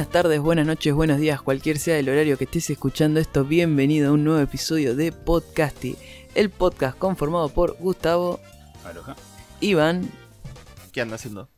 [0.00, 4.08] Buenas tardes, buenas noches, buenos días, cualquier sea el horario que estés escuchando esto, bienvenido
[4.08, 5.94] a un nuevo episodio de Podcasty,
[6.34, 8.40] el podcast conformado por Gustavo,
[8.82, 9.14] Aloha.
[9.60, 10.10] Iván,
[10.92, 11.50] ¿Qué anda haciendo?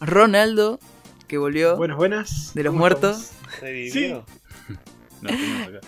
[0.00, 0.80] Ronaldo,
[1.28, 2.54] que volvió, Buenas, buenas.
[2.54, 3.60] de los ¿Cómo muertos, estamos?
[3.60, 4.26] ¿Revivió?
[5.20, 5.80] No, acá.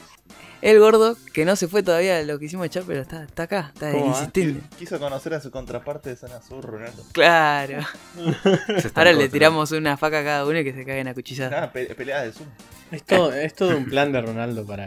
[0.63, 3.71] El gordo, que no se fue todavía lo que hicimos echar, pero está, está acá,
[3.75, 4.11] está ¿Cómo va?
[4.19, 4.61] insistente.
[4.61, 7.03] Qui- Quiso conocer a su contraparte de Zona Sur, Ronaldo.
[7.13, 7.79] Claro,
[8.95, 11.51] ahora le tiramos una faca a cada uno y que se caguen a cuchillar.
[11.51, 12.49] Nada, pe- peleada de Zoom.
[12.91, 14.87] Es todo, es todo un plan de Ronaldo para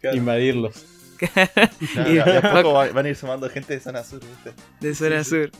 [0.00, 0.16] Claro.
[0.16, 0.84] invadirlos.
[1.94, 4.52] Nada, Y- de a poco va- van a ir sumando gente de Zona Sur, ¿viste?
[4.80, 5.50] De zona sur.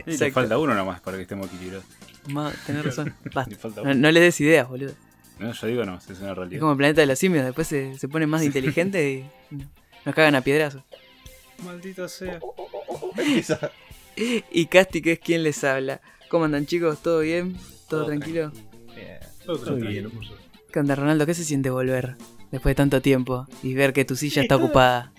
[0.00, 0.34] Y le Exacto.
[0.34, 1.84] falta uno nomás para que estemos equilibrados.
[2.28, 3.14] Ma, tenés razón.
[3.34, 3.50] Basta.
[3.50, 4.92] Le falta No, no les des ideas, boludo.
[5.38, 6.60] No, yo digo no, es una Es realidad.
[6.60, 9.24] como el planeta de los simios, después se, se ponen más inteligentes y
[9.54, 9.70] no-
[10.04, 10.82] nos cagan a piedrazos.
[11.64, 12.40] Maldito sea.
[13.18, 13.70] Esa-
[14.16, 16.00] Y Casti, que es quien les habla.
[16.30, 17.02] ¿Cómo andan chicos?
[17.02, 17.54] ¿Todo bien?
[17.88, 18.50] ¿Todo, Todo tranquilo?
[19.44, 20.10] Todo Todo tranquilo.
[20.72, 21.26] ¿Qué onda, Ronaldo?
[21.26, 22.16] ¿Qué se siente volver
[22.50, 25.12] después de tanto tiempo y ver que tu silla está ocupada?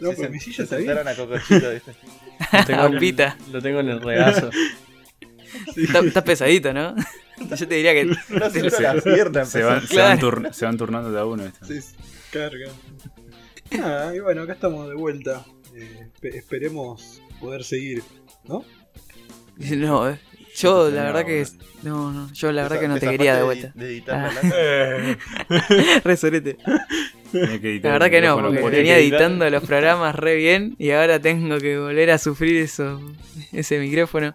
[0.00, 0.88] No, Se pero sen- mi silla se está bien.
[0.88, 1.92] sentaron a Cocochito, ¿viste?
[2.52, 4.50] Lo tengo, en lo tengo en el regazo.
[5.76, 6.94] Está, está pesadito, ¿no?
[7.56, 8.04] Yo te diría que.
[8.04, 9.94] No se Se- la pierna, Se van, empezó.
[9.94, 10.20] se, van Claro.
[10.20, 11.44] turn- se van turnando de a uno.
[11.44, 11.64] esto.
[11.66, 11.94] Sí, sí.
[12.32, 12.70] Carga.
[13.82, 15.44] Ah, y bueno, acá estamos de vuelta.
[15.74, 18.02] Eh, espe- esperemos poder seguir,
[18.44, 18.64] ¿no?
[19.56, 20.18] No, eh,
[20.56, 21.46] yo la verdad que.
[21.82, 23.72] No, no, yo la verdad que no te quería de vuelta.
[23.74, 25.16] De, editar Ah.
[25.48, 26.56] la Resorete.
[27.32, 31.58] La verdad que no, porque por- venía editando los programas re bien y ahora tengo
[31.58, 33.00] que volver a sufrir eso,
[33.52, 34.34] ese micrófono.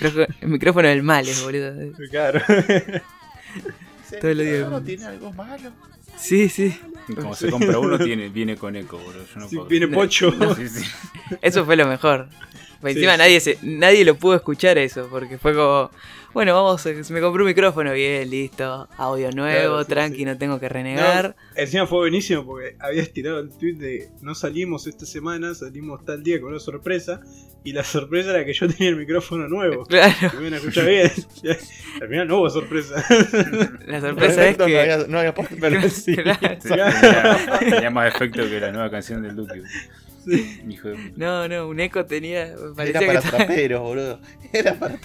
[0.00, 1.72] Micrófono- El micrófono del mal, es, boludo.
[2.10, 2.40] Claro.
[4.20, 4.68] Todo lo digo.
[4.70, 5.70] "No, tiene algo malo.
[6.16, 6.76] Sí, sí.
[7.14, 9.12] Como se compra uno, tiene, viene con eco, bro.
[9.34, 10.30] Yo no puedo viene No, pocho.
[10.56, 10.84] Sí, sí.
[11.42, 12.28] Eso fue lo mejor.
[12.80, 13.18] Pues Sí, encima sí.
[13.18, 15.90] nadie se, nadie lo pudo escuchar eso, porque fue como,
[16.34, 20.24] bueno, vamos, a- me compré un micrófono, bien, listo, audio nuevo, Claro, sí, tranqui, sí.
[20.24, 21.36] no tengo que renegar.
[21.54, 26.24] Encima fue buenísimo porque habías tirado el tweet de no salimos esta semana, salimos tal
[26.24, 27.20] día con una sorpresa.
[27.64, 29.84] Y la sorpresa era que yo tenía el micrófono nuevo.
[29.92, 31.10] Claro, Me iban a escuchar bien.
[32.02, 33.04] Al final no hubo sorpresa.
[33.86, 34.58] la sorpresa es que...
[34.58, 39.22] No había, no había post- Claro, Sí, tenía, tenía más efecto que la nueva canción
[39.22, 39.62] del Duque.
[40.68, 41.12] Hijo de puta.
[41.16, 44.20] No, no, un eco tenía, Era que, para estaba, traperos, boludo.
[44.52, 44.98] Era para.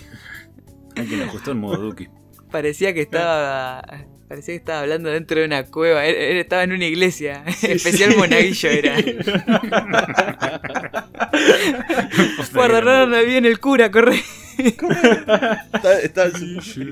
[0.95, 2.09] Hay que le ajustó en modo Duque.
[2.51, 3.83] parecía que estaba...
[4.27, 8.13] Parecía que estaba hablando dentro de una cueva, él, él estaba en una iglesia, especial
[8.17, 8.97] monaguillo era.
[12.53, 14.17] Guarda, no, no, viene el cura, corre.
[14.17, 15.01] Su película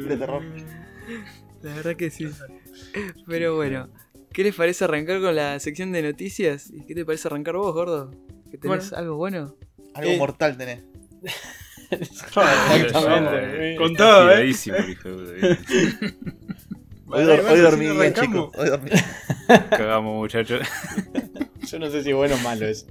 [0.10, 0.44] de terror.
[1.62, 2.28] La verdad que sí.
[3.28, 3.90] Pero bueno,
[4.34, 6.70] ¿qué les parece arrancar con la sección de noticias?
[6.72, 8.12] ¿Y qué te parece arrancar vos, gordo?
[8.52, 8.98] ¿Que tenés Bueno.
[8.98, 9.56] algo bueno?
[9.94, 10.18] Algo Eh.
[10.18, 10.84] mortal tenés.
[11.92, 13.76] Exactamente.
[13.78, 14.54] Con todo, ¿eh?
[17.08, 18.50] Hoy, Vale, dormí bien, chicos.
[18.58, 18.90] Hoy dormí.
[19.70, 20.68] Cagamos, muchachos.
[21.68, 22.88] Yo no sé si bueno o malo eso.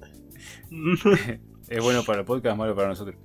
[1.68, 3.16] Es bueno para el podcast, malo para nosotros.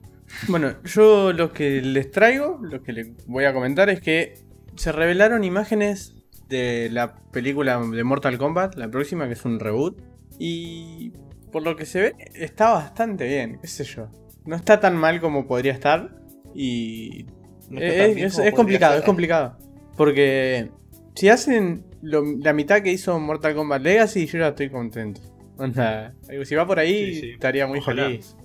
[0.48, 4.36] Bueno, yo lo que les traigo, lo que les voy a comentar es que
[4.76, 6.16] se revelaron imágenes
[6.48, 10.00] de la película de Mortal Kombat, la próxima, que es un reboot.
[10.38, 11.12] Y
[11.52, 14.08] por lo que se ve, está bastante bien, qué sé yo.
[14.46, 16.16] No está tan mal como podría estar.
[16.56, 17.26] Y
[17.70, 19.00] No está es, tan bien es- como es podría complicado, ser.
[19.00, 19.58] es complicado.
[19.98, 20.70] Porque
[21.16, 25.22] si hacen lo- la mitad que hizo Mortal Kombat Legacy, yo ya estoy contento.
[25.60, 26.14] Onda,
[26.46, 27.30] si va por ahí, Sí, sí.
[27.32, 28.04] estaría muy Ojalá.
[28.06, 28.36] feliz.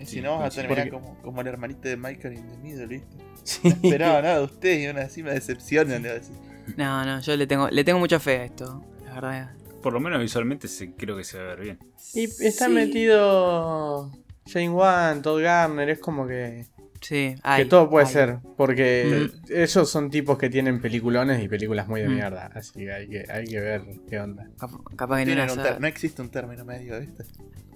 [0.00, 2.48] Y Sí, si no, vas a terminar Porque- como, como el hermanito de Michael in
[2.48, 3.16] the Middle, ¿viste?
[3.44, 3.60] Sí.
[3.64, 6.02] No esperaba nada de ustedes y aún así me decepcionan.
[6.02, 6.36] le voy a decir.
[6.76, 9.50] No, no, yo le tengo, le tengo mucha fe a esto, la verdad.
[9.82, 11.78] Por lo menos visualmente se, creo que se va a ver bien.
[12.14, 12.72] Y está Sí.
[12.72, 14.10] metido
[14.46, 16.66] Jane Wan, Todd Garner, es como que,
[17.00, 18.12] Sí, que todo puede hay.
[18.12, 18.38] ser.
[18.56, 22.14] Porque esos son tipos que tienen peliculones y películas muy de Mm.
[22.14, 22.50] mierda.
[22.54, 24.48] Así que hay que, hay que ver qué onda.
[24.58, 25.46] Cap- capaz que no
[25.80, 27.24] no existe un término medio, ¿viste?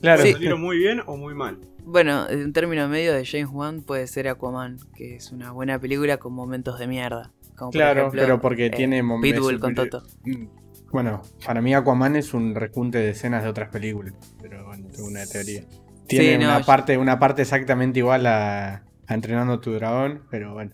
[0.01, 0.33] Claro, Sí.
[0.33, 1.61] ¿Salieron muy bien o muy mal?
[1.85, 5.79] Bueno, en un término medio de James Wan puede ser Aquaman, que es una buena
[5.79, 7.33] película con momentos de mierda.
[7.57, 10.03] Como por claro, ejemplo, pero porque eh, tiene mom- Pitbull con Toto.
[10.25, 10.47] Mm,
[10.91, 14.13] Bueno, para mí Aquaman es un rejunte de escenas de otras películas.
[14.43, 15.63] Pero bueno, tengo una teoría.
[16.07, 20.23] Tiene no, una, yo- parte, una parte exactamente igual a, a Entrenando a tu dragón,
[20.31, 20.73] pero bueno.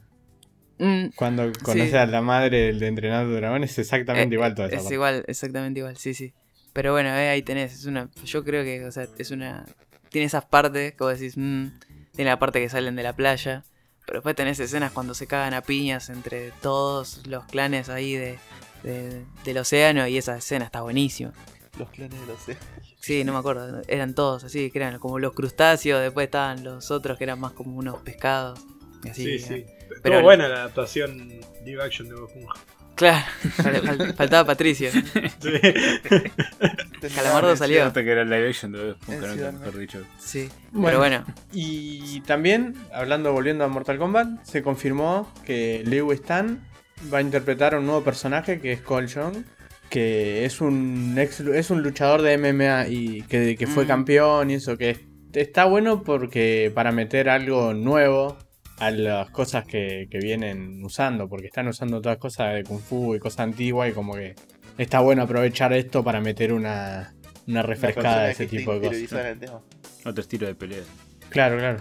[0.79, 1.97] Mm, Cuando conoces Sí.
[1.97, 4.77] a la madre del de Entrenando a tu dragón es exactamente eh, igual toda esa
[4.77, 4.95] Es parte.
[4.95, 6.33] igual, exactamente igual, sí, sí.
[6.73, 9.65] Pero bueno, eh, ahí tenés, es una, yo creo que, o sea, es una,
[10.11, 11.67] tiene esas partes que vos decís, mm,
[12.15, 13.65] tiene la parte que salen de la playa,
[14.07, 18.39] pero después tenés escenas cuando se cagan a piñas entre todos los clanes ahí de,
[18.85, 21.33] de- del océano y esa escena está buenísima.
[21.79, 22.88] Los clanes de los océanos.
[23.00, 26.91] Sí, no me acuerdo, eran todos así, que eran como los crustáceos, después estaban los
[26.91, 28.61] otros que eran más como unos pescados.
[29.05, 29.55] Y así, Sí, sí.
[29.55, 31.29] eh, Estuvo pero- buena la adaptación
[31.65, 32.55] live action de Bob Esponja.
[32.97, 33.25] Claro,
[33.59, 34.91] fal- fal- faltaba Patricio.
[34.91, 35.00] Sí.
[37.15, 37.85] Calamardo salió.
[37.85, 39.59] Hasta que era live action de Bob Esponja, cierto.
[39.59, 40.03] mejor dicho.
[40.19, 40.87] Sí, Bueno.
[40.87, 46.67] pero bueno, Y también, hablando, volviendo a Mortal Kombat, se confirmó que Lewis Tan
[47.12, 49.45] va a interpretar a un nuevo personaje que es Cole Young,
[49.90, 53.88] que es un ex, es un luchador de MMA y que, que fue Mm.
[53.88, 54.96] campeón y eso, que
[55.32, 58.37] está bueno porque para meter algo nuevo
[58.79, 63.14] a las cosas que, que vienen usando, porque están usando todas cosas de Kung Fu
[63.14, 64.35] y cosas antiguas y como que
[64.79, 67.14] está bueno aprovechar esto para meter una,
[67.46, 68.94] una refrescada de ese tipo de cosas.
[70.05, 70.82] Otro estilo de pelea.
[71.29, 71.79] Claro, claro.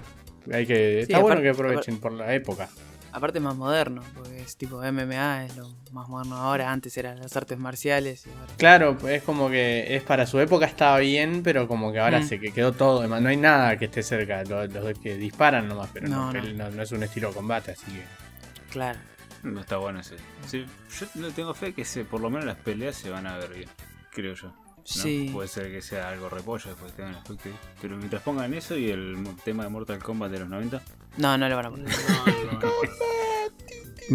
[0.51, 2.69] Hay que, está aparte- bueno que aprovechen por la época.
[3.11, 7.35] Aparte más moderno, porque es tipo MMA, es lo más moderno ahora, antes eran las
[7.35, 8.53] artes marciales y ahora...
[8.57, 12.23] Claro, es como que es para su época estaba bien, pero como que ahora Mm.
[12.27, 13.07] se que quedó todo.
[13.07, 14.43] No hay nada que esté cerca.
[14.43, 16.53] Los, los que disparan nomás, pero no, No, no.
[16.53, 18.03] no- no es un estilo de combate, así que.
[18.71, 18.99] Claro.
[19.43, 20.15] No está bueno ese.
[20.45, 20.65] Sí,
[20.99, 23.53] yo no tengo fe que se, por lo menos las peleas se van a ver
[23.53, 23.69] bien.
[24.11, 24.47] Creo yo.
[24.47, 24.83] ¿no?
[24.83, 25.29] Sí.
[25.33, 27.49] Puede ser que sea algo repollo después tengan el efecto.
[27.81, 30.81] Pero mientras pongan eso y el tema de Mortal Kombat de los 90.
[31.17, 31.87] No, no lo van a poner.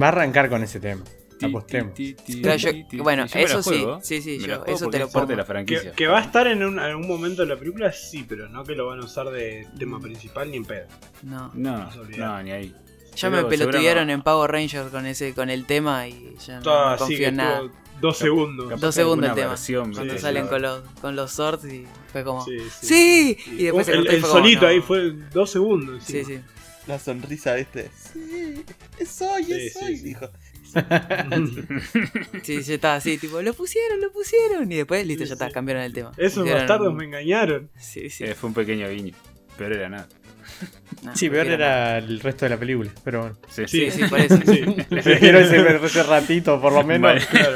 [0.00, 1.02] Va a arrancar con ese tema.
[1.42, 1.92] Apostemos.
[1.98, 2.98] yo- ti.
[2.98, 5.34] bueno, Yo eso sí, sí, sí, yo- eso te lo de pongo.
[5.34, 5.90] la franquicia.
[5.90, 8.62] Que, que va a estar en un- algún momento de la película, sí, pero no
[8.62, 10.86] que lo van a usar de tema principal ni en pedo.
[11.24, 11.50] No.
[11.54, 12.74] No, no, ni ahí.
[13.16, 16.96] Ya Pero me pelotudearon en Power Ranger con ese con el tema y ya no,
[16.96, 17.62] confío en nada.
[18.00, 18.68] dos segundos.
[18.68, 19.48] capaz Dos segundos el tema.
[19.48, 22.42] versión, Cuando Sí, salen con los, con los swords y fue como...
[22.44, 23.36] Sí, ¡Sí!
[23.44, 23.50] sí.
[23.58, 24.68] Y después se el, cortó y el fue como, solito no.
[24.68, 26.04] ahí fue dos segundos.
[26.04, 26.40] Sí, sí.
[26.86, 27.90] La sonrisa, ¿viste?
[28.12, 28.64] Sí,
[28.98, 30.04] es hoy, Sí, es sí, hoy, sí.
[30.04, 30.28] dijo.
[32.42, 34.70] Sí, yo estaba así, tipo, lo pusieron, lo pusieron.
[34.70, 35.52] Y después, listo, Sí, ya está, sí.
[35.52, 36.12] cambiaron el tema.
[36.16, 37.70] Esos Pusieron- bastardos me engañaron.
[37.78, 38.24] Sí, sí.
[38.24, 39.14] Eh, fue un pequeño guiño.
[39.58, 40.08] Pero era nada.
[41.02, 42.90] No, Sí, peor era el resto de la película.
[43.04, 43.36] Pero bueno.
[43.50, 44.38] Sí, Sí, sí, por eso.
[44.46, 44.64] Sí.
[44.88, 47.12] Prefiero ese, ese ratito, por lo menos.
[47.12, 47.26] Vale.
[47.26, 47.54] Claro.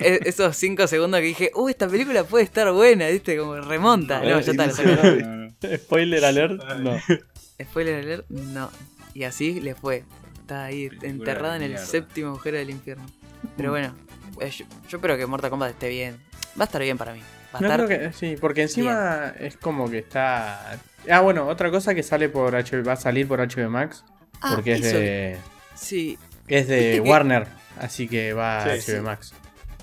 [0.00, 3.36] Eh, Esos cinco segundos que dije, uh, esta película puede estar buena, ¿viste?
[3.36, 4.20] Como remonta.
[4.20, 5.18] No, ya está, lo sacaron.
[5.20, 5.76] No, no.
[5.78, 6.62] Spoiler alert.
[6.78, 6.98] No.
[7.62, 8.70] Spoiler alert, no.
[9.14, 10.04] Y así le fue.
[10.40, 11.84] Está ahí Película enterrada en el mierda.
[11.86, 13.04] séptimo agujero del infierno.
[13.56, 13.94] Pero bueno,
[14.40, 16.18] eh, yo, yo espero que Mortal Kombat esté bien.
[16.58, 17.20] Va a estar bien para mí.
[17.54, 17.86] Va a No estar.
[17.86, 20.78] creo que sí, porque encima es como que está.
[21.10, 24.04] Ah, bueno, otra cosa que sale por HBO, va a salir por HBO Max,
[24.40, 25.38] Ah, porque es de
[25.74, 27.46] Sí, es de que- Warner,
[27.78, 29.00] así que va a HBO sí.
[29.00, 29.34] Max.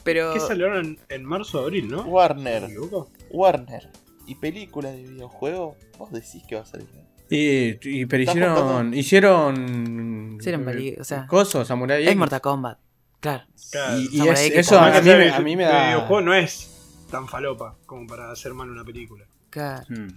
[0.03, 0.33] pero.
[0.33, 2.03] ¿Qué salió en, en marzo abril, no?
[2.03, 3.09] Warner, ¿Me equivoco?
[3.31, 3.89] Warner.
[4.27, 5.75] ¿Y película de videojuego?
[5.97, 6.87] Vos decís que va a salir.
[7.29, 12.17] Y, y- pero ¿Estás hicieron hicieron Hicieron peli- o sea, coso, Samurai Es X.
[12.17, 12.79] Mortal Kombat.
[13.19, 13.43] Claro.
[13.71, 13.97] Claro.
[13.99, 16.33] Y, y es- X eso a mí, me- a mí me de da videojuego no
[16.33, 16.71] es
[17.09, 19.25] tan falopa como para hacer mal una película.
[19.49, 19.85] Claro.
[19.89, 20.07] Hmm.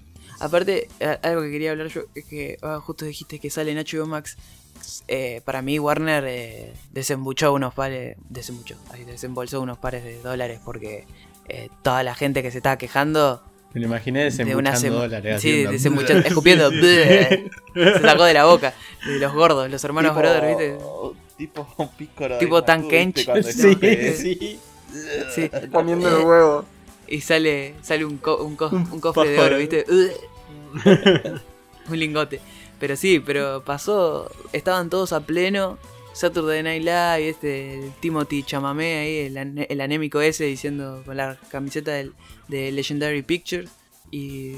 [0.40, 0.88] Aparte,
[1.22, 4.36] algo que quería hablar yo es que ah, justo dijiste que sale en HBO Max.
[5.08, 8.16] Eh, para mí, Warner eh, desembuchó unos pares.
[8.28, 11.06] Desembuchó, ahí, desembolsó unos pares de dólares porque
[11.48, 13.42] eh, toda la gente que se estaba quejando.
[13.74, 15.42] Me lo imaginé De desembuchando sema- dólares.
[15.42, 16.70] Sí, desembuchando, escupiendo.
[16.70, 18.74] bleh, se sacó de la boca.
[19.06, 20.78] De los gordos, los hermanos Tipo- Brother, ¿viste?
[21.36, 22.34] Tipo un pícoro.
[22.34, 22.88] de Tipo Tan.
[22.88, 23.28] Kench.
[23.44, 24.58] Sí, que- sí.
[25.34, 25.50] Sí.
[25.70, 26.64] Poniendo Eh, el huevo.
[27.06, 29.84] Y sale sale un, co- un, co- Un un cofre de oro, ¿viste?
[31.88, 32.40] un lingote.
[32.78, 34.30] Pero sí, pero pasó.
[34.52, 35.78] Estaban todos a pleno.
[36.12, 41.92] Saturday Night Live, este, el Timothy Chamamé ahí, el anémico ese, diciendo con la camiseta
[41.92, 42.12] del,
[42.48, 43.70] de Legendary Pictures.
[44.10, 44.52] Y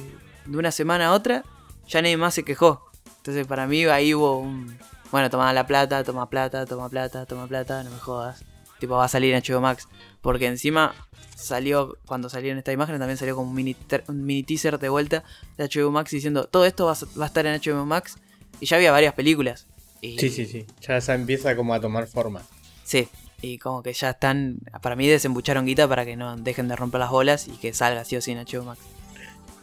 [0.47, 1.45] de una semana a otra,
[1.89, 2.85] ya nadie más se quejó.
[3.19, 4.79] Entonces, para mí, ahí hubo un.
[5.11, 8.45] Bueno, toma la plata, toma plata, toma plata, toma plata, no me jodas.
[8.79, 9.89] Tipo, va a salir en HBO Max.
[10.23, 10.95] Porque encima
[11.37, 13.77] salió, cuando salió en esta imagen, también salió como un mini,
[14.09, 15.25] un mini teaser de vuelta
[15.59, 18.17] de HBO Max diciendo: todo esto va a, va a estar en HBO Max.
[18.61, 19.67] Y ya había varias películas.
[20.01, 20.67] Y- Sí, sí, sí.
[20.81, 22.43] Ya se empieza como a tomar forma.
[22.85, 23.09] Sí,
[23.43, 24.59] y como que ya están.
[24.83, 28.05] Para mí desembucharon guita para que no dejen de romper las bolas y que salga
[28.05, 28.81] sí o sí en HBO Max.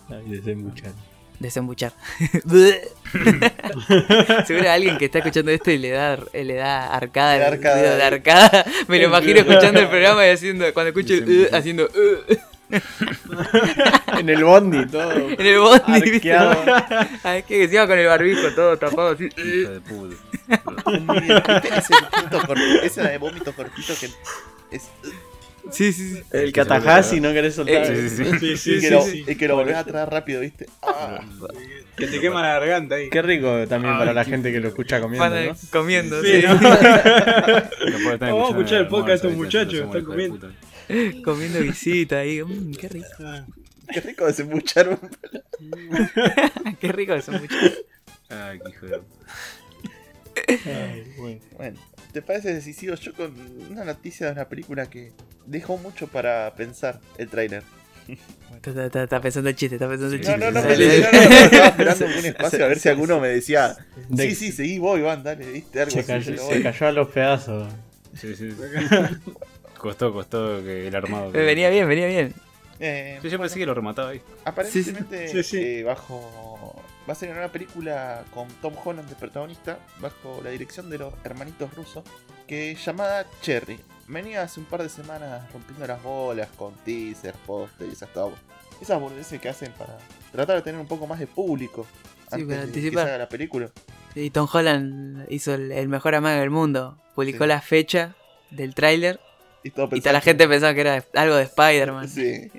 [0.10, 0.92] Ay, desembuchar.
[1.40, 1.94] Desembuchar.
[4.48, 7.54] Seguro alguien que está escuchando esto y le da, le da arcada, Le da el
[7.54, 7.96] arcada.
[7.96, 8.66] de arcada.
[8.88, 12.34] Me lo imagino escuchando el programa y haciendo, cuando escucho uh, haciendo uh,
[14.20, 15.12] en el bondi todo.
[15.14, 16.34] en el bondi, ¿viste?
[16.34, 16.64] Arqueado.
[17.24, 19.30] Ay, es que encima con el barbijo todo tapado así.
[19.38, 21.78] Hijo de ¿viste?
[21.78, 24.10] Ese vómito cortito, ese de vómito cortito que
[24.76, 24.90] es.
[25.72, 26.24] Sí, sí, sí.
[26.32, 27.86] El que atajás y no querés soltar.
[27.86, 28.40] Sí, sí, sí.
[28.40, 29.26] Sí, y sí, que sí, lo, sí.
[29.28, 30.66] y que lo volvés a traer rápido, ¿viste?
[30.82, 31.20] Ah,
[31.98, 33.10] Que te quema la garganta ahí.
[33.10, 35.56] Qué rico también Ay, para la gente que lo escucha comiendo, ¿no?
[35.72, 36.48] comiendo, Sí, sí.
[36.48, 36.60] ¿no?
[36.60, 40.50] Que Vamos a escuchar el podcast de estos muchachos, están comiendo.
[41.24, 42.42] comiendo visita ahí.
[42.42, 43.08] Mm, qué rico.
[43.20, 43.46] Ah,
[43.92, 45.00] qué rico desembuchar un
[46.80, 47.56] qué rico eso, mucho.
[48.30, 49.02] Ay, qué hijo de
[51.58, 51.80] Bueno,
[52.12, 53.34] ¿te parece si sigo yo con
[53.72, 55.12] una noticia de una película que
[55.46, 57.64] dejó mucho para pensar el tráiler?
[58.66, 60.38] Está, está- está pensando el chiste, está pensando el chiste.
[60.38, 63.28] no, no, me no, no, no, estaba esperando un espacio a ver si alguno me
[63.28, 63.76] decía,
[64.08, 66.64] De- sí, sí, seguí vos, Iván, dale, viste algo Se voy.
[66.64, 67.72] cayó a los pedazos.
[68.20, 68.50] Sí, sí.
[69.78, 71.28] Costó, costó que el armado.
[71.34, 72.34] Eh, Venía bien, venía bien.
[72.80, 74.22] Eh, yo pensé que lo remataba ahí.
[74.46, 75.58] Aparentemente Sí, sí.
[75.60, 76.80] eh, bajo
[77.10, 81.14] va a ser una película con Tom Holland de protagonista bajo la dirección de los
[81.24, 82.04] hermanitos rusos
[82.48, 83.80] que es llamada Cherry.
[84.08, 88.34] Venía hace un par de semanas rompiendo las bolas con teasers, posters y esas todo.
[88.82, 89.98] Esas boludeces que hacen para
[90.32, 91.86] tratar de tener un poco más de público
[92.30, 93.70] Sí, antes para de que salga la película.
[94.16, 96.98] Y Tom Holland hizo el, el mejor amago del mundo.
[97.16, 97.48] Publicó Sí.
[97.48, 98.16] la fecha
[98.52, 99.20] del tráiler
[99.68, 102.08] Y, todo y toda la gente pensaba que era algo de Spider-Man.
[102.08, 102.52] Sí.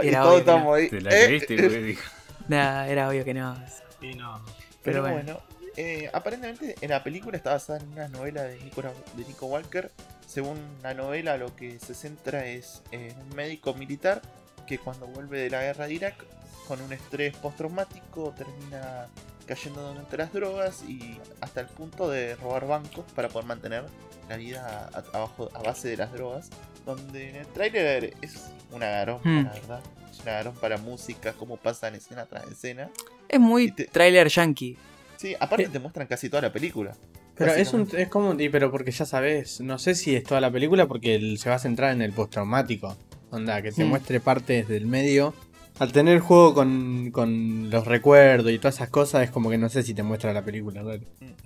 [0.00, 0.58] Y Y era todos obvio que no.
[0.58, 0.88] estamos ahí.
[0.88, 1.98] Te la eh, creíste, eh, güey.
[2.48, 3.56] Nah, era obvio que no.
[4.00, 4.40] Y no.
[4.82, 5.40] Pero, Pero bueno,
[5.76, 9.90] eh, aparentemente en la película está basada en una novela de Nico, de Nico Walker.
[10.26, 14.20] Según la novela, lo que se centra es en un médico militar
[14.66, 16.24] que cuando vuelve de la guerra de Irak,
[16.68, 19.08] con un estrés postraumático, termina
[19.44, 23.84] cayendo durante las drogas y hasta el punto de robar bancos para poder mantener
[24.28, 26.50] la vida a, abajo, a base de las drogas.
[26.86, 29.44] Donde en el tráiler es una garompa, Hmm.
[29.44, 29.80] la verdad.
[30.10, 32.90] Es una garompa la música, cómo pasan escena tras escena.
[33.28, 34.76] Es muy te- tráiler yankee.
[35.16, 35.68] Sí, aparte Eh.
[35.72, 36.94] te muestran casi toda la película.
[37.36, 40.40] Pero es un es como y pero porque ya sabes, no sé si es toda
[40.40, 42.96] la película porque se va a centrar en el postraumático.
[43.30, 43.88] Onda, que te Mm.
[43.88, 45.34] muestre partes del medio.
[45.78, 49.68] Al tener juego con, con los recuerdos y todas esas cosas, es como que no
[49.68, 50.82] sé si te muestra la película.
[50.82, 50.90] ¿no?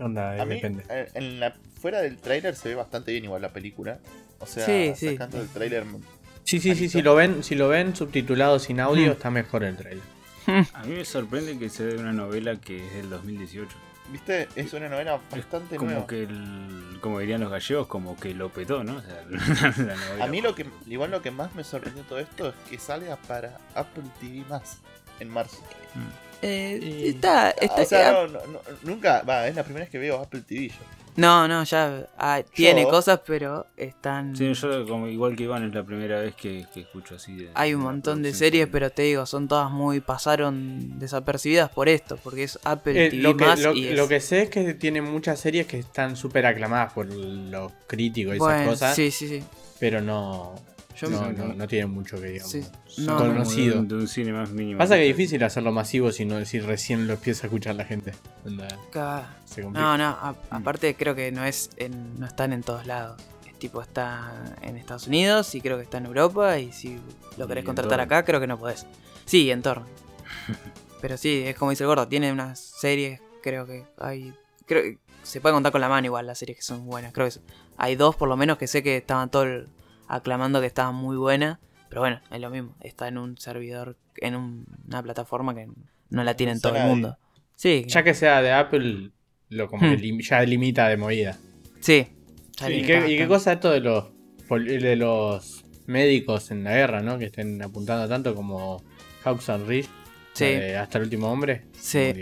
[0.05, 0.85] Onda, A mí, depende.
[0.91, 3.99] eh, en la, fuera del tráiler se ve bastante bien igual la película.
[4.41, 5.13] O sea, Sí, sí.
[5.13, 5.85] sacando el tráiler.
[6.45, 9.13] Sí, sí, sí, si lo ven, si lo ven subtitulado sin audio, Mm.
[9.13, 10.05] está mejor el trailer.
[10.75, 13.69] A mí me sorprende que se ve una novela que es del 2018.
[14.11, 14.49] ¿Viste?
[14.57, 16.07] Es una novela bastante Como nueva.
[16.07, 18.97] que, el, como dirían los gallegos, como que lo petó, ¿no?
[18.97, 19.23] O sea,
[19.85, 20.25] la novela.
[20.25, 23.17] A mí lo que igual lo que más me sorprendió todo esto es que salga
[23.17, 24.79] para Apple TV más
[25.21, 25.63] en marzo.
[26.41, 29.85] Eh, Y- está, está- o sea, ah, no, no- no- nunca, va, es la primera
[29.85, 30.75] vez que veo Apple TV yo.
[31.19, 34.35] No, no, ya ah, tiene Yo- cosas, pero están.
[34.37, 37.51] Sí, yo como igual que Iván es la primera vez que, que escucho así de...
[37.55, 40.01] Hay un de montón de series, que- pero te digo, son todas muy.
[40.01, 43.97] pasaron desapercibidas por esto, porque es Apple Eh, TV lo, que, más lo, y es-
[43.97, 48.35] lo que sé es que tiene muchas series que están súper aclamadas por los críticos
[48.35, 49.45] y esas bueno, cosas, sí, sí, sí.
[49.81, 50.55] pero no,
[51.01, 52.51] Yo no, me- no, no tienen mucho que digamos.
[52.51, 52.65] Sí,
[52.99, 53.75] no, conocido.
[53.75, 54.79] De un, de un cine más mínimo.
[54.79, 57.85] Pasa que es difícil hacerlo masivo si, no, si recién lo empieza a escuchar la
[57.85, 58.13] gente.
[59.45, 59.63] Se.
[59.63, 63.21] No, no, a- aparte creo que no es en, no están en todos lados.
[63.47, 66.99] Es tipo está en Estados Unidos y creo que está en Europa y si
[67.37, 68.87] lo querés contratar acá creo que no podés.
[69.25, 69.87] Sí, en torno.
[71.01, 74.35] Pero sí, es como dice el gordo, tiene unas series, creo que hay
[74.67, 77.13] creo que se puede contar con la mano igual las series que son buenas.
[77.13, 77.35] Creo que
[77.77, 79.65] hay dos por lo menos que sé que estaban todos
[80.09, 84.35] aclamando que estaban muy buenas, pero bueno, es lo mismo, está en un servidor en
[84.37, 85.69] un- una plataforma que
[86.11, 87.17] no la tiene en todo el mundo.
[87.55, 89.11] Sí, Ya que sea de Apple,
[89.51, 89.95] lo como Hmm.
[89.95, 91.37] lim- ya limita de movida.
[91.81, 92.09] sí.
[92.69, 94.07] ¿Y qué, y qué cosa esto de los,
[94.51, 97.17] de los médicos en la guerra, ¿no?
[97.17, 98.83] Que estén apuntando tanto como
[99.23, 99.87] Hawks and Reach,
[100.33, 100.45] Sí.
[100.47, 101.67] de Hasta el último hombre.
[101.79, 102.13] Sí.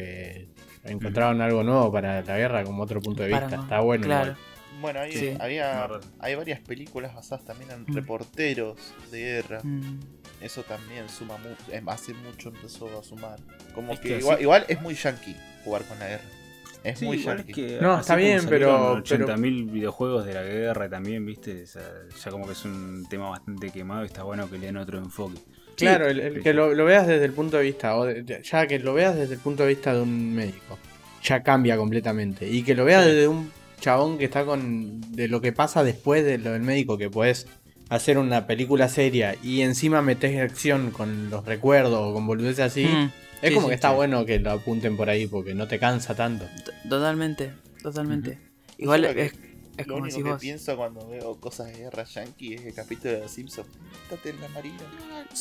[0.84, 3.56] encontraron algo nuevo para la guerra como otro punto de vista.
[3.62, 4.04] Está bueno.
[4.04, 4.32] Claro.
[4.32, 4.55] igual.
[4.80, 5.34] Bueno, hay, Sí.
[5.40, 7.94] había, hay varias películas basadas también en Mm.
[7.94, 8.78] reporteros
[9.10, 9.60] de guerra.
[9.62, 10.00] Mm,
[10.40, 11.90] Eso también suma mucho.
[11.90, 13.38] Hace mucho empezó a sumar.
[13.74, 16.24] Como Es que, que igual, igual es muy yankee jugar con la guerra.
[16.84, 17.50] Es Sí, muy yankee.
[17.52, 21.62] es que No, está bien, pero- salieron pero- 80.000 videojuegos de la guerra también, ¿viste?
[21.62, 21.82] O sea,
[22.22, 24.98] ya como que es un tema bastante quemado y está bueno que le den otro
[24.98, 25.38] enfoque.
[25.74, 28.42] Claro, el, el que lo, lo veas desde el punto de vista, o de- de-
[28.42, 30.78] ya que lo veas desde el punto de vista de un médico,
[31.22, 32.46] ya cambia completamente.
[32.46, 33.10] Y que lo veas Sí.
[33.10, 35.00] desde un chabón que está con.
[35.12, 37.46] de lo que pasa después de lo del médico, que puedes
[37.88, 42.84] hacer una película seria y encima metes acción con los recuerdos o con boludeces así.
[42.86, 43.10] mm,
[43.42, 43.94] es sí, como sí, que está sí.
[43.96, 46.46] bueno que lo apunten por ahí porque no te cansa tanto.
[46.64, 47.52] t- Totalmente,
[47.82, 48.38] totalmente.
[48.78, 49.32] Igual es,
[49.76, 50.40] es Lo como único que vos.
[50.40, 53.68] pienso cuando veo cosas de guerra yankee es el capítulo de los Simpsons.
[54.24, 54.78] En la marina.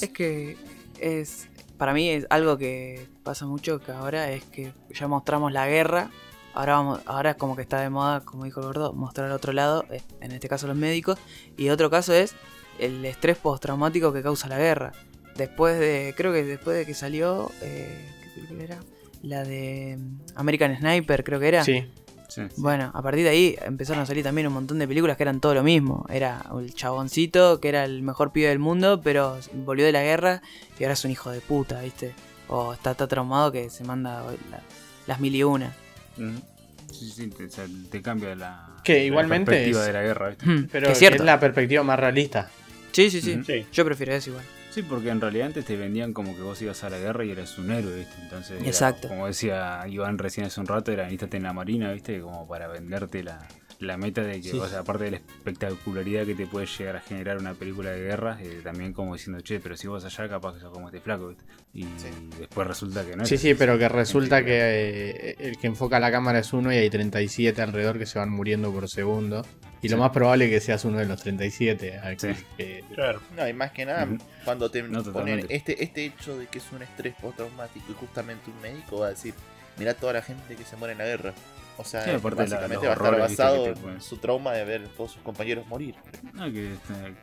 [0.01, 0.57] Es que
[0.99, 1.47] es.
[1.77, 6.09] Para mí es algo que pasa mucho que ahora es que ya mostramos la guerra.
[6.55, 9.51] Ahora vamos, ahora es como que está de moda, como dijo el gordo, mostrar otro
[9.53, 11.19] lado, eh, en este caso los médicos,
[11.57, 12.33] y otro caso es
[12.79, 14.93] el estrés postraumático que causa la guerra.
[15.35, 18.79] Después de, creo que después de que salió, eh, ¿qué película era?
[19.21, 21.63] La de mm, American Sniper, creo que era.
[21.63, 21.85] Sí.
[22.27, 22.41] Sí.
[22.57, 25.39] Bueno, a partir de ahí empezaron a salir también un montón de películas que eran
[25.39, 26.05] todo lo mismo.
[26.09, 30.41] Era el chaboncito que era el mejor pibe del mundo, pero volvió de la guerra
[30.79, 32.13] y ahora es un hijo de puta, ¿viste?
[32.47, 34.21] O está tan traumado que se manda
[34.51, 34.61] la-
[35.07, 35.73] las mil y una.
[36.17, 40.01] Sí, sí, te, o sea, te cambia la, Que la igualmente perspectiva es- de la
[40.03, 40.45] guerra, ¿viste?
[40.71, 42.49] Pero es, la perspectiva más realista.
[42.91, 43.65] Sí, sí, sí.
[43.73, 44.45] Yo prefiero eso igual.
[44.71, 47.31] Sí, porque en realidad antes te vendían como que vos ibas a la guerra y
[47.31, 48.15] eras un héroe, ¿viste?
[48.21, 49.07] Entonces, era, Exacto.
[49.07, 52.19] como decía Iván recién hace un rato, era en la marina, ¿viste?
[52.19, 53.45] Como para venderte la,
[53.79, 54.59] la meta de que, Sí.
[54.59, 58.01] o sea, aparte de la espectacularidad que te puede llegar a generar una película de
[58.01, 60.99] guerra, eh, también como diciendo, che, pero si vos allá capaz que sos como este
[60.99, 61.43] flaco, ¿viste?
[61.75, 62.07] Y Sí.
[62.39, 63.25] después resulta que no.
[63.25, 66.71] Sí, es sí, pero que resulta que eh, el que enfoca la cámara es uno
[66.73, 69.45] y hay 37 alrededor que se van muriendo por segundo.
[69.81, 71.99] Y lo más probable es que seas uno de los 37.
[71.99, 72.29] al Sí.
[72.57, 73.21] que- Claro.
[73.35, 74.07] No, y más que nada,
[74.45, 78.49] cuando te No, ponen este, este hecho de que es un estrés postraumático y justamente
[78.49, 79.33] un médico va a decir,
[79.77, 81.33] mirá toda la gente que se muere en la guerra.
[81.77, 84.81] O sea, Sí, la- básicamente va a estar basado en pueden- su trauma de ver
[84.85, 85.95] a todos sus compañeros morir.
[86.33, 86.73] No, que,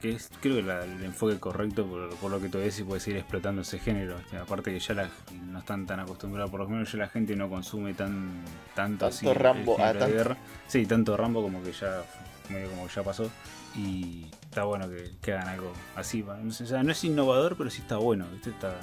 [0.00, 3.00] que es, creo que la- el enfoque correcto, por, por lo que tú decís, puede
[3.00, 4.16] seguir explotando ese género.
[4.40, 5.08] aparte que ya la-
[5.46, 8.42] no están tan acostumbrados, por lo menos ya la gente no consume tan
[8.74, 10.36] tanto, Tanto así Rambo, ah, de guerra.
[10.68, 12.02] Sí, tanto Rambo como que ya
[12.50, 13.30] medio como que ya pasó.
[13.74, 16.22] Y está bueno que, que hagan algo así.
[16.22, 18.26] o sea, no es innovador, pero sí está bueno.
[18.32, 18.50] ¿viste?
[18.50, 18.74] Está,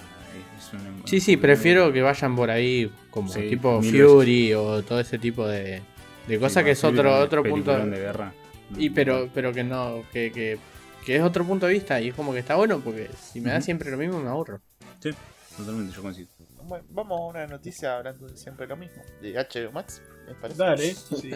[0.58, 5.00] es- un- Sí, sí, prefiero que vayan por ahí como Sí, tipo Fury o todo
[5.00, 5.82] ese tipo de,
[6.28, 7.78] de cosas Sí, que es otro, otro punto.
[7.78, 8.34] de guerra.
[8.78, 10.58] Y pero, pero que no, que, que,
[11.06, 13.52] que es otro punto de vista y es como que está bueno porque si me
[13.52, 14.62] da siempre lo mismo me aburro.
[15.02, 15.10] Sí,
[15.58, 16.28] totalmente, yo coincido.
[16.64, 19.02] Bueno, vamos a una noticia hablando de siempre lo mismo.
[19.22, 20.60] De HBO Max, ¿les parece?
[20.60, 21.32] Dale, si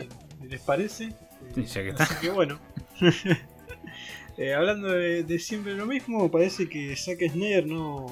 [0.47, 1.09] les parece.
[1.55, 2.03] Sí, ya que está.
[2.03, 2.59] Así que bueno.
[4.37, 8.07] Eh, hablando de, de siempre lo mismo, parece que Zack Snyder no,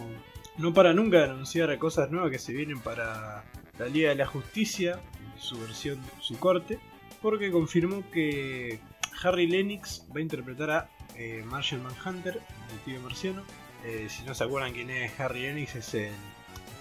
[0.61, 3.43] no para nunca de anunciar cosas nuevas que se vienen para
[3.79, 4.99] la Liga de la Justicia,
[5.37, 6.79] su versión, su corte,
[7.21, 8.79] porque confirmó que
[9.23, 12.39] Harry Lennox va a interpretar a eh, Martian Manhunter,
[12.71, 13.43] el tío marciano.
[13.85, 16.11] Eh, si no se acuerdan quién es Harry Lennox, es el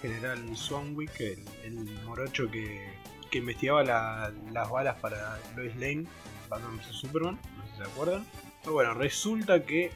[0.01, 2.93] general Swanwick, el, el morocho que,
[3.29, 6.05] que investigaba la- las balas para Lois Lane
[6.49, 8.25] Batman vs Superman, no sé si se acuerdan.
[8.61, 9.91] Pero bueno, resulta que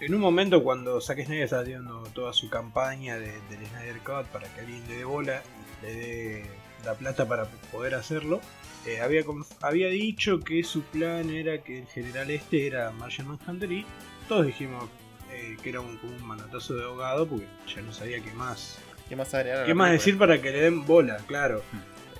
[0.00, 4.26] en un momento cuando Zack Snyder estaba haciendo toda su campaña de- del Snyder Cut
[4.32, 5.42] para que alguien le dé bola
[5.82, 6.46] y le dé
[6.84, 8.40] la plata para poder hacerlo,
[8.86, 9.22] eh, había,
[9.62, 13.84] había dicho que su plan era que el general este era Martian Manhunter y
[14.28, 14.88] todos dijimos
[15.32, 18.78] eh, que era un, como un manotazo de ahogado porque ya no sabía qué más
[19.08, 21.16] ¿Qué más agregar ¿Qué más decir para que le den bola?
[21.26, 21.62] Claro.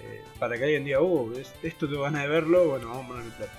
[0.03, 3.09] Eh, para que alguien diga, oh, es- esto te van a verlo, bueno, vamos a
[3.09, 3.53] ponerle plata.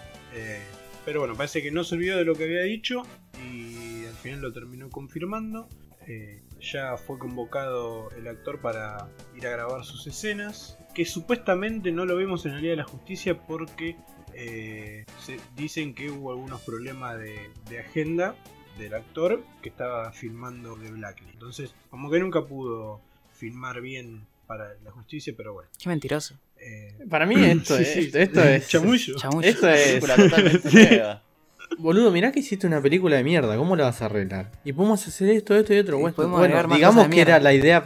[1.06, 3.04] Pero bueno, parece que no se olvidó de lo que había dicho
[3.42, 3.87] y
[4.18, 5.68] final lo terminó confirmando.
[6.08, 12.06] Eh, ya fue convocado el actor para ir a grabar sus escenas, que supuestamente no
[12.06, 13.98] lo vemos en la Liga de la Justicia porque
[14.34, 18.36] eh, se- dicen que hubo algunos problemas de, de agenda
[18.78, 21.34] del actor que estaba filmando de Blacklist.
[21.34, 23.02] Entonces, como que nunca pudo
[23.34, 25.70] filmar bien para la justicia, pero bueno.
[25.78, 26.36] Qué mentiroso.
[26.60, 28.68] Eh, Para mí esto, sí, es, sí, esto es...
[28.70, 29.16] chamullo.
[29.18, 29.48] Chamullo.
[29.48, 29.88] Esto es...
[30.02, 31.24] Película totalmente nueva.
[31.78, 34.50] Boludo, mirá que hiciste una película de mierda, ¿cómo la vas a arreglar?
[34.64, 35.98] Y podemos hacer esto, esto y otro.
[35.98, 37.84] Y Bueno, podemos bueno, digamos que era la idea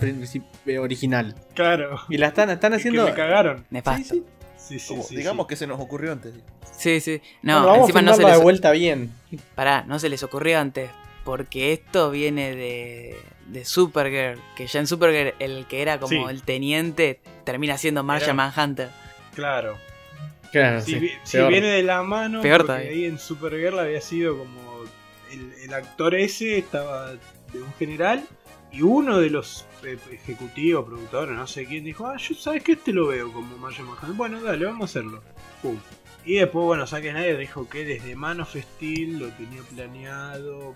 [0.65, 1.36] eh, original.
[1.54, 2.00] Claro.
[2.10, 3.06] Y la están, están Que haciendo...
[3.06, 3.65] me cagaron.
[3.70, 4.13] Nefasto.
[4.15, 4.24] Sí,
[4.58, 4.80] Sí, sí.
[4.80, 5.50] Sí, sí, Como- sí, digamos sí.
[5.50, 6.34] que se nos ocurrió antes.
[6.78, 7.02] sí.
[7.02, 7.22] sí.
[7.41, 8.38] Bueno, No, vamos encima a no se les.
[8.38, 9.12] de vuelta bien.
[9.56, 10.89] Pará, no se les ocurrió antes.
[11.26, 13.15] Porque esto viene de,
[13.48, 14.39] de Supergirl.
[14.56, 16.32] Que ya en Supergirl el que era como Sí.
[16.34, 18.89] el teniente termina siendo Martian Era- Manhunter.
[19.36, 19.78] Claro.
[20.52, 21.38] Claro, Si, sí.
[21.48, 24.84] viene de la mano, Peor porque ahí en Supergirl había sido como
[25.32, 28.26] el, el actor ese estaba de un general
[28.72, 32.74] y uno de los eh, ejecutivos, productores, no sé quién, dijo, ah, yo sabes que
[32.74, 34.14] este lo veo como Martian Manhunter.
[34.16, 35.22] Bueno, dale, vamos a hacerlo.
[35.62, 35.78] Pum.
[36.24, 40.76] Y después, bueno, Zack Snyder dijo que desde Man of Steel lo tenía planeado.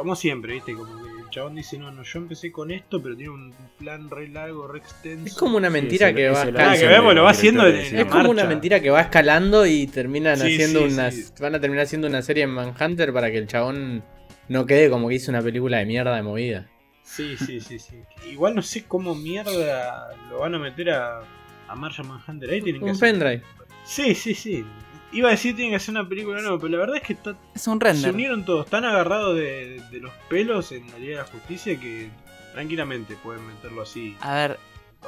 [0.00, 0.72] Como siempre, ¿viste?
[0.74, 4.08] Como que el chabón dice, no, no, yo empecé con esto, pero tiene un plan
[4.08, 5.26] re largo, re extenso.
[5.26, 6.58] Es como una mentira que va escalando.
[6.58, 7.96] Ah, que avance vemos, de lo va los haciendo en-.
[7.98, 11.14] Es como una mentira que va escalando y terminan Sí, haciendo sí, unas.
[11.14, 11.24] sí.
[11.38, 14.02] Van a terminar haciendo una serie en Manhunter para que el chabón
[14.48, 16.66] no quede como que hizo una película de mierda de movida.
[17.02, 17.96] Sí, sí, sí, sí.
[18.30, 21.20] Igual no sé cómo mierda lo van a meter a,
[21.68, 22.48] a Martian Manhunter.
[22.50, 23.42] Ahí tienen que Un pendrive.
[23.84, 24.64] Sí, sí, sí.
[25.12, 27.34] Iba a decir tienen que hacer una película nueva, pero la verdad es que está-
[27.54, 31.22] Es un se unieron todos tan agarrados de, de los pelos en la Liga de
[31.24, 32.08] la Justicia que
[32.52, 34.16] tranquilamente pueden meterlo así.
[34.20, 34.58] A ver,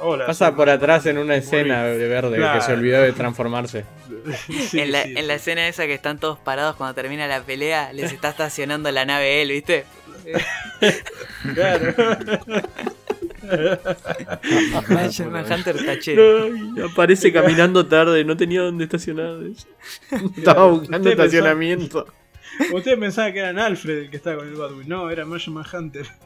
[0.01, 2.59] Hola, Pasa por atrás en una escena de verde Claro.
[2.59, 3.85] que se olvidó de transformarse.
[4.69, 5.37] Sí, en, la, sí, en la sí.
[5.37, 9.41] escena esa que están todos parados cuando termina la pelea, les está estacionando la nave
[9.43, 9.85] él, ¿viste?
[11.53, 11.93] Claro.
[14.89, 16.49] Martian Manhunter tachero.
[16.91, 19.37] aparece caminando tarde, no tenía dónde estacionar.
[20.37, 22.07] Estaba buscando estacionamiento.
[22.71, 24.87] Ustedes pensaban que eran Alfred el que estaba con el Batwing.
[24.87, 26.05] No, era Martian Manhunter.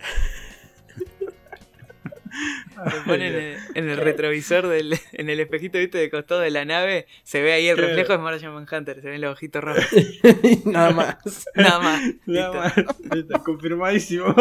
[2.77, 6.65] Lo ponen en, en el retrovisor del, en el espejito viste de costado de la
[6.65, 7.87] nave, se ve ahí el Claro.
[7.87, 9.83] reflejo de Martian Manhunter, se ven los ojitos rojos.
[10.65, 11.17] Nada más.
[11.55, 12.01] Nada más.
[12.27, 12.73] Nada más.
[13.43, 14.35] Confirmadísimo.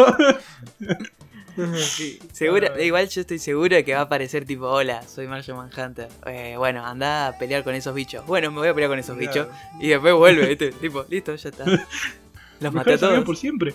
[1.77, 2.81] Sí, segura, Ah.
[2.81, 6.07] igual yo estoy seguro de que va a aparecer tipo, hola, soy Martian Manhunter.
[6.25, 8.25] Eh, bueno, anda a pelear con esos bichos.
[8.25, 9.47] Bueno, me voy a pelear con esos bichos.
[9.79, 10.71] Y después vuelve, ¿viste?
[10.81, 11.65] tipo, listo, ya está.
[12.59, 13.23] Los maté a todos.
[13.23, 13.73] por siempre.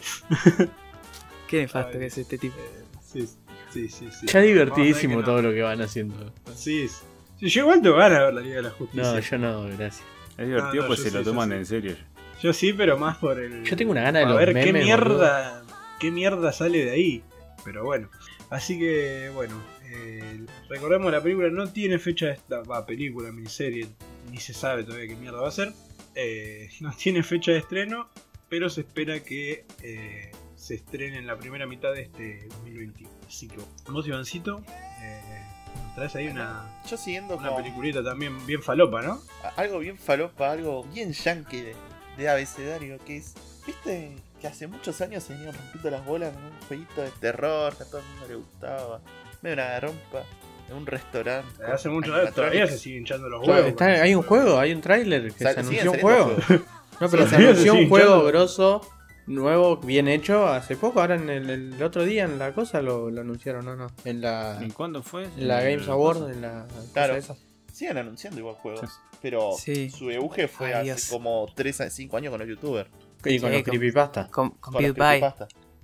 [1.49, 1.99] Qué nefasto Ay.
[2.01, 2.57] que es este tipo.
[2.59, 3.29] Eh, Sí,
[3.73, 4.09] sí, sí.
[4.11, 4.27] sí.
[4.27, 6.16] Ya divertidísimo a ver todo lo que van haciendo.
[6.18, 6.57] que no.
[6.57, 6.95] Sí, sí.
[7.40, 9.03] Sí, yo igual tengo ganas de ver la Liga de la Justicia.
[9.12, 10.03] No, yo no, gracias.
[10.38, 11.55] Es divertido, No, no, pues se sí, lo toman sí.
[11.57, 11.97] en serio.
[12.42, 13.64] Yo sí, pero más por el.
[13.64, 15.62] Yo tengo una gana de a los ver qué memes, mierda.
[16.01, 17.23] Qué mierda sale de ahí.
[17.64, 18.09] Pero bueno.
[18.51, 19.62] Así que, bueno.
[19.87, 22.62] eh, recordemos, la película no tiene fecha de esta.
[22.62, 23.88] Va, película, miniserie.
[24.31, 25.72] Ni se sabe todavía qué mierda va a ser.
[26.14, 28.09] Eh, no tiene fecha de estreno.
[28.48, 33.11] Pero se espera que eh, se estrene en la primera mitad de este 2021.
[33.27, 33.57] Así que,
[33.90, 34.62] vos, Ivancito,
[35.03, 35.22] eh,
[35.94, 39.22] traes ahí una, Yo siguiendo una con peliculita también bien falopa, ¿no?
[39.57, 41.75] algo bien falopa, algo bien yankee de,
[42.18, 43.35] de abecedario, que es,
[43.66, 47.74] viste, que hace muchos años se venían rompiendo las bolas con un jueguito de terror
[47.76, 49.00] que a todo el mundo le gustaba,
[49.40, 50.22] medio una rompa
[50.68, 51.64] en un restaurante.
[51.64, 53.70] Hace con mucho todavía se siguen hinchando los Claro, huevos.
[53.70, 56.37] está- con hay un juego, hay un tráiler que Sal- se anunció un juego.
[57.00, 58.24] No, pero Sí, se anunció sí, un juego hinchando.
[58.26, 58.81] grosso,
[59.26, 61.00] nuevo, bien hecho, hace poco.
[61.00, 63.76] Ahora en el, el otro día en la cosa lo, lo anunciaron, ¿no?
[63.76, 65.24] no En la, ¿Y cuándo fue?
[65.24, 67.14] en la Games Award, en la Claro.
[67.16, 67.35] esa.
[67.72, 69.18] Siguen anunciando igual juegos, Sí.
[69.22, 69.88] pero Sí.
[69.90, 71.09] su euge fue Ay, hace Dios.
[71.11, 72.90] como 3 a 5 años con los youtubers.
[73.24, 74.28] Y con Sí, los con- creepypasta.
[74.28, 75.20] Con, con Con PewDiePie.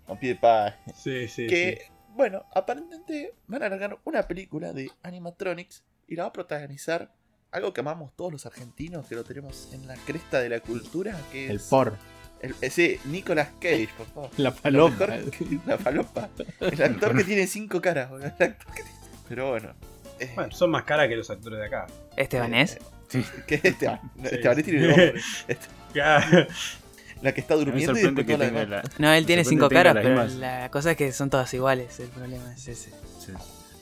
[0.06, 0.74] Con PewDiePie.
[0.94, 1.92] Sí, sí, que, sí.
[2.14, 7.12] bueno, aparentemente van a largar una película de animatronics y la va a protagonizar
[7.50, 11.18] algo que amamos todos los argentinos, que lo tenemos en la cresta de la cultura,
[11.32, 11.50] que es...
[11.50, 11.96] El por.
[12.42, 14.30] el- ese Nicolas Cage, por favor.
[14.36, 15.12] La mejor-
[15.66, 16.28] la falopa.
[16.60, 18.98] El actor que tiene cinco caras, boludo, el actor que tiene-
[19.28, 19.72] Pero bueno.
[20.20, 21.86] eh, Bueno, son más caras que los actores de acá.
[22.16, 22.78] Estebanés.
[23.46, 24.00] que es Esteban.
[24.22, 24.26] Sí.
[24.34, 25.14] Esteban tiene un nombre.
[25.48, 25.66] Este-.
[27.22, 29.94] La que está durmiendo y después que toda la la, No, él tiene cinco caras,
[29.94, 30.34] pero mismas.
[30.36, 31.98] la cosa es que son todas iguales.
[32.00, 32.90] El problema es ese.
[33.24, 33.32] sí.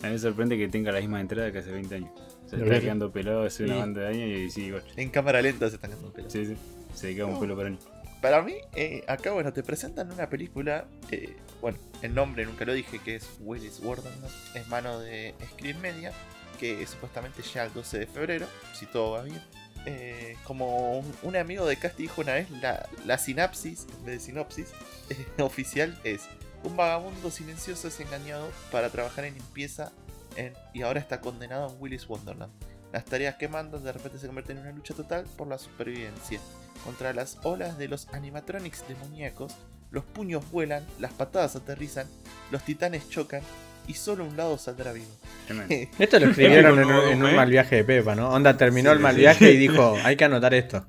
[0.02, 2.10] A mí me sorprende que tenga la misma entrada que hace 20 años.
[2.48, 4.84] Se está que- quedando pelado hace una banda de años y sigue igual.
[4.96, 6.32] En cámara lenta se están quedando pelos.
[6.32, 6.56] Sí, sí.
[6.94, 7.78] Se queda un pelo para mí.
[8.22, 10.86] Para mí, eh, acá, bueno, te presentan una película.
[11.10, 14.24] eh, bueno, el nombre nunca lo dije, que es Willis Wonderland.
[14.54, 16.12] Es mano de Screen Media,
[16.60, 19.40] que supuestamente llega el 12 de febrero, si todo va bien.
[19.86, 24.68] Eh, como un, amigo de Casti dijo una vez, la, la sinapsis, de sinopsis,
[25.10, 26.22] eh, oficial es:
[26.64, 29.92] un vagabundo silencioso es engañado para trabajar en limpieza
[30.74, 32.52] y ahora está condenado en Willis Wonderland.
[32.92, 36.40] Las tareas que mandan de repente se convierten en una lucha total por la supervivencia.
[36.84, 39.54] Contra las olas de los animatronics demoníacos,
[39.90, 42.06] los puños vuelan, las patadas aterrizan,
[42.50, 43.42] los titanes chocan
[43.86, 45.06] y solo un lado saldrá vivo.
[45.98, 47.34] Esto lo escribieron en, un- en un ¿eh?
[47.36, 48.30] mal viaje de Pepa, ¿no?
[48.30, 49.20] Onda terminó Sí, el mal sí.
[49.20, 50.84] viaje y dijo, hay que anotar esto.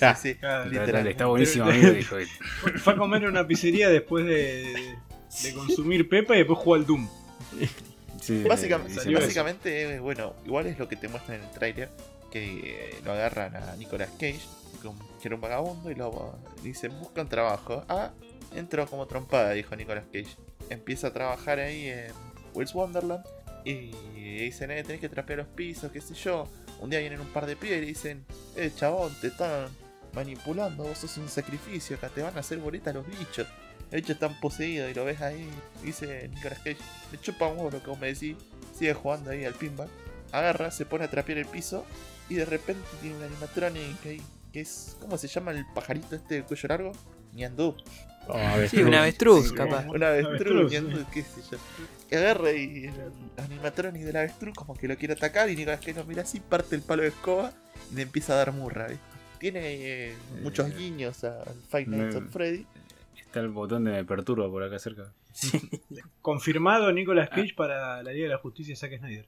[0.00, 0.14] Ya.
[0.14, 0.64] Sí, Claro.
[0.64, 1.06] Dale, literal.
[1.06, 1.90] está buenísimo, amigo.
[1.92, 2.28] Dijo él.
[2.78, 4.94] Fue a comer en una pizzería después de,
[5.42, 7.08] de consumir Pepa y después jugó al Doom.
[8.20, 11.88] Sí, Básicamente, básicamente, eh, bueno, igual es lo que te muestran en el tráiler,
[12.30, 14.40] que eh, lo agarran a Nicolas Cage,
[15.22, 17.84] que era un vagabundo, y lo dicen, buscan trabajo.
[17.88, 18.10] Ah,
[18.54, 20.36] entró como trompada, dijo Nicolas Cage.
[20.68, 22.12] Empieza a trabajar ahí en
[22.54, 23.24] Will's Wonderland,
[23.64, 23.90] y
[24.40, 26.48] dicen, eh, tenés que trapear los pisos, qué sé yo.
[26.80, 28.24] Un día vienen un par de pibes y dicen,
[28.56, 29.68] eh, chabón, te están
[30.14, 33.46] manipulando, vos sos un sacrificio, acá te van a hacer bolitas los bichos.
[33.90, 35.48] El bicho están poseídos y lo ves ahí.
[35.82, 36.76] Dice Nicolas Cage,
[37.10, 38.36] me chupa un huevo vos me decís.
[38.76, 39.88] Sigue jugando ahí al pinball.
[40.30, 41.86] Agarra, se pone a trapear el piso.
[42.28, 44.22] Y de repente tiene un animatronic ahí.
[44.52, 44.96] Que es.
[45.00, 46.92] ¿Cómo se llama el pajarito este de cuello largo?
[47.34, 47.74] Ñandú.
[48.28, 49.86] Oh, Sí, un avestruz, Sí, capaz.
[49.86, 51.58] Un avestruz, avestruz, qué sé yo.
[52.10, 52.92] Y agarra y el
[53.44, 55.48] animatronic del avestruz como que lo quiere atacar.
[55.50, 57.52] Y Nicolas Cage lo mira así, parte el palo de escoba.
[57.90, 59.02] Y le empieza a dar murra, ¿viste?
[59.38, 62.66] Tiene eh, muchos guiños al Five Nights at Freddy.
[63.16, 65.12] Está el botón de me perturba por acá cerca.
[66.22, 69.26] Confirmado Nicolas Cage para la Liga de la Justicia Zack Snyder.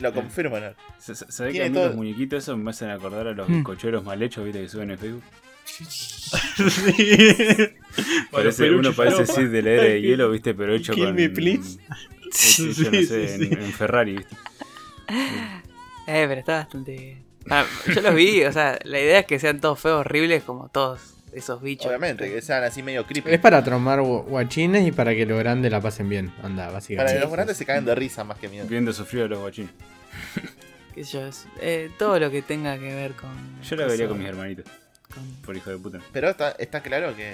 [0.00, 0.74] Lo confirman.
[0.98, 3.56] ¿Sabés que Tiene a mí todo- los muñequitos esos me hacen acordar a los Hmm.
[3.56, 5.22] bizcocheros mal hechos, viste, que suben en Facebook?
[5.66, 7.68] Sí.
[8.30, 9.26] Parece, Bueno, uno parece.
[9.26, 11.14] Sid de la era de hielo, viste, pero hecho Kill con...
[11.14, 11.78] me, please.
[12.32, 13.54] Sí, sí, yo no Sí, sé, sí, en, sí.
[13.66, 14.36] en Ferrari, viste.
[15.08, 17.18] Eh, pero está bastante.
[17.48, 20.68] Ah, yo los vi, o sea, la idea es que sean todos feos, horribles, como
[20.68, 21.86] todos esos bichos.
[21.86, 23.30] Obviamente, que sean así medio creepy.
[23.30, 26.32] Es para tromar gu- guachines y para que los grandes la pasen bien.
[26.42, 27.14] Anda, Para básicamente.
[27.14, 28.66] que los grandes se caen de risa más que miedo.
[28.68, 29.70] Viendo sufrir a los guachines.
[30.94, 33.30] Qué sé yo, es- eh, todo lo que tenga que ver con.
[33.62, 34.64] Yo la vería con mis hermanitos,
[35.44, 35.98] por hijo de puta.
[36.12, 37.32] Pero está, está claro que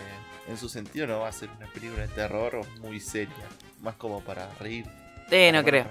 [0.49, 3.35] en su sentido no va a ser una película de terror muy seria.
[3.81, 4.87] Más como para reír.
[5.31, 5.87] Eh, no creo.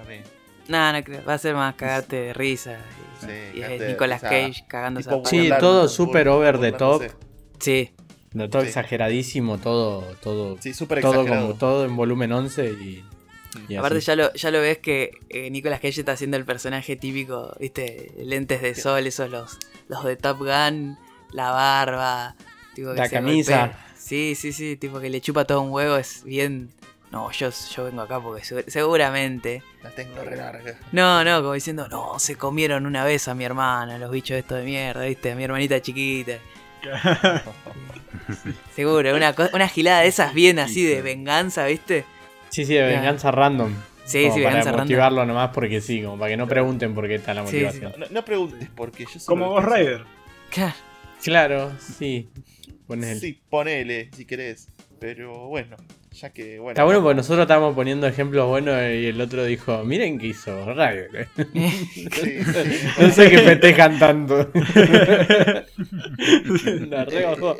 [0.68, 1.24] No, no creo.
[1.26, 2.78] Va a ser más cagarte de risa.
[3.22, 5.44] Y, Sí, y es cagarte de Nicolas risa, Cage cagándose a Tipo palo.
[5.44, 7.04] Sí, todo super over the top.
[7.60, 7.92] Sí,
[8.34, 8.70] No, todo Sí.
[8.70, 13.06] exageradísimo, todo, todo, Sí, súper todo como todo en volumen 11 y,
[13.68, 14.08] y Aparte así.
[14.08, 18.12] ya lo, ya lo ves que eh, Nicolas Cage está haciendo el personaje típico, viste,
[18.24, 19.58] lentes de sol, esos los,
[19.90, 20.98] los de Top Gun,
[21.32, 22.36] la barba,
[22.76, 23.60] tipo que La se camisa.
[23.62, 23.86] golpea.
[23.98, 26.70] Sí, sí, sí, tipo que le chupa todo un huevo, es bien...
[27.12, 29.62] No, yo, yo vengo acá porque segu- seguramente...
[29.84, 30.76] La tengo re larga.
[30.94, 34.60] No, no, como diciendo, no, se comieron una vez a mi hermana, los bichos estos
[34.60, 36.38] de mierda, viste, a mi hermanita chiquita.
[38.76, 42.06] Seguro, una, una gilada de esas bien así de venganza, viste.
[42.50, 43.74] Sí, sí, de venganza random.
[44.06, 44.86] Sí, Como sí, para venganza random.
[44.86, 47.94] motivarlo nomás porque sí, como para que no pregunten por qué está la Sí, motivación.
[47.98, 49.04] No, no preguntes por qué.
[49.06, 50.04] Yo solo Como Ghost Rider.
[50.50, 50.74] Claro.
[51.24, 52.30] Claro, sí.
[52.88, 53.20] Ponele.
[53.20, 54.68] Sí, ponele si querés.
[55.00, 55.78] Pero bueno,
[56.12, 56.72] ya que bueno.
[56.72, 60.74] Está bueno porque nosotros estábamos poniendo ejemplos buenos y el otro dijo, miren qué hizo
[60.74, 61.28] Rider.
[61.94, 62.12] Sí,
[62.44, 62.44] sí.
[63.00, 64.52] No sé qué festejan tanto.
[66.90, 67.58] la re bajó.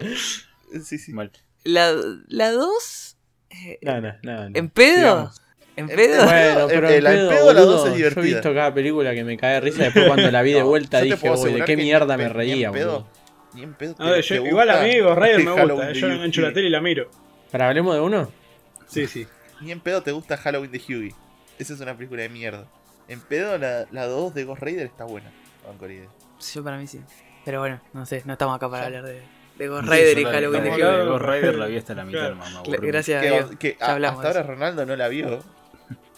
[0.84, 1.14] Sí, sí.
[1.14, 1.32] Mal.
[1.64, 1.94] La,
[2.28, 3.18] la 2...
[3.50, 4.50] eh, No, no, no.
[4.50, 4.58] no.
[4.58, 5.32] ¿En pedo?
[5.76, 6.26] ¿En pedo?
[6.26, 8.24] Bueno, pero El- en el pedo, pedo, la dos boludo, es Yo he divertida.
[8.24, 9.84] visto cada película que me cae de risa.
[9.84, 12.92] Después cuando la vi de vuelta dije, uy, ¿de qué mierda me reía, en pedo,
[12.92, 13.21] boludo?
[13.54, 13.96] Ni en pedo.
[14.00, 15.92] A ver, te- yo- te igual a gusta mí Ghost Rider me gusta.
[15.94, 16.54] Yo engancho la Hughie.
[16.56, 17.10] tele y la miro.
[17.52, 18.32] ¿Para hablemos de uno?
[18.88, 19.28] Sí, sí.
[19.62, 21.16] Ni en pedo te gusta Halloween de Hughie.
[21.60, 22.66] Esa es una película de mierda.
[23.08, 25.32] En pedo la, la 2 de Ghost Rider está buena.
[25.82, 26.08] Idea.
[26.54, 27.02] Yo para mí sí.
[27.46, 28.88] Pero bueno, no sé, no estamos acá para Ya.
[28.88, 29.22] hablar de,
[29.58, 32.20] de Ghost Sí, Rider y Halloween de de Ghost Rider la vi hasta la mitad,
[32.20, 32.36] Claro.
[32.38, 32.64] mamá.
[32.64, 33.52] Cla- aburrí Gracias a Que, Dios.
[33.60, 35.44] que ya a- hablamos hasta ahora Ronaldo no la vio.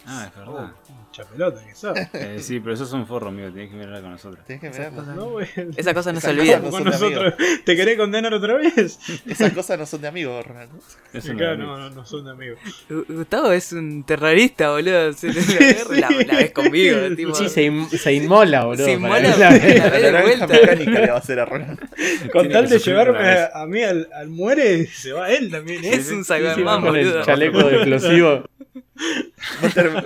[0.06, 0.72] Ah, es verdad.
[1.16, 1.96] Mucha pelota que sos.
[2.14, 3.48] Eh, sí, pero eso es un forro, amigo.
[3.52, 4.44] Tenés que mirarla con nosotros.
[4.46, 4.98] Tenés que Esas mirarla.
[5.00, 5.46] cosas- No, güey.
[5.76, 6.60] Esa cosa no se olvida.
[6.60, 7.34] Con de nosotros.
[7.64, 8.98] ¿Te querés condenar otra vez?
[9.26, 12.58] Esas cosas no son de amigos, no Claro, no, no, no son amigos.
[12.90, 15.12] Gu- Gustavo es un terrorista, boludo.
[15.12, 15.40] Se le-
[16.00, 17.34] la, la- la ves conmigo, tipo.
[17.34, 18.84] Sí, se, in- se inmola, boludo.
[18.84, 20.46] Se inmola, la ve La de vuelta.
[20.48, 21.82] mecánica le va a hacer a Ronaldo.
[22.32, 23.38] Con tal de llevarme vez.
[23.54, 25.84] a, a mí al, al muere, se va él también.
[25.84, 25.90] ¿eh?
[25.94, 27.18] Es un Cyberman, Sí, con boludo.
[27.20, 28.44] el chaleco de explosivo.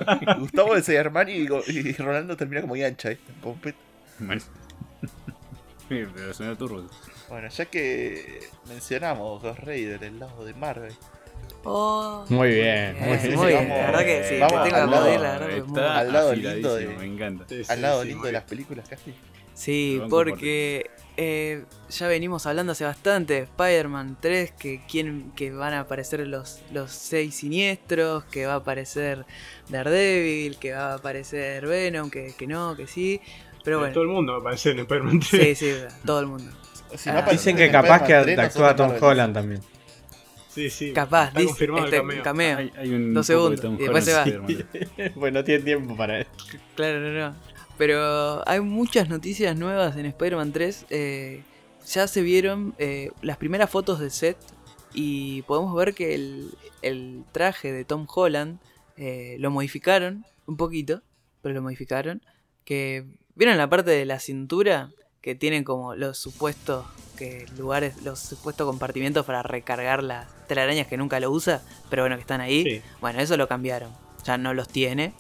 [0.07, 2.77] A Gustavo es Armani y, y Ronaldo termina como
[6.15, 6.85] pero suena turbo.
[7.29, 10.93] Bueno, ya que mencionamos Ghost Raider, el lado de Marvel.
[11.65, 13.69] Oh, Muy bien, bien, muy muy bien.
[13.69, 15.49] Vamos- La verdad que sí, vamos te tengo que al lado- la verdad.
[15.49, 17.45] que muy- Al lado lindo de- Me encanta.
[17.69, 19.15] Al lado sí, lindo de las películas casi.
[19.59, 25.73] Sí, porque eh, ya venimos hablando hace bastante de Spider-Man 3, que, quién- que van
[25.75, 29.25] a aparecer los, los seis siniestros, que va a aparecer
[29.69, 33.21] Daredevil, que va a aparecer Venom, que, que no, que sí.
[33.65, 35.59] Pero Todo bueno, el mundo va a aparecer en Spider-Man 3.
[35.59, 36.53] sí, sí, todo el mundo.
[36.97, 37.21] Si Ah.
[37.27, 39.09] no Dicen en que capaz que Spider-Man 3, no son actúa de Tom.
[39.11, 39.61] Holland también.
[40.49, 40.93] Sí, sí.
[40.93, 42.23] Capaz, Está dice, el este, cameo.
[42.23, 42.59] cameo.
[42.59, 44.25] Hay, hay un Dos de segundos, Tom y después se va.
[45.15, 46.31] Pues no tiene tiempo para eso.
[46.77, 47.58] Claro, no, no.
[47.79, 50.87] Pero hay muchas noticias nuevas en Spider-Man 3.
[50.91, 51.43] eh,
[51.87, 54.37] ya se vieron eh, las primeras fotos del set
[54.93, 56.51] y podemos ver que el,
[56.83, 58.59] el traje de Tom Holland
[58.97, 61.03] eh, lo modificaron un poquito,
[61.41, 62.21] pero lo modificaron.
[62.65, 64.91] Que vieron la parte de la cintura
[65.23, 66.85] que tienen como los supuestos
[67.17, 72.17] que lugares, los supuestos compartimientos para recargar las telarañas que nunca lo usa, pero bueno
[72.17, 72.65] que están ahí.
[72.65, 72.83] Sí.
[73.01, 73.93] Bueno, eso lo cambiaron.
[74.25, 75.13] Ya no los tiene.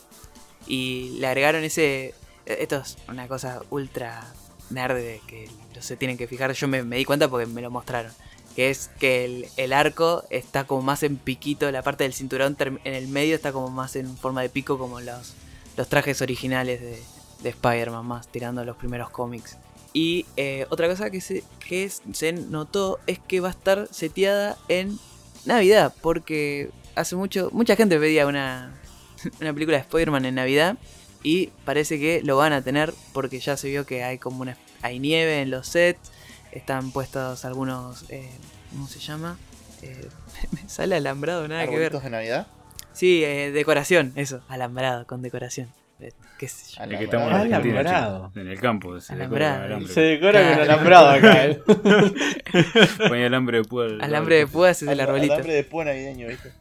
[0.66, 2.14] Y le agregaron ese.
[2.54, 4.24] Esto es una cosa ultra
[4.70, 5.48] nerd que
[5.80, 6.52] se tienen que fijar.
[6.52, 8.12] Yo me, di cuenta porque me lo mostraron.
[8.56, 11.70] Que es que el, el arco está como más en piquito.
[11.70, 15.00] La parte del cinturón en el medio está como más en forma de pico, como
[15.00, 15.34] los,
[15.76, 17.02] los trajes originales de,
[17.42, 19.56] de Spider-Man, más tirando los primeros cómics.
[19.92, 24.56] Y eh, otra cosa que, se, que se notó es que va a estar seteada
[24.68, 24.98] en
[25.44, 28.74] Navidad, porque hace mucho, mucha gente pedía una,
[29.40, 30.76] una película de Spider-Man en Navidad
[31.22, 34.57] y parece que lo van a tener porque ya se vio que hay como una
[34.83, 36.12] hay nieve en los sets,
[36.52, 38.31] están puestos algunos, eh,
[38.70, 39.37] ¿cómo se llama?
[39.83, 40.09] Eh,
[40.52, 41.92] me sale alambrado, nada que ver.
[41.98, 42.46] De Navidad.
[42.92, 45.68] Sí, eh, decoración, eso, alambrado con decoración.
[46.00, 46.85] Eh, qué sé yo.
[46.85, 47.52] El que estamos en.
[47.54, 49.00] Argentina, En el campo.
[49.00, 49.62] Se Alambrado.
[49.62, 49.94] decora con alambre.
[49.94, 51.46] Se decora con alambrado acá.
[51.46, 51.62] ¿eh?
[53.09, 53.87] Ponía alambre de púa.
[54.00, 55.35] Alambre de púas es el arbolito.
[55.35, 56.52] Alambre de púa navideño, ¿viste?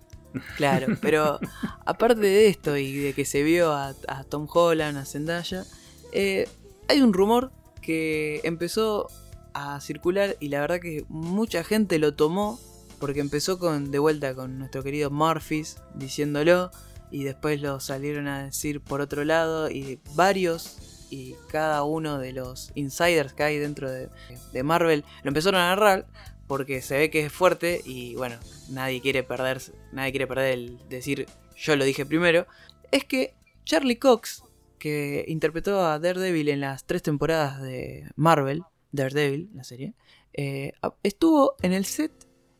[0.55, 1.39] Claro, pero
[1.85, 5.65] aparte de esto y de que se vio a, a Tom Holland, a Zendaya,
[6.11, 6.47] eh,
[6.87, 9.07] hay un rumor que empezó
[9.53, 12.59] a circular y la verdad que mucha gente lo tomó
[12.99, 16.71] porque empezó con de vuelta con nuestro querido Murphys diciéndolo
[17.11, 22.33] y después lo salieron a decir por otro lado y varios y cada uno de
[22.33, 24.09] los insiders que hay dentro de,
[24.51, 26.07] de Marvel lo empezaron a agarrar
[26.47, 28.37] porque se ve que es fuerte y bueno,
[28.69, 32.47] nadie quiere perder, nadie quiere perder el decir yo lo dije primero,
[32.91, 33.33] es que
[33.65, 34.43] Charlie Cox,
[34.79, 39.93] que interpretó a Daredevil en las tres temporadas de Marvel, Daredevil, la serie,
[40.33, 42.11] eh, estuvo en el set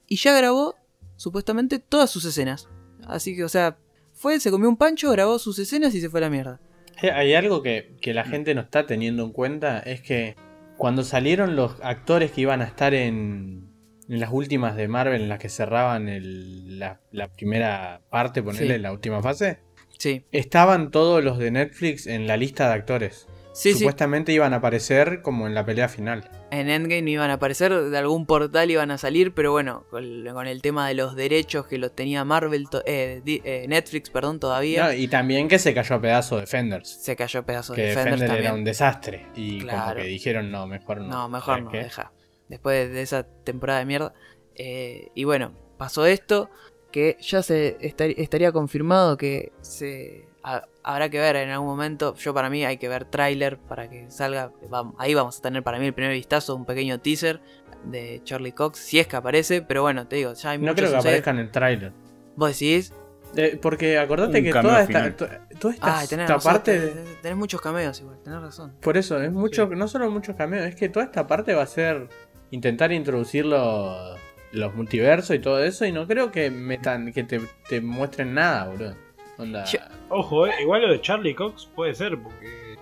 [0.08, 0.76] y ya grabó
[1.16, 2.68] supuestamente todas sus escenas.
[3.06, 3.78] Así que, o sea,
[4.14, 6.60] fue, se comió un pancho, grabó sus escenas y se fue a la mierda.
[7.02, 10.36] Eh, Hay algo que, que la gente no está teniendo en cuenta, es que
[10.76, 13.68] cuando salieron los actores que iban a estar en,
[14.10, 18.76] en las últimas de Marvel, en las que cerraban el- la, la primera parte, ponerle
[18.76, 18.82] Sí.
[18.82, 19.60] la última fase,
[19.98, 23.28] Sí, estaban todos los de Netflix en la lista de actores.
[23.54, 23.74] sí.
[23.74, 26.30] Supuestamente iban a aparecer como en la pelea final.
[26.52, 30.46] En Endgame iban a aparecer, de algún portal iban a salir, pero bueno, con, con
[30.46, 34.94] el tema de los derechos que los tenía Marvel, eh, eh, Netflix, perdón, todavía, No,
[34.94, 36.88] y también que se cayó a pedazo Defenders.
[36.88, 38.46] se cayó pedazo Que de Defenders Defender también.
[38.52, 39.26] era un desastre.
[39.36, 41.08] Y como que dijeron, no, mejor no.
[41.08, 42.12] No, mejor ¿Sabes no, deja.
[42.50, 44.14] Después de esa temporada de mierda.
[44.56, 46.50] Eh, y bueno, pasó esto,
[46.92, 52.16] que ya se estar- estaría confirmado que se ha- habrá que ver en algún momento.
[52.16, 54.52] Yo para mí hay que ver tráiler para que salga.
[54.98, 57.42] Ahí vamos a tener para mí el primer vistazo, un pequeño teaser
[57.84, 59.62] de Charlie Cox, si es que aparece.
[59.62, 61.92] Pero bueno, te digo, ya hay No creo que aparezca en el tráiler.
[62.36, 62.94] Vos decís,
[63.36, 65.16] Eh, porque acordate Un que toda esta, final.
[65.18, 65.28] to-
[65.60, 66.94] toda esta, ah, tenés, esta razón, parte...
[67.22, 68.74] tenés, muchos cameos igual, tenés razón.
[68.82, 69.76] Por eso, es mucho, Sí.
[69.76, 72.08] no solo muchos cameos, es que toda esta parte va a ser
[72.52, 74.20] intentar introducir los,
[74.52, 78.68] los multiversos y todo eso, y no creo que metan, que te, te muestren nada,
[78.68, 78.96] boludo.
[79.38, 79.66] Onda.
[80.10, 82.76] Ojo, eh, igual lo de Charlie Cox puede ser, porque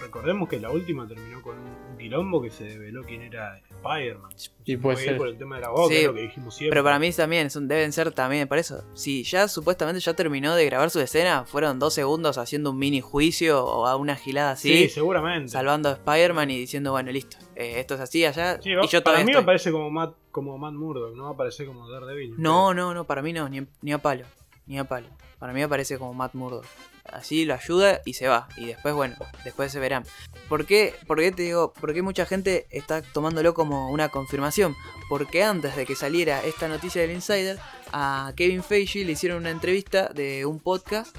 [0.00, 4.30] recordemos que la última terminó con un, un quilombo que se develó quién era Spider-Man.
[4.64, 5.18] Y puede Fue ir ser.
[5.18, 6.70] por el tema de la boca, Sí, es lo que dijimos siempre.
[6.74, 8.82] Pero para mí también son, deben ser también, para eso.
[8.94, 13.00] Si ya supuestamente ya terminó de grabar su escena, fueron dos segundos haciendo un mini
[13.00, 15.50] juicio o a una gilada Sí, así, seguramente.
[15.50, 18.60] salvando a Spider-Man y diciendo, bueno, listo, eh, esto es así allá.
[18.60, 19.44] Sí, y va- yo para mí me estoy.
[19.44, 22.34] parece como Matt, como Matt Murdock, no va a parecer como Daredevil.
[22.38, 24.24] No, no, no, para mí no, ni, ni a palo,
[24.66, 25.08] ni a palo.
[25.38, 26.64] Para mí me parece como Matt Murdock.
[27.12, 28.48] Así lo ayuda y se va.
[28.56, 30.04] Y después, bueno, después se verán.
[30.48, 31.72] ¿Por qué, por qué te digo?
[31.72, 34.74] ¿Por qué mucha gente está tomándolo como una confirmación?
[35.08, 37.58] Porque antes de que saliera esta noticia del Insider,
[37.92, 41.16] a Kevin Feige le hicieron una entrevista de un podcast,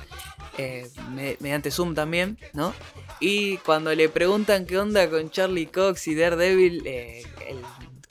[0.58, 2.74] eh, me- mediante Zoom también, ¿no?
[3.20, 7.24] Y cuando le preguntan qué onda con Charlie Cox y Daredevil, eh,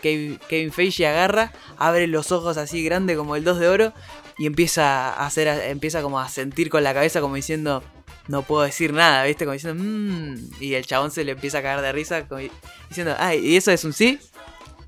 [0.01, 3.93] Kevin Feige agarra, abre los ojos así grande como el 2 de oro
[4.39, 7.83] y empieza a hacer, empieza como a sentir con la cabeza como diciendo,
[8.29, 9.45] no puedo decir nada, ¿viste?
[9.45, 12.41] Como diciendo, mmm, y el chabón se le empieza a cagar de risa como
[12.89, 14.19] diciendo, ay, ¿y eso es un sí?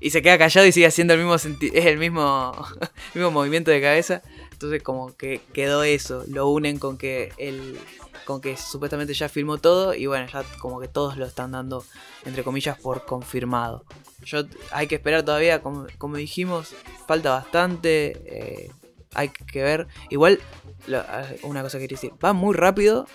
[0.01, 1.45] Y se queda callado y sigue haciendo el mismo, es
[1.85, 2.53] el mismo,
[3.13, 4.21] mismo movimiento de cabeza.
[4.51, 7.79] Entonces como que quedó eso, lo unen con que el
[8.25, 11.83] con que supuestamente ya filmó todo y bueno, ya como que todos lo están dando
[12.25, 13.85] entre comillas por confirmado.
[14.23, 16.75] Yo hay que esperar todavía, como, como dijimos,
[17.07, 18.71] falta bastante, eh,
[19.13, 19.87] hay que ver.
[20.09, 20.39] Igual,
[20.87, 21.03] lo-
[21.43, 23.07] una cosa que quería decir, va muy rápido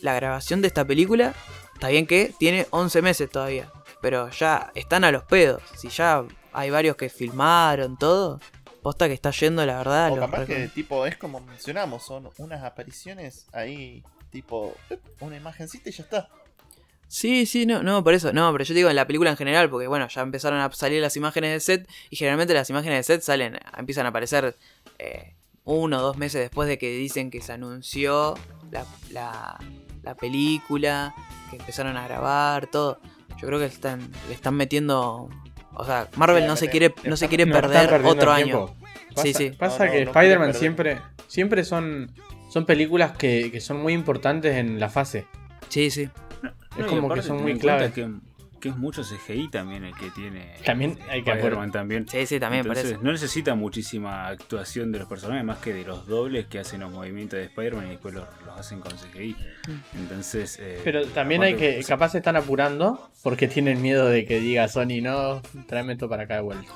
[0.00, 1.34] la grabación de esta película.
[1.74, 3.70] Está bien que tiene 11 meses todavía,
[4.02, 5.62] pero ya están a los pedos.
[5.76, 8.38] Si ya hay varios que filmaron todo,
[8.82, 10.12] posta que está yendo, la verdad.
[10.12, 14.74] O los capaz que tipo es como mencionamos, son unas apariciones ahí, tipo,
[15.20, 16.28] una imagencita y ya está.
[17.08, 19.68] Sí, sí, no, no, por eso, no, pero yo digo en la película en general,
[19.68, 23.14] porque bueno, ya empezaron a salir las imágenes de set y generalmente las imágenes de
[23.14, 24.56] set salen, empiezan a aparecer
[25.00, 25.34] eh,
[25.64, 28.34] uno o dos meses después de que dicen que se anunció
[28.70, 29.58] la, la,
[30.02, 31.14] la película,
[31.50, 33.00] que empezaron a grabar, todo.
[33.38, 35.28] Yo creo que están, le están metiendo,
[35.74, 38.66] o sea, Marvel no se quiere, no se quiere perder otro año.
[39.14, 39.50] Pasa, Sí, sí.
[39.50, 42.12] pasa No, que no, Spider-Man siempre, siempre son,
[42.50, 45.26] son películas que, que son muy importantes en la fase.
[45.68, 46.08] Sí, sí.
[46.78, 47.92] Es como que son muy claves.
[47.92, 48.08] Que,
[48.60, 50.54] que es mucho CGI también el que tiene.
[50.64, 52.06] También hay que Spider-Man también.
[52.08, 53.04] Sí, sí, también Entonces, parece.
[53.04, 56.92] no necesita muchísima actuación de los personajes, más que de los dobles que hacen los
[56.92, 59.34] movimientos de Spider-Man y después los, los hacen con CGI.
[59.98, 60.58] Entonces.
[60.60, 64.68] eh, Pero también hay que, capaz se están apurando porque tienen miedo de que diga
[64.68, 66.70] Sony, no, tráeme esto para acá de vuelta.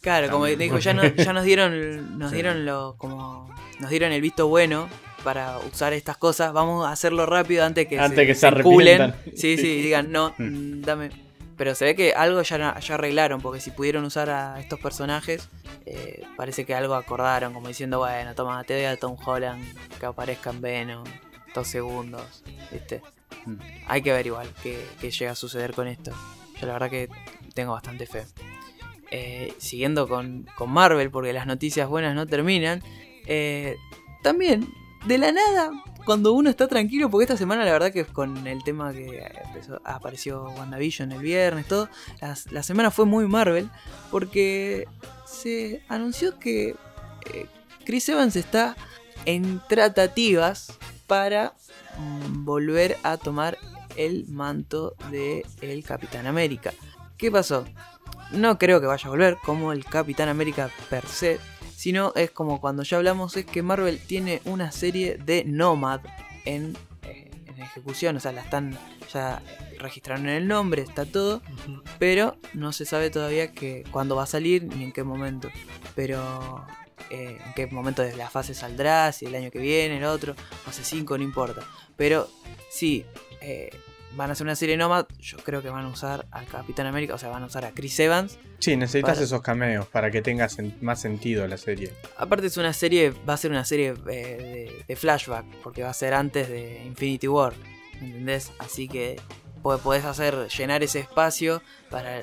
[0.00, 0.58] Claro, como También.
[0.60, 2.36] dijo, ya, no- ya nos dieron, nos Sí.
[2.36, 4.88] dieron lo, como, nos dieron el visto bueno
[5.24, 6.52] para usar estas cosas.
[6.52, 9.14] Vamos a hacerlo rápido antes que Antes que se arrepientan.
[9.36, 10.42] Sí, sí, digan no, Mm.
[10.78, 11.10] mm, dame.
[11.56, 15.48] Pero se ve que algo ya, ya arreglaron, porque si pudieron usar a estos personajes,
[15.86, 19.64] eh, parece que algo acordaron, como diciendo, bueno, toma, te doy a Tom Holland
[19.98, 21.04] que aparezca en Venom,
[21.56, 23.02] dos segundos, ¿viste?
[23.44, 23.56] Mm.
[23.88, 26.12] Hay que ver igual qué, qué llega a suceder con esto.
[26.60, 27.08] Yo la verdad que
[27.54, 28.24] tengo bastante fe.
[29.10, 32.82] Eh, siguiendo con, con Marvel, porque las noticias buenas no terminan.
[33.26, 33.74] eh,
[34.22, 34.68] también,
[35.06, 35.70] de la nada,
[36.04, 39.80] cuando uno está tranquilo, porque esta semana la verdad que con el tema que empezó-
[39.84, 41.88] apareció WandaVision el viernes, todo,
[42.50, 43.70] la, semana fue muy Marvel,
[44.10, 44.86] porque
[45.26, 46.74] se anunció que
[47.32, 47.46] eh,
[47.84, 48.76] Chris Evans está
[49.24, 51.54] en tratativas para
[51.98, 53.58] mm, volver a tomar
[53.96, 56.72] el manto de el Capitán América.
[57.16, 57.64] ¿Qué pasó?
[58.30, 61.40] No creo que vaya a volver como el Capitán América per se,
[61.78, 66.00] sino es como cuando ya hablamos, es que Marvel tiene una serie de Nomad
[66.44, 68.76] en, eh, en ejecución, o sea, la están
[69.12, 69.40] ya
[69.78, 71.40] registraron en el nombre, está todo,
[72.00, 75.50] pero no se sabe todavía que cuándo va a salir ni en qué momento.
[75.94, 76.66] Pero
[77.10, 80.34] eh, en qué momento de la fase saldrá, si el año que viene, el otro,
[80.64, 81.62] fase 5, no importa.
[81.96, 82.28] Pero
[82.70, 83.06] sí,
[83.40, 83.70] eh,
[84.16, 87.14] van a hacer una serie Nomad, yo creo que van a usar a Capitán América,
[87.14, 88.38] o sea, van a usar a Chris Evans.
[88.58, 91.92] Sí, necesitas Para- esos cameos para que tenga sen- más sentido la serie.
[92.16, 95.90] Aparte es una serie, va a ser una serie eh, de, de flashback, porque va
[95.90, 97.52] a ser antes de Infinity War,
[98.00, 98.50] ¿entendés?
[98.58, 99.20] Así que
[99.62, 102.22] po- podés hacer, llenar ese espacio para...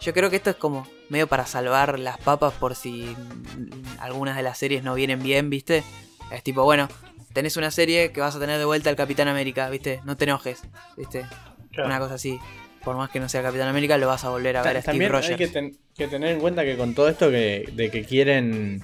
[0.00, 4.36] Yo creo que esto es como medio para salvar las papas por si mm, algunas
[4.36, 5.82] de las series no vienen bien, ¿viste?
[6.30, 6.88] Es tipo, bueno,
[7.36, 10.00] tenés una serie que vas a tener de vuelta al Capitán América, ¿viste?
[10.06, 10.62] No te enojes,
[10.96, 11.26] ¿viste?
[11.70, 11.86] Claro.
[11.90, 12.38] Una cosa así.
[12.82, 14.92] Por más que no sea Capitán América, lo vas a volver a ver a Steve
[14.92, 15.30] También Rogers.
[15.32, 18.80] hay que, ten- que tener en cuenta que con todo esto que, de que quieren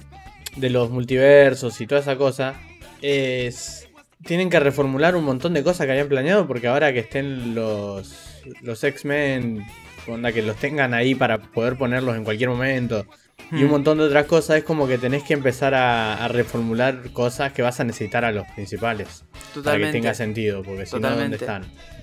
[0.55, 2.53] de los multiversos y toda esa cosa,
[3.01, 3.87] es
[4.23, 8.39] tienen que reformular un montón de cosas que habían planeado porque ahora que estén los,
[8.61, 9.65] los X-Men,
[10.07, 13.07] onda que los tengan ahí para poder ponerlos en cualquier momento
[13.51, 13.71] y un Hmm.
[13.71, 17.61] montón de otras cosas, es como que tenés que empezar a, a reformular cosas que
[17.61, 19.91] vas a necesitar a los principales para que Totalmente.
[19.93, 21.69] tenga sentido, porque si no, ¿dónde Totalmente.
[21.69, 21.93] están?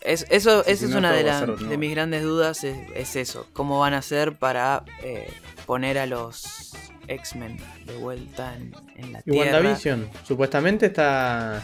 [0.00, 1.78] Es, eso Sí, esa si es no, una de, la- ser de nuevo.
[1.78, 3.48] mis grandes dudas, es, es eso.
[3.52, 5.26] ¿Cómo van a hacer para eh,
[5.66, 6.72] poner a los
[7.08, 9.56] X-Men de vuelta en, en la Y Tierra?
[9.58, 11.62] WandaVision, supuestamente está.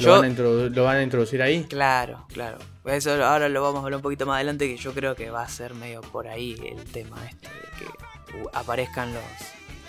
[0.00, 1.64] Lo, Yo- van a introdu- lo van a introducir ahí.
[1.68, 2.58] Claro, claro.
[2.86, 5.42] Eso ahora lo vamos a hablar un poquito más adelante, que yo creo que va
[5.42, 7.90] a ser medio por ahí el tema este, de que uh,
[8.52, 9.22] aparezcan los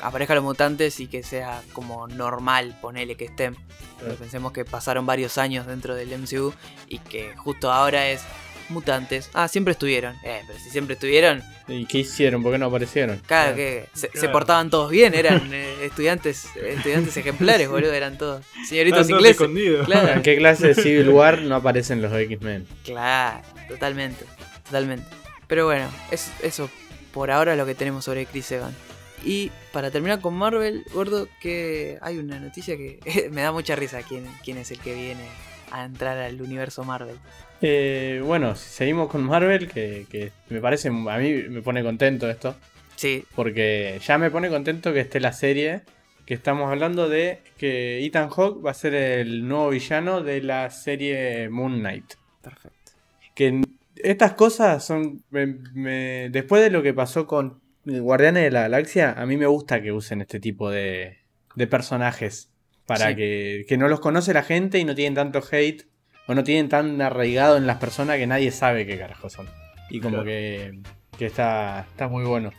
[0.01, 3.55] aparezcan los mutantes y que sea como normal, ponele que estén.
[3.99, 6.53] Pero pensemos que pasaron varios años dentro del MCU
[6.87, 8.21] y que justo ahora es
[8.69, 9.29] mutantes.
[9.33, 10.15] Ah, siempre estuvieron.
[10.23, 12.41] Eh, pero si siempre estuvieron, ¿Y qué hicieron?
[12.41, 13.19] ¿Por qué no aparecieron?
[13.27, 19.01] Claro, que se, portaban todos bien, eran eh, estudiantes estudiantes ejemplares, boludo, eran todos señoritos
[19.01, 19.85] Están ingleses.
[19.85, 22.65] Claro, ¿En qué clase de Civil War no aparecen los X-Men?
[22.83, 24.25] claro, totalmente,
[24.65, 25.05] totalmente.
[25.47, 26.69] Pero bueno, es eso
[27.13, 28.75] por ahora lo que tenemos sobre Chris Evans.
[29.23, 34.01] Y para terminar con Marvel, gordo, que hay una noticia que me da mucha risa
[34.01, 35.25] quién, quién es el que viene
[35.71, 37.17] a entrar al universo Marvel.
[37.61, 42.29] Eh, bueno, si seguimos con Marvel, que, que me parece, a mí me pone contento
[42.29, 42.55] esto,
[42.99, 45.83] Sí, porque ya me pone contento que esté la serie,
[46.25, 50.69] que estamos hablando de que Ethan Hawke va a ser el nuevo villano de la
[50.69, 52.15] serie Moon Knight.
[52.41, 52.91] perfecto.
[53.35, 53.61] que
[54.03, 59.13] estas cosas son me- me- después de lo que pasó con Guardianes de la Galaxia
[59.17, 61.19] a mí me gusta que usen este tipo de,
[61.55, 62.51] de personajes
[62.85, 63.15] para Sí.
[63.15, 65.83] que, que no los conoce la gente y no tienen tanto hate
[66.27, 69.47] o no tienen tan arraigado en las personas que nadie sabe qué carajo son
[69.89, 70.25] y como Claro.
[70.25, 70.79] que,
[71.17, 72.51] que está, está muy bueno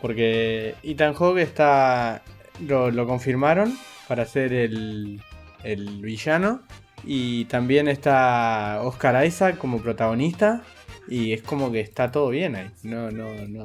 [0.00, 2.22] porque Ethan Hawke está
[2.66, 3.76] lo, lo confirmaron
[4.08, 5.20] para ser el,
[5.64, 6.62] el villano
[7.04, 10.62] y también está Oscar Isaac como protagonista.
[11.08, 12.70] Y es como que está todo bien ahí.
[12.82, 13.64] No, no, no.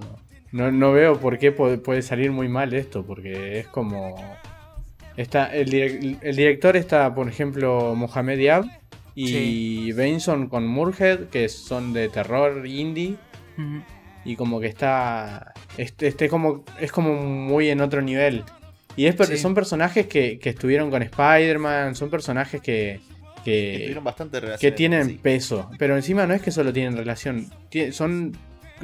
[0.52, 3.04] No, no veo por qué puede, salir muy mal esto.
[3.06, 4.16] Porque es como.
[5.18, 8.66] Está, el, direc- el director está, por ejemplo, Mohamed Diab.
[9.14, 13.16] Y Benson con Murhead, que son de terror indie.
[14.24, 15.54] Y como que está.
[15.78, 18.44] Este, este como, es como muy en otro nivel.
[18.96, 19.38] Y es, Sí.
[19.38, 21.96] son personajes que, que estuvieron con Spider-Man.
[21.96, 23.00] Son personajes que.
[23.44, 24.60] Que que tuvieron bastante relación.
[24.60, 25.70] que tienen peso.
[25.78, 27.50] Pero encima no es que solo tienen relación.
[27.92, 28.36] son.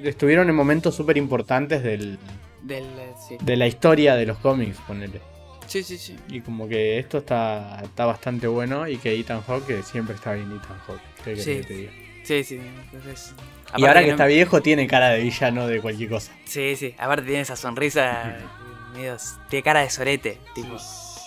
[0.03, 2.19] Estuvieron en momentos súper importantes del,
[2.63, 3.37] Del, eh, sí.
[3.41, 5.19] de la historia de los cómics, ponele.
[5.65, 6.15] sí, sí, sí.
[6.29, 8.87] Y como que esto está, está bastante bueno.
[8.87, 11.01] Y que Ethan Hawke, que siempre está bien Ethan Hawke.
[11.17, 11.55] ¿qué querés Sí.
[11.55, 11.91] que te diga?
[12.23, 12.59] Sí, sí.
[12.93, 13.33] Entonces,
[13.77, 16.31] Y ahora que no- está viejo, tiene cara de villano de cualquier cosa.
[16.45, 16.93] Sí, sí.
[16.97, 18.37] Aparte tiene esa sonrisa.
[18.93, 19.17] medio-
[19.49, 20.37] tiene cara de sorete.
[20.55, 20.77] Tipo,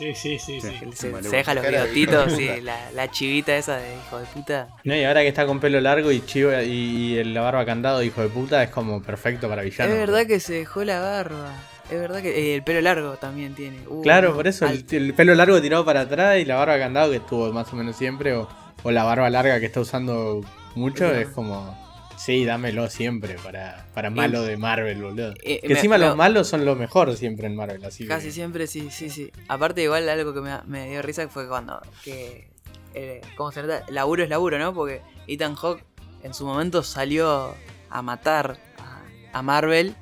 [0.00, 0.68] Sí, sí, sí, sí.
[0.94, 1.12] Sí.
[1.20, 4.68] se, deja los bigotitos y la, la chivita esa de hijo de puta.
[4.82, 8.02] No, y ahora que está con pelo largo y chivo y, y la barba candado,
[8.02, 9.92] hijo de puta, es como perfecto para villano.
[9.92, 11.52] es verdad que se dejó la barba.
[11.90, 13.86] Es verdad que eh, el pelo largo también tiene.
[13.88, 17.10] Uh, Claro, por eso, el, el pelo largo tirado para atrás y la barba candado
[17.10, 18.48] que estuvo más o menos siempre, o,
[18.82, 20.40] o la barba larga que está usando
[20.76, 21.76] mucho, es como,
[22.24, 25.34] sí, dámelo siempre para, para malo de Marvel, boludo.
[25.42, 28.26] Eh, que me- encima me- los malos son lo mejor siempre en Marvel, así Casi
[28.26, 29.30] que- siempre sí, sí, sí.
[29.48, 32.48] Aparte igual algo que me, me dio risa fue cuando que
[32.94, 33.84] eh, ¿cómo se nota?
[33.88, 34.74] Laburo es laburo, ¿no?
[34.74, 35.84] Porque Ethan Hawke
[36.22, 37.54] en su momento salió
[37.88, 38.58] a matar
[39.32, 39.94] a, a Marvel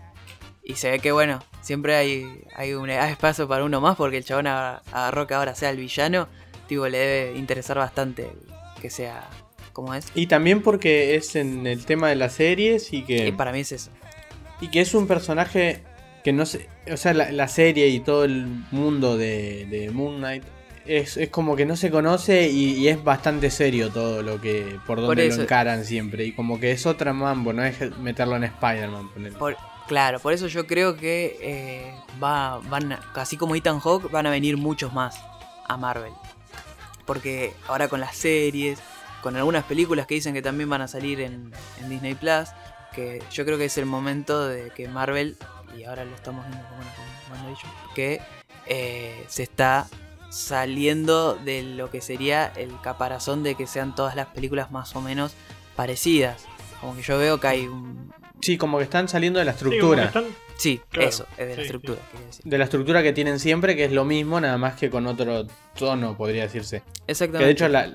[0.64, 4.16] y se ve que bueno, siempre hay hay un hay espacio para uno más porque
[4.18, 6.28] el chabón aga- agarró que ahora sea el villano,
[6.66, 8.30] tipo le debe interesar bastante
[8.80, 9.28] que sea
[9.78, 10.06] como es.
[10.14, 13.60] Y también porque es en el tema de las series y que, Y para mí
[13.60, 13.90] es eso.
[14.60, 15.82] y que es un personaje
[16.24, 16.68] que no sé.
[16.92, 20.42] O sea, la, la serie y todo el mundo de, de Moon Knight
[20.84, 24.78] es, es como que no se conoce y, y es bastante serio todo lo que.
[24.86, 26.24] por donde lo encaran siempre.
[26.24, 29.10] Y como que es otra mambo, no es meterlo en Spider-Man.
[29.38, 29.56] Por-
[29.86, 34.26] claro, por eso yo creo que eh, va, van, a- así como Ethan Hawke, van
[34.26, 35.20] a venir muchos más
[35.68, 36.12] a Marvel.
[37.06, 38.78] Porque ahora con las series,
[39.22, 42.48] con algunas películas que dicen que también van a salir en, en Disney Plus,
[42.94, 45.36] que yo creo que es el momento de que Marvel,
[45.76, 48.20] y ahora lo estamos viendo con, bueno, con WandaVision, que
[48.66, 49.86] eh, se está
[50.30, 55.00] saliendo de lo que sería el caparazón de que sean todas las películas más o
[55.00, 55.34] menos
[55.76, 56.44] parecidas.
[56.80, 59.58] Como que yo veo que hay un, Sí, como que están saliendo de la Sí,
[59.58, 60.04] como estructura.
[60.04, 60.24] están-
[60.56, 62.44] Sí, Claro, eso, es de la sí, estructura, decir.
[62.44, 65.46] De la estructura que tienen siempre, que es lo mismo, nada más que con otro
[65.78, 66.82] tono, podría decirse.
[67.06, 67.38] Exactamente.
[67.38, 67.92] Que de hecho, la-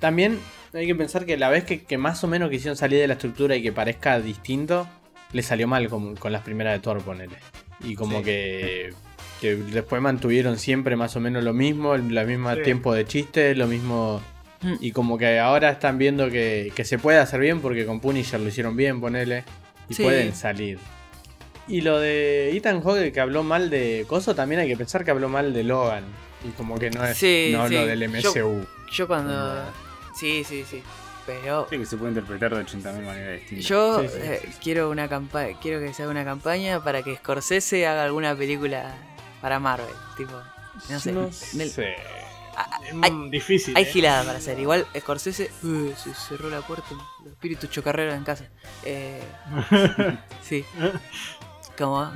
[0.00, 0.38] también
[0.72, 3.14] hay que pensar que la vez que, que más o menos quisieron salir de la
[3.14, 4.88] estructura y que parezca distinto,
[5.32, 7.36] le salió mal con, con las primeras de Thor, ponele.
[7.82, 8.24] Y como Sí.
[8.24, 8.92] que,
[9.40, 12.62] que después mantuvieron siempre más o menos lo mismo, el la misma Sí.
[12.62, 14.20] tiempo de chistes, lo mismo.
[14.62, 14.74] Mm.
[14.80, 18.40] Y como que ahora están viendo que, que se puede hacer bien porque con Punisher
[18.40, 19.44] lo hicieron bien, ponele.
[19.88, 20.02] Y Sí.
[20.02, 20.78] pueden salir.
[21.68, 25.10] Y lo de Ethan Hawke que habló mal de Coso, también hay que pensar que
[25.10, 26.04] habló mal de Logan.
[26.46, 27.74] Y como que no es Sí, no sí.
[27.74, 28.66] del Yo- MCU.
[28.92, 29.62] Yo cuando...
[30.18, 30.82] Sí, sí, sí.
[31.26, 33.66] Pero Sí, que se puede interpretar de 80.000 maneras distintas.
[33.66, 37.02] yo Sí, sí, eh, sí, quiero una campaña, quiero que se haga una campaña para
[37.02, 38.94] que Scorsese haga alguna película
[39.42, 39.94] para Marvel.
[40.16, 40.32] Tipo,
[40.88, 41.12] no sé.
[41.12, 41.96] No sé.
[42.56, 43.76] Ah, es hay, mm, difícil.
[43.76, 43.86] hay ¿eh?
[43.86, 44.58] gilada para hacer.
[44.58, 46.86] Igual Scorsese uh, se cerró la puerta,
[47.22, 48.46] los espíritus chocarreros en casa.
[48.84, 49.20] Eh,
[50.42, 50.64] sí.
[51.76, 52.10] Como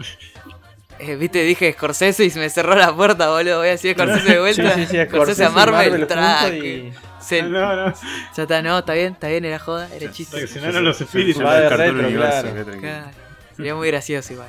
[0.98, 3.59] eh, viste, dije Scorsese y se me cerró la puerta, boludo.
[3.59, 4.74] Voy a decir Scorsese de vuelta.
[4.74, 6.92] Sí, sí, sí, Scorsese a y Marvel, juntos tra, y- que-
[7.22, 7.94] se- No, no.
[8.36, 10.36] Ya está, no, está bien, está bien, era joda, era chiste.
[10.36, 11.44] Traicionaron los espíritus.
[11.44, 13.10] Va de retro, claro.
[13.56, 14.48] Sería muy gracioso igual.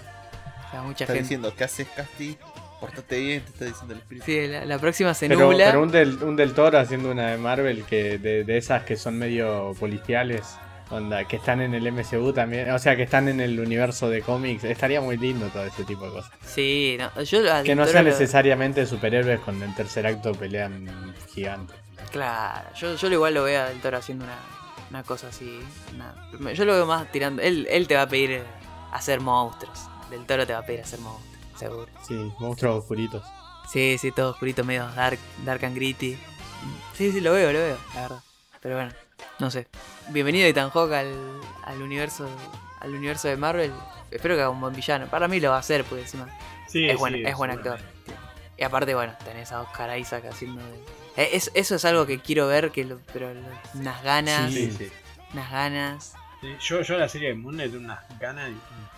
[0.67, 1.19] O sea, mucha Está gente.
[1.23, 2.37] diciendo, ¿qué haces, Casti?
[2.79, 4.25] Portate bien, te está diciendo el espíritu.
[4.25, 5.65] Sí, la, la próxima se Pero, nubla.
[5.67, 8.97] pero un, del, un del Toro haciendo una de Marvel que de, de esas que
[8.97, 10.41] son medio policiales,
[10.89, 14.21] onda, que están en el MCU también, o sea, que están en el universo de
[14.21, 16.31] cómics, estaría muy lindo todo ese tipo de cosas.
[16.45, 21.77] Sí, no, yo Que no sean lo- necesariamente superhéroes cuando en tercer acto pelean gigantes.
[22.13, 24.37] Claro, yo, yo lo igual lo veo al Toro haciendo una,
[24.91, 25.59] una cosa así.
[25.93, 27.41] una- yo lo veo más tirando.
[27.41, 28.43] Él, él te va a pedir eh,
[28.91, 29.79] hacer monstruos.
[30.11, 31.87] Del Toro te va a pedir hacer monstruos, seguro.
[32.07, 33.25] Sí, monstruos oscuritos.
[33.69, 36.17] Sí, sí, todo oscurito, medio dark, dark and gritty.
[36.93, 38.23] Sí, sí, lo veo, lo veo, la verdad.
[38.61, 38.91] Pero bueno,
[39.39, 39.67] no sé.
[40.09, 41.13] Bienvenido Ethan Hawke al,
[41.65, 42.29] al universo
[42.79, 43.73] al universo de Marvel.
[44.11, 45.07] Espero que haga un buen villano.
[45.07, 46.27] Para mí lo va a hacer, porque encima
[46.67, 47.79] Sí, es buen, sí, es buen actor.
[48.57, 51.02] Y aparte, bueno, tenés a Oscar Isaac haciendo de...
[51.17, 53.41] Eh, es- eso es algo que quiero ver, que lo- pero lo-
[53.79, 54.87] unas ganas, Sí, sí.
[55.33, 56.13] unas ganas.
[56.41, 58.51] Sí, Yo, yo la serie de Moon Knight tengo unas ganas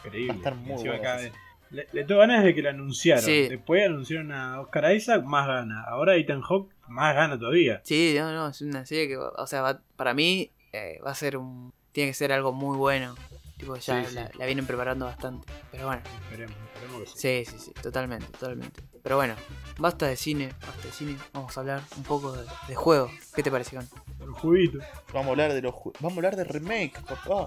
[0.04, 0.30] increíbles.
[0.30, 1.32] Va a estar muy
[1.72, 3.24] Le, le tengo ganas de que la anunciaron.
[3.24, 3.48] Sí.
[3.50, 5.86] Después anunciaron a Oscar Isaac, más ganas.
[5.88, 7.82] Ahora Ethan Hawke, más ganas todavía.
[7.84, 11.16] Sí, no, no, es una serie que, o sea, va- para mí eh, va a
[11.16, 11.74] ser un...
[11.92, 13.16] Tiene que ser algo muy bueno.
[13.58, 14.16] Tipo, ya Sí, sí.
[14.16, 15.48] La, la vienen preparando bastante.
[15.72, 17.46] Pero bueno, Esperemos, esperemos que sí.
[17.46, 18.82] sí, sí, sí, totalmente, totalmente.
[19.06, 19.36] Pero bueno,
[19.78, 21.16] basta de cine, basta de cine.
[21.32, 23.12] Vamos a hablar un poco de, de juegos.
[23.36, 23.88] ¿Qué te parece, Iván?
[24.20, 24.80] El juguito.
[25.14, 27.46] Vamos a hablar de los Vamos a hablar de remake, papá.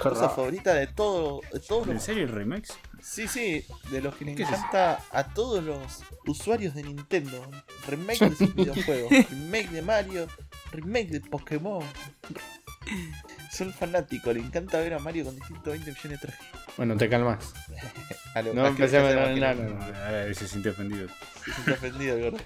[0.00, 2.78] Cosa favorita de todo, de todos ¿En los serio el remakes?
[3.02, 7.44] Sí, sí, de los que les ¿Qué es encanta a todos los usuarios de Nintendo.
[7.88, 10.28] Remake de sus videojuegos, remake de Mario,
[10.70, 11.82] remake de Pokémon.
[13.50, 16.46] Son fanáticos, le encanta ver a Mario con distintos 20 millones de trajes.
[16.76, 17.52] Bueno, te calmas.
[18.34, 19.84] A lo- No a que empecemos, le no, no, no, no.
[19.84, 21.08] Ahora se siente ofendido.
[21.44, 22.38] Se siente ofendido, gordo.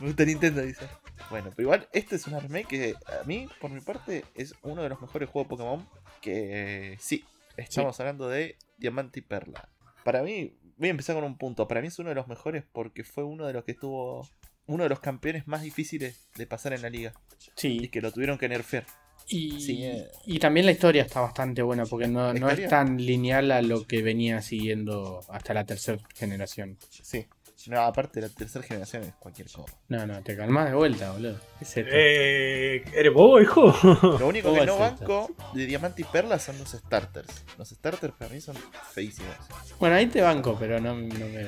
[0.00, 0.86] Me gusta Nintendo, dice.
[1.30, 4.82] Bueno, pero igual este es una remake que a mí, por mi parte, es uno
[4.82, 5.88] de los mejores juegos de Pokémon.
[6.20, 7.24] Que sí,
[7.56, 9.70] estamos hablando de Diamante y Perla.
[10.04, 11.66] Para mí, voy a empezar con un punto.
[11.66, 14.28] Para mí es uno de los mejores porque fue uno de los que estuvo.
[14.66, 17.12] Uno de los campeones más difíciles de pasar en la liga.
[17.56, 17.88] Y Sí.
[17.88, 18.84] que lo tuvieron que nerfear.
[19.28, 20.08] Y, Sí, eh.
[20.26, 23.62] y también la historia está bastante buena porque no, ¿La no es tan lineal a
[23.62, 26.76] lo que venía siguiendo hasta la tercera generación.
[26.90, 27.26] Sí.
[27.66, 29.72] No, aparte la tercera generación es cualquier cosa.
[29.88, 31.40] No, no, te calmas de vuelta, boludo.
[31.58, 31.90] ¿Qué es esto?
[31.94, 33.62] Eh, ¿Eres bobo, hijo?
[34.20, 35.06] Lo único ¿Cómo que no es esto?
[35.06, 37.44] banco de Diamante y Perla son los starters.
[37.56, 38.56] Los starters para mí son
[38.92, 39.34] feísimos.
[39.80, 41.46] Bueno, ahí te banco, pero no, no me,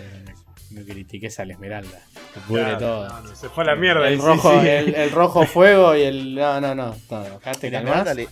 [0.70, 2.00] no critiques a la Esmeralda.
[2.34, 3.08] Te pudre Claro, todo.
[3.08, 4.08] no, no, se fue a la mierda.
[4.08, 4.68] el, sí, rojo, sí.
[4.68, 6.34] el, el rojo fuego y el.
[6.34, 6.96] No, no, no.
[7.60, 7.70] te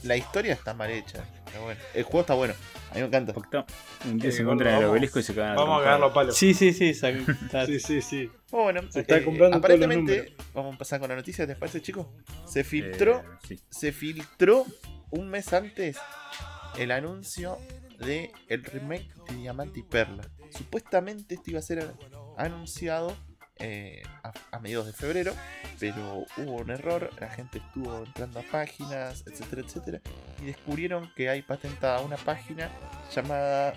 [0.02, 1.24] la, historia está mal hecha.
[1.62, 2.54] Bueno, el juego está bueno.
[2.90, 3.32] A mí me encanta.
[3.32, 3.64] Octa-
[4.06, 5.84] Un día se encuentran en el vamos- obelisco y se cagan a Vamos a trompadas.
[5.86, 6.32] cagarlo a palo.
[6.32, 6.86] Sí, sí, sí.
[7.44, 8.30] está- Sí, sí, sí.
[8.50, 11.46] Oh, bueno, Se está eh, comprando todos los aparentemente, vamos a empezar con la noticia,
[11.46, 12.06] ¿les parece, chicos?
[12.46, 13.60] Se filtró, Eh, sí.
[13.70, 14.66] se filtró
[15.10, 15.96] un mes antes
[16.76, 17.58] el anuncio
[18.00, 20.28] de el remake de Diamante y Perla.
[20.50, 21.94] Supuestamente esto iba a ser
[22.36, 23.16] anunciado
[23.60, 24.02] eh,
[24.50, 25.32] a, mediados de febrero,
[25.78, 30.00] pero hubo un error, la gente estuvo entrando a páginas, etcétera, etcétera,
[30.42, 32.68] y descubrieron que hay patentada una página
[33.14, 33.72] llamada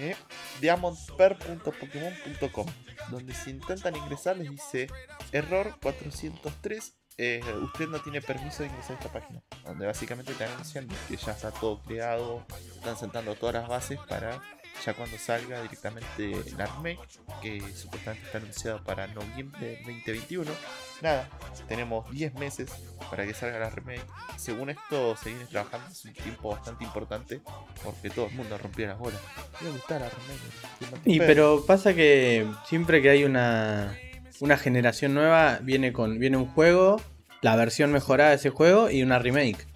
[0.00, 0.16] eh,
[0.60, 2.66] diamondper.pokemon.com,
[3.10, 4.88] donde si intentan ingresar les dice
[5.30, 6.94] error 403.
[7.16, 9.40] eh, usted no tiene permiso de ingresar a esta página.
[9.64, 14.42] Donde básicamente te anuncian que ya está todo creado, están sentando todas las bases para
[14.84, 16.98] ya cuando salga directamente la remake,
[17.42, 20.50] que supuestamente está anunciado para noviembre del 2021.
[21.02, 21.28] Nada,
[21.68, 22.70] tenemos 10 meses
[23.10, 24.04] para que salga la remake.
[24.36, 27.40] Según esto, se viene trabajando hace un tiempo bastante importante
[27.82, 29.20] porque todo el mundo rompía las bolas.
[29.60, 31.02] ¿Dónde está la remake?
[31.04, 33.96] de Y pero pasa que siempre que hay una,
[34.40, 37.00] una generación nueva, viene con viene un juego,
[37.42, 39.66] la versión mejorada de ese juego y una remake.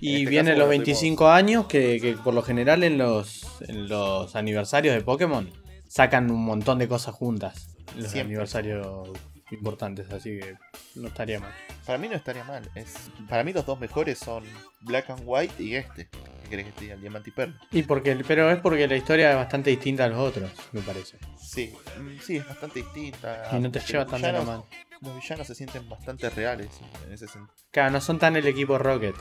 [0.00, 3.88] Y este vienen los bueno, 25 años que, que por lo general en los, en
[3.88, 5.50] los aniversarios de Pokémon
[5.88, 7.76] sacan un montón de cosas juntas.
[7.96, 8.20] Los Siempre.
[8.20, 9.08] aniversarios
[9.50, 10.56] importantes, así que
[10.94, 11.52] no estaría mal.
[11.84, 12.68] Para mí no estaría mal.
[12.74, 14.44] Es, para mí los dos mejores son
[14.80, 16.08] Black and White y este.
[16.44, 16.94] ¿Qué querés que te diga?
[16.94, 17.60] El Diamante y Perla.
[17.70, 21.18] Y porque, pero es porque la historia es bastante distinta a los otros, me parece.
[21.40, 23.48] Sí, mm, sí, es bastante distinta.
[23.52, 24.66] Y no te lleva los tanto la mano.
[25.00, 26.68] Los villanos se sienten bastante reales
[27.06, 27.54] en ese sentido.
[27.70, 29.14] Claro, no son tan el equipo Rocket.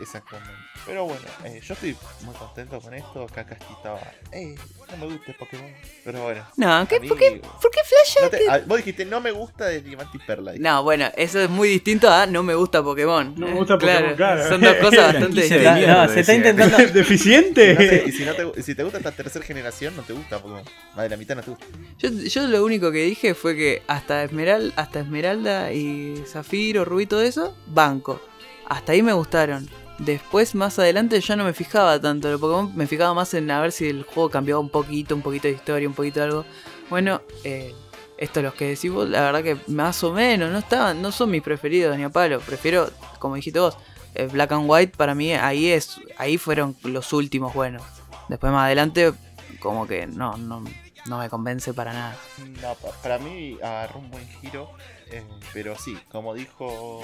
[0.00, 0.50] Exactamente.
[0.84, 3.22] Pero bueno, eh, yo estoy muy contento con esto.
[3.24, 4.00] Acá Casti estaba.
[4.32, 4.56] Eh,
[4.90, 5.70] no me gusta Pokémon.
[6.04, 6.44] Pero bueno.
[6.56, 8.22] No, ¿qué, ¿por, qué, ¿por qué Flash?
[8.24, 10.52] no te- ah, vos dijiste, no me gusta de Diamante y Perla.
[10.52, 10.68] dijiste.
[10.68, 13.32] No, bueno, eso es muy distinto a no me gusta Pokémon.
[13.36, 14.48] No me gusta Pokémon, claro.
[14.48, 15.86] Son dos cosas bastante distintas.
[15.86, 16.78] No, se está intentando.
[16.78, 18.04] No sé, ¿Deficiente?
[18.06, 20.64] y si, no te, si te gusta esta tercera generación, no te gusta Pokémon.
[20.96, 21.66] Más de la mitad no te gusta.
[21.98, 27.06] Yo, yo lo único que dije fue que hasta, Esmeral, hasta Esmeralda y Zafiro, Rubí,
[27.06, 28.20] todo eso, banco.
[28.68, 29.68] Hasta ahí me gustaron.
[30.04, 33.48] Después, más adelante, ya no me fijaba tanto en los Pokémon, me fijaba más en
[33.52, 36.26] a ver si el juego cambiaba un poquito, un poquito de historia, un poquito de
[36.26, 36.44] algo.
[36.90, 37.72] Bueno, eh,
[38.18, 41.30] estos los que decís vos, la verdad que más o menos, no estaban, no son
[41.30, 42.40] mis preferidos ni a palo.
[42.40, 42.90] Prefiero,
[43.20, 43.76] como dijiste vos,
[44.14, 47.82] eh, Black and White para mí ahí es, ahí fueron los últimos buenos.
[48.28, 49.12] Después más adelante,
[49.60, 50.64] como que no, no,
[51.06, 52.16] no me convence para nada.
[52.60, 54.68] No, pa- para mí agarró un buen giro.
[55.12, 55.22] eh,
[55.52, 57.02] pero sí, como dijo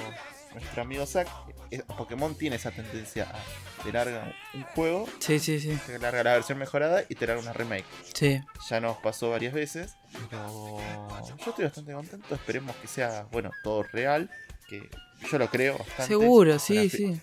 [0.53, 1.27] nuestro amigo Zack,
[1.71, 5.77] eh, Pokémon tiene esa tendencia a te larga un juego, Sí, sí, sí.
[5.85, 7.85] te larga la versión mejorada y te larga una remake.
[8.13, 8.41] Sí.
[8.69, 9.95] Ya nos pasó varias veces,
[10.29, 10.79] pero
[11.27, 12.35] yo estoy bastante contento.
[12.35, 14.29] Esperemos que sea, bueno, todo real.
[14.67, 14.87] Que
[15.31, 16.05] yo lo creo bastante.
[16.07, 17.19] Seguro, sí, sí.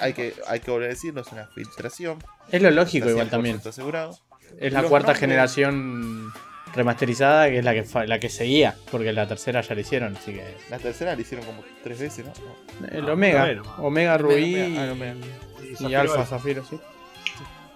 [0.00, 2.18] Hay que, hay que volver a decirlo, es una filtración.
[2.50, 3.60] Es lo lógico igual 100% también.
[3.64, 4.18] asegurado.
[4.58, 6.32] Es la Los cuarta nombres- generación
[6.74, 10.16] remasterizada que es la que fa- la que seguía, porque la tercera ya la hicieron,
[10.16, 12.32] así que La tercera la hicieron como tres veces, ¿no?
[12.80, 12.88] No.
[12.88, 13.62] el Omega, bueno.
[13.78, 15.14] Omega Rubí Omega, ah, Omega.
[15.62, 16.26] y, Zafiro Alfa.
[16.26, 16.80] Zafiro, sí.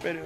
[0.03, 0.21] Pero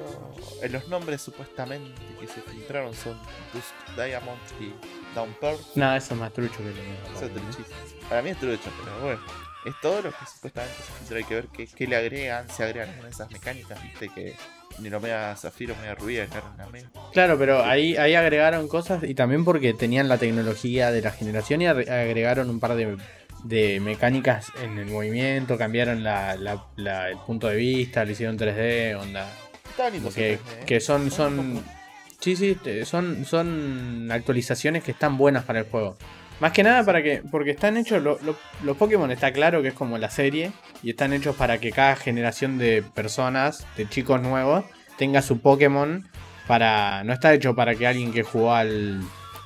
[0.62, 3.16] eh, los nombres supuestamente que se filtraron son
[3.52, 4.72] Dusk Diamond y
[5.14, 5.58] Down Pearl.
[5.76, 7.40] Nada, eso es más trucho que el Eso es Omega.
[7.52, 8.08] truchísimo.
[8.08, 9.20] Para mí es trucho, pero bueno.
[9.64, 11.16] Es todo lo que supuestamente se filtró.
[11.18, 12.48] Hay que ver qué, qué le agregan.
[12.50, 14.34] Se agregan esas mecánicas, viste, que
[14.78, 16.18] ni lo Omega Zafiro, Omega Rubí.
[17.12, 21.62] Claro, pero ahí, ahí agregaron cosas y también porque tenían la tecnología de la generación
[21.62, 22.96] y agre- agregaron un par de,
[23.44, 28.38] de mecánicas en el movimiento, cambiaron la, la- la- el punto de vista, lo hicieron
[28.38, 29.28] 3D, onda.
[30.00, 30.64] Que, ese 3D, ¿eh?
[30.66, 31.64] que son, son,
[32.20, 35.96] sí, sí, son, son actualizaciones que están buenas para el juego.
[36.40, 39.68] Más que nada para que, porque están hechos, lo- lo- los Pokémon está claro que
[39.68, 44.22] es como la serie, y están hechos para que cada generación de personas, de chicos
[44.22, 44.64] nuevos,
[44.96, 46.06] tenga su Pokémon
[46.46, 49.00] para, no está hecho para que alguien que jugó al,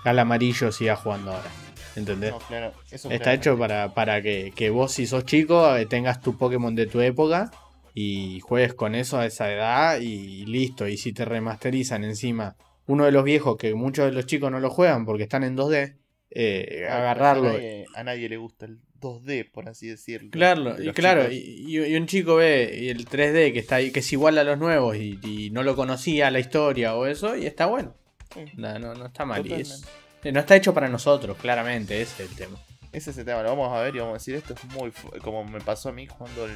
[0.04, 1.48] al amarillo siga jugando ahora.
[1.96, 2.30] ¿Entendés?
[2.32, 6.20] No, claro, eso Está hecho para, para que, que vos, si sos chico, eh, tengas
[6.20, 7.50] tu Pokémon de tu época
[7.94, 10.88] y juegues con eso a esa edad y listo.
[10.88, 14.58] Y si te remasterizan encima uno de los viejos que muchos de los chicos no
[14.60, 15.96] lo juegan porque están en 2D,
[16.34, 17.50] eh, agarrarlo.
[17.50, 20.30] A nadie, a nadie le gusta el 2D, por así decirlo.
[20.30, 24.12] Claro, De y claro, y, un chico ve el 3D que está ahí, que es
[24.12, 27.66] igual a los nuevos y, y no lo conocía la historia o eso, y está
[27.66, 27.94] bueno.
[28.32, 28.40] Sí.
[28.56, 29.46] No, no, no está mal.
[29.46, 29.84] y es-
[30.24, 32.58] no está hecho para nosotros, claramente, ese es el tema.
[32.92, 34.92] Ese es el tema, lo vamos a ver y vamos a decir, esto es muy,
[35.22, 36.52] como me pasó a mí jugando el,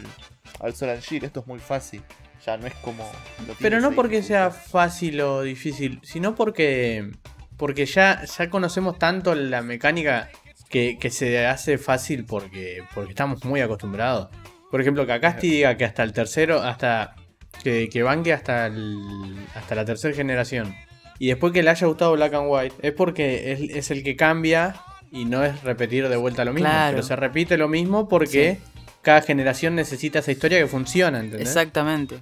[0.60, 2.02] al Sol and Shield, esto es muy fácil.
[2.44, 3.10] Ya no es como...
[3.48, 7.10] lo Pero no porque sea fácil o difícil, sino porque,
[7.56, 10.30] porque ya, ya conocemos tanto la mecánica
[10.68, 14.28] que, que se hace fácil porque, porque estamos muy acostumbrados.
[14.70, 17.14] Por ejemplo, que Acasti diga que hasta el tercero, hasta
[17.62, 20.74] que, que banque hasta, el- hasta la tercera generación.
[21.18, 24.16] Y después que le haya gustado Black and White, es porque es, es el que
[24.16, 24.74] cambia
[25.10, 26.68] y no es repetir de vuelta lo mismo.
[26.68, 26.96] Claro.
[26.96, 28.58] Pero se repite lo mismo porque
[29.02, 31.46] cada generación necesita esa historia que funciona, ¿entendés?
[31.48, 32.16] Exactamente.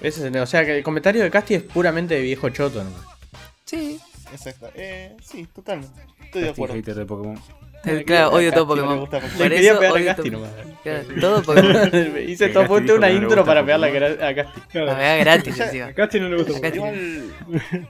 [0.00, 2.82] Ese es el- o sea que el comentario de Casti es puramente de viejo choto
[2.82, 3.02] nomás.
[3.66, 4.00] Sí.
[4.32, 4.70] Exacto.
[4.74, 6.00] Eh, sí, totalmente.
[6.24, 6.74] Estoy de acuerdo.
[6.74, 7.38] hater de Pokémon.
[7.84, 9.08] Eh, Claro, odio todo Pokémon.
[9.08, 10.50] Por quería eso pegar a to- nomás.
[10.84, 12.18] Claro, todo Pokémon.
[12.28, 13.92] Hice todo dijo una intro para pegarle a.
[14.32, 15.92] Gra- a gratis encima.
[15.92, 16.68] Casti no le gusta.
[16.68, 17.34] Igual,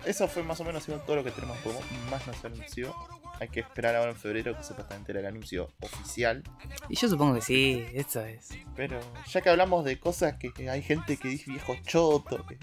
[0.07, 1.83] eso fue más o menos todo lo que tenemos Pokémon.
[2.11, 2.95] Más no se anunció.
[3.41, 6.43] Hay que esperar ahora en febrero que supuestamente era el anuncio oficial.
[6.89, 8.51] Y yo supongo que sí, esto es.
[8.77, 12.57] Pero ya que hablamos de cosas que, que hay gente que dice viejo choto, que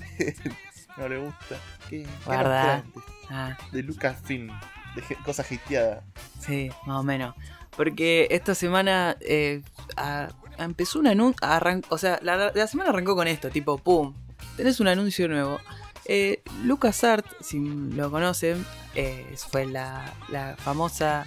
[0.97, 1.55] no le gusta.
[1.89, 4.47] ¿Qué, qué traen de, Ah, de Lucasfilm?
[4.95, 6.03] De cosas hateadas.
[6.39, 7.35] sí, más o menos.
[7.77, 9.61] Porque esta semana eh,
[9.95, 11.47] a- empezó un anuncio.
[11.89, 14.13] O sea, la, la semana arrancó con esto: tipo, pum,
[14.57, 15.59] tenés un anuncio nuevo.
[16.05, 18.65] Eh, LucasArts, si lo conocen,
[18.95, 21.25] eh, fue la, la famosa.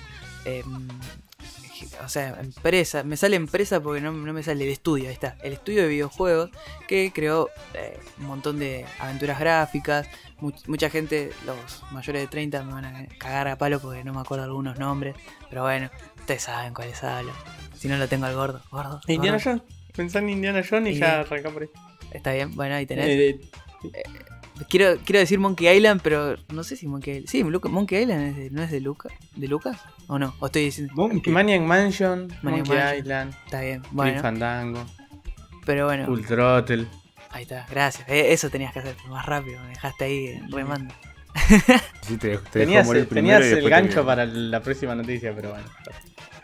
[2.04, 5.36] O sea, empresa, me sale empresa porque no, no me sale el estudio, ahí está,
[5.42, 6.50] el estudio de videojuegos
[6.88, 10.08] que creó eh, un montón de aventuras gráficas,
[10.40, 14.12] Much- mucha gente, los mayores de 30 me van a cagar a palo porque no
[14.12, 15.14] me acuerdo algunos nombres,
[15.48, 17.32] pero bueno, ustedes saben cuáles hablo.
[17.78, 19.00] Si no lo tengo al gordo, gordo.
[19.06, 19.38] Indiana.
[19.42, 19.62] Jones.
[19.94, 21.68] Pensá en Indiana Jones y Y- ya arranca por ahí.
[22.12, 23.06] Está bien, bueno, ahí tenés.
[23.08, 23.40] Eh,
[24.68, 27.28] Quiero, quiero decir Monkey Island, pero no sé si Monkey Island.
[27.30, 30.46] Sí, Luca- Monkey Island es de- no es de Luca, de Lucas o no, o
[30.46, 30.92] estoy diciendo.
[30.94, 31.32] Monkey.
[31.32, 32.98] Maniac Mansion, Maniac Monkey Mansion.
[32.98, 34.86] Island, Está bien, bueno, Fandango,
[35.66, 36.86] pero bueno, Full Throttle.
[37.30, 38.08] ahí está, gracias.
[38.08, 40.94] Eh, Eso tenías que hacer más rápido, me dejaste ahí remando.
[42.02, 44.94] Sí, te, te dejó Tenías, morir tenías primero y el te gancho para la próxima
[44.94, 45.64] noticia, pero bueno.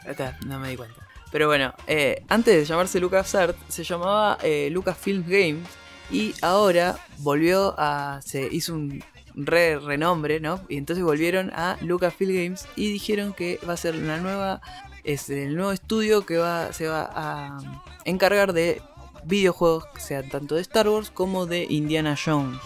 [0.04, 0.96] Ahí está, no me di cuenta.
[1.30, 5.68] Pero bueno, eh, antes de llamarse LucasArts, se llamaba eh, Lucasfilm Games.
[6.10, 8.20] Y ahora volvió a.
[8.24, 9.02] Se hizo un
[9.34, 10.60] re renombre, ¿no?
[10.68, 14.60] Y entonces volvieron a Lucasfilm Games y dijeron que va a ser una nueva.
[15.04, 17.58] Es el nuevo estudio que va, se va a
[18.04, 18.82] encargar de
[19.24, 22.58] videojuegos, que sean tanto de Star Wars como de Indiana Jones.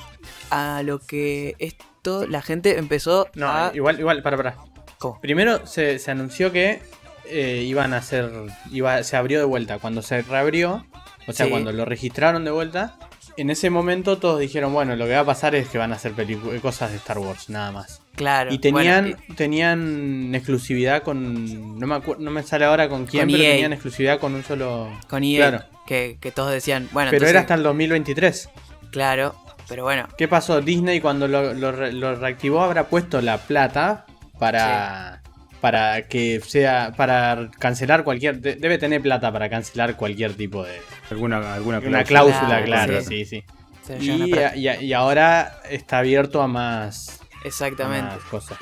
[0.51, 3.71] A lo que esto la gente empezó No, a.
[3.75, 4.57] igual, igual, para, para.
[4.99, 5.21] ¿Cómo?
[5.21, 6.83] Primero se, se anunció que
[7.27, 8.31] eh, iban a hacer.
[8.71, 9.79] Iba, se abrió de vuelta.
[9.79, 10.85] Cuando se reabrió,
[11.27, 11.51] o sea, Sí.
[11.51, 12.97] cuando lo registraron de vuelta,
[13.37, 15.97] en ese momento todos dijeron: Bueno, lo que va a pasar es que van a
[15.97, 16.13] hacer
[16.61, 18.03] cosas de Star Wars, nada más.
[18.15, 18.53] Claro.
[18.53, 21.79] Y tenían, bueno, tenían exclusividad con.
[21.79, 23.51] No me, no me sale ahora con quién, Con pero EA.
[23.53, 24.91] tenían exclusividad con un solo.
[25.09, 25.65] con EA, claro.
[25.87, 28.51] que, que todos decían, bueno, pero entonces- era hasta el 2023.
[28.91, 29.35] Claro,
[29.69, 30.61] pero bueno, ¿Qué pasó?
[30.61, 34.05] Disney cuando lo, lo re- lo reactivó habrá puesto la plata
[34.39, 35.22] para,
[35.63, 40.79] para que sea para cancelar cualquier de- debe tener plata para cancelar cualquier tipo de
[41.11, 42.05] Alguna, alguna una cláusula.
[42.05, 43.25] cláusula, Claro, claro, sí.
[43.25, 43.45] sí,
[43.89, 48.17] a Y, y- y ahora está abierto a más, a Exactamente.
[48.17, 48.59] más cosas.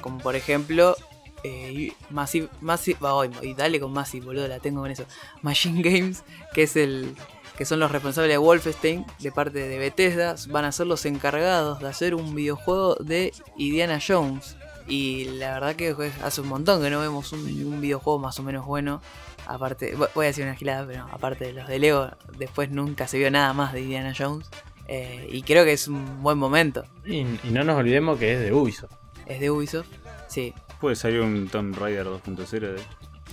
[0.00, 0.96] Como por ejemplo,
[1.44, 5.04] eh, Massive, Massive, ah, y dale con Massive, boludo, la tengo con eso.
[5.42, 6.22] Machine Games,
[6.54, 7.14] que es el
[7.58, 11.80] que son los responsables de Wolfenstein, de parte de Bethesda, van a ser los encargados
[11.80, 14.56] de hacer un videojuego de Indiana Jones.
[14.88, 18.38] Y la verdad que pues, hace un montón que no vemos un, un videojuego más
[18.38, 19.00] o menos bueno.
[19.46, 23.06] Aparte, vo- voy a decir una gilada, pero aparte de los de Lego, después nunca
[23.08, 24.48] se vio nada más de Indiana Jones.
[24.88, 26.84] Eh, y creo que es un buen momento.
[27.04, 28.92] Y, y no nos olvidemos que es de Ubisoft.
[29.26, 29.86] Es de Ubisoft.
[30.28, 30.52] Sí.
[30.80, 32.80] Puede salir un Tomb Raider 2.0 de...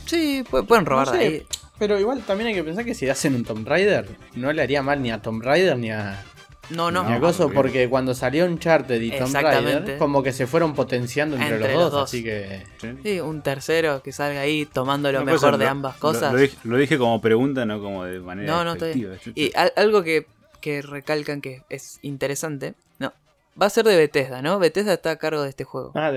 [0.06, 1.48] Sí, pu- pueden robar No de sé, ahí.
[1.80, 4.82] Pero igual también hay que pensar que si hacen un Tomb Raider, no le haría
[4.82, 6.24] mal ni a Tomb Raider ni a,
[6.70, 7.04] No, no.
[7.10, 9.34] No, Coso, porque- porque cuando salió Uncharted y Tomb.
[9.34, 12.10] Raider, como que se fueron potenciando entre, Entre los, los dos, dos.
[12.10, 12.64] así que...
[12.82, 12.88] ¿Sí?
[13.04, 16.34] Sí, un tercero que salga ahí tomando lo mejor cosa, de lo- ambas cosas.
[16.34, 19.16] Lo, dije, lo dije como pregunta, no como de manera No, no, efectiva.
[19.36, 20.28] Y al- algo que,
[20.62, 22.74] que recalcan que es interesante.
[23.00, 23.14] No.
[23.62, 24.60] Va a ser de Bethesda, ¿no?
[24.60, 25.92] Bethesda está a cargo de este juego.
[25.96, 26.12] Ah.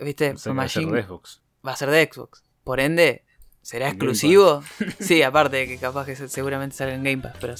[0.00, 0.30] ¿Viste?
[0.32, 1.40] O sea, que va a ser de Xbox.
[1.66, 2.42] va a ser de Xbox.
[2.64, 3.24] Por ende,
[3.62, 4.62] ¿será exclusivo?
[5.00, 7.54] sí, aparte de que capaz que se- seguramente salga en Game Pass, pero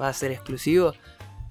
[0.00, 0.94] va a ser exclusivo.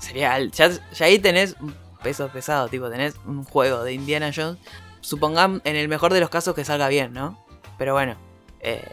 [0.04, 1.74] Sería ya, ya ahí tenés un
[2.04, 4.60] peso pesado, tipo, tenés un juego de Indiana Jones.
[5.00, 7.42] Supongamos, en el mejor de los casos, que salga bien, ¿no?
[7.78, 8.18] Pero bueno,
[8.60, 8.86] eh,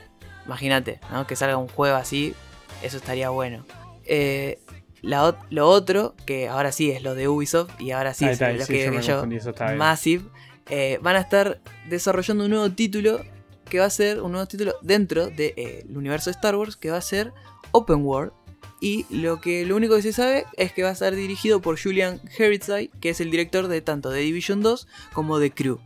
[0.47, 1.27] imagínate, ¿no?
[1.27, 2.35] Que salga un juego así,
[2.83, 3.65] eso estaría bueno.
[4.05, 4.61] Eh,
[5.03, 8.53] la lo otro, que ahora sí es lo de Ubisoft, y ahora sí es está,
[8.53, 9.77] lo sí, que yo que yo, eso.
[9.77, 10.25] Massive,
[10.69, 13.21] eh, van a estar desarrollando un nuevo título
[13.69, 16.99] que va a ser un nuevo título dentro del universo de Star Wars que va
[16.99, 17.33] a ser
[17.73, 18.33] Open World.
[18.81, 21.79] Y lo que lo único que se sabe es que va a estar dirigido por
[21.81, 25.79] Julian Herritzai, que es el director de tanto de Division 2 como de Crew.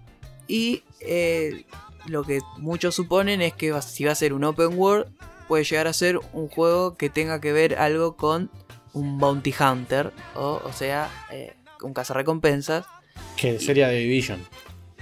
[0.47, 1.65] Y eh,
[2.07, 5.07] lo que muchos suponen es que si va a ser un Open World,
[5.49, 8.51] puede llegar a ser un juego que tenga que ver algo con
[8.93, 12.87] un bounty hunter, o, o sea, eh, un cazarrecompensas,
[13.37, 14.39] Que sería de Division.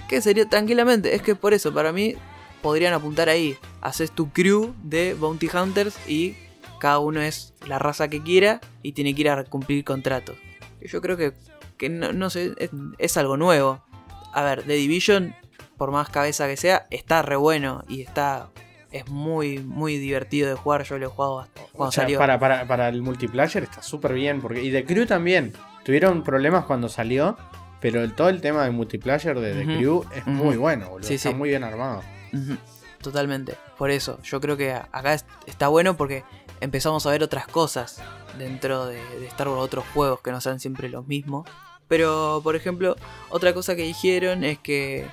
[0.09, 2.15] que sería tranquilamente, es que por eso, para mí,
[2.63, 3.55] podrían apuntar ahí.
[3.81, 6.35] Haces tu crew de bounty hunters y
[6.83, 10.35] cada uno es la raza que quiera y tiene que ir a cumplir contratos.
[10.81, 11.31] Yo creo que,
[11.77, 13.81] que no, no sé, es, es algo nuevo.
[14.33, 15.33] A ver, The Division,
[15.77, 18.49] por más cabeza que sea, está re bueno y está.
[18.91, 20.83] Es muy, muy divertido de jugar.
[20.83, 22.19] Yo lo he jugado hasta cuando O sea, salió.
[22.19, 24.41] para, para, para el multiplayer está súper bien.
[24.41, 25.53] Porque, y The Crew también.
[25.85, 27.37] Tuvieron problemas cuando salió.
[27.79, 29.77] Pero el- todo el tema del multiplayer de The.
[29.77, 31.07] Crew es muy bueno, boludo.
[31.07, 31.35] Sí, está sí.
[31.35, 32.01] muy bien armado.
[33.01, 33.55] Totalmente.
[33.77, 36.23] Por eso, yo creo que acá es- está bueno porque
[36.63, 38.01] empezamos a ver otras cosas
[38.37, 41.47] dentro de, de Star Wars, otros juegos que no sean siempre los mismos.
[41.87, 42.95] Pero, por ejemplo,
[43.29, 45.05] otra cosa que dijeron es que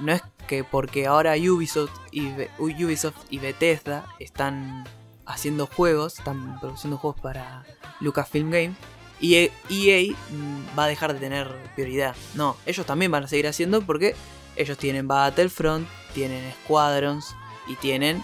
[0.00, 2.28] no es que porque ahora Ubisoft y,
[2.58, 4.84] Ubisoft y Bethesda están
[5.24, 7.64] haciendo juegos, están produciendo juegos para
[8.00, 8.76] Lucasfilm Games,
[9.18, 12.14] y E- EA mm, va a dejar de tener prioridad.
[12.34, 14.14] No, ellos también van a seguir haciendo porque
[14.56, 17.34] ellos tienen Battlefront, tienen Squadrons
[17.66, 18.22] y tienen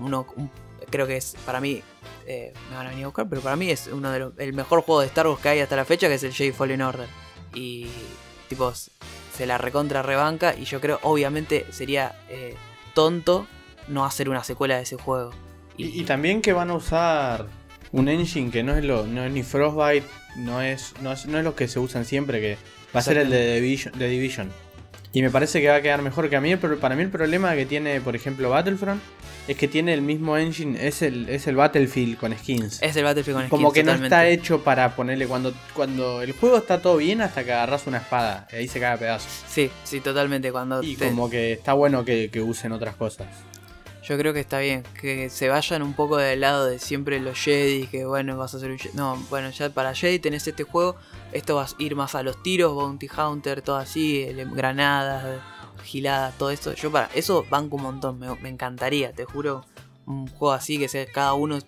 [0.00, 0.50] uno, un-
[0.90, 1.82] creo que es para mí,
[2.26, 4.52] eh, me van a venir a buscar, pero para mí es uno de los, el
[4.52, 6.82] mejor juego de Star Wars que hay hasta la fecha, que es el Jedi Fallen
[6.82, 7.08] Order.
[7.54, 7.88] Y
[8.48, 12.54] tipo, se la recontra rebanca y yo creo, obviamente, sería eh,
[12.94, 13.46] tonto
[13.88, 15.30] no hacer una secuela de ese juego.
[15.76, 17.46] Y, y también que van a usar
[17.92, 20.06] un engine que no es lo no es ni Frostbite,
[20.36, 22.58] no es, no es, no es lo que se usan siempre, que
[22.94, 24.50] va a ser el de Division, de Division.
[25.12, 26.56] Y me parece que va a quedar mejor que a mí.
[26.56, 29.00] Pero para mí el problema que tiene, por ejemplo, Battlefront
[29.46, 32.80] es que tiene el mismo engine, es el, es el Battlefield con skins.
[32.82, 36.32] es el Battlefield con Como skins, que no está hecho para ponerle cuando, cuando el
[36.32, 38.48] juego está todo bien hasta que agarras una espada.
[38.52, 39.30] Y ahí se cae a pedazos.
[39.48, 40.50] Sí, sí, totalmente.
[40.50, 43.26] Cuando Y te- como que está bueno que, que usen otras cosas.
[44.06, 47.38] Yo creo que está bien, que se vayan un poco del lado de siempre los
[47.38, 48.94] Jedi, que bueno, vas a hacer un Jedi.
[48.94, 50.96] No, bueno, ya para Jedi tenés este juego,
[51.32, 55.40] esto vas a ir más a los tiros, Bounty Hunter, todo así, granadas,
[55.84, 56.72] giladas, todo esto.
[56.74, 59.64] Yo para eso banco un montón, me, me encantaría, te juro,
[60.06, 61.58] un juego así que sea, cada uno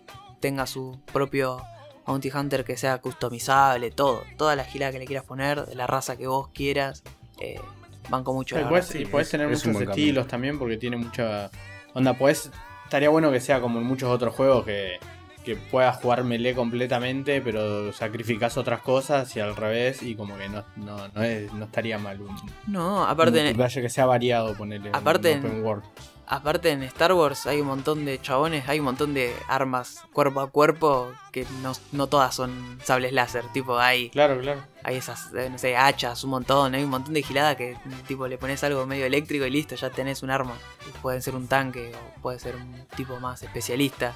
[0.41, 1.62] tenga su propio
[2.07, 5.87] Bounty Hunter que sea customizable, todo, toda la gilada que le quieras poner, de la
[5.87, 7.03] raza que vos quieras,
[7.41, 7.61] eh,
[8.09, 8.57] banco mucho.
[8.59, 11.51] Y la puedes, y sí, podés es- tener es muchos estilos también porque tiene mucha
[11.95, 12.14] onda.
[12.14, 12.51] Podés,
[12.85, 14.99] estaría bueno que sea como en muchos otros juegos que,
[15.47, 20.49] que puedas jugar melee completamente, pero sacrificás otras cosas y al revés y como que
[20.51, 22.36] no, no, no, es- no estaría mal un,
[22.66, 23.40] No, un aparte...
[23.40, 25.84] multiplayer que sea variado, ponerle Aparte un en- open world.
[26.28, 30.40] Aparte en Star Wars hay un montón de chabones, hay un montón de armas cuerpo
[30.40, 34.61] a cuerpo que no, no todas son sables láser, tipo hay, Claro, claro.
[34.82, 37.76] hay esas, eh, no sé, hachas, un montón, hay un montón de gilada que
[38.09, 40.55] tipo le pones algo medio eléctrico y listo, ya tenés un arma.
[41.01, 44.12] Puede ser un tanque o puede ser un tipo más especialista.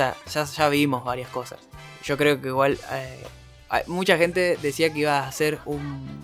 [0.00, 1.58] Sea, ya, ya vimos varias cosas.
[2.02, 3.22] Yo creo que igual eh,
[3.86, 6.20] mucha gente decía que iba a hacer un...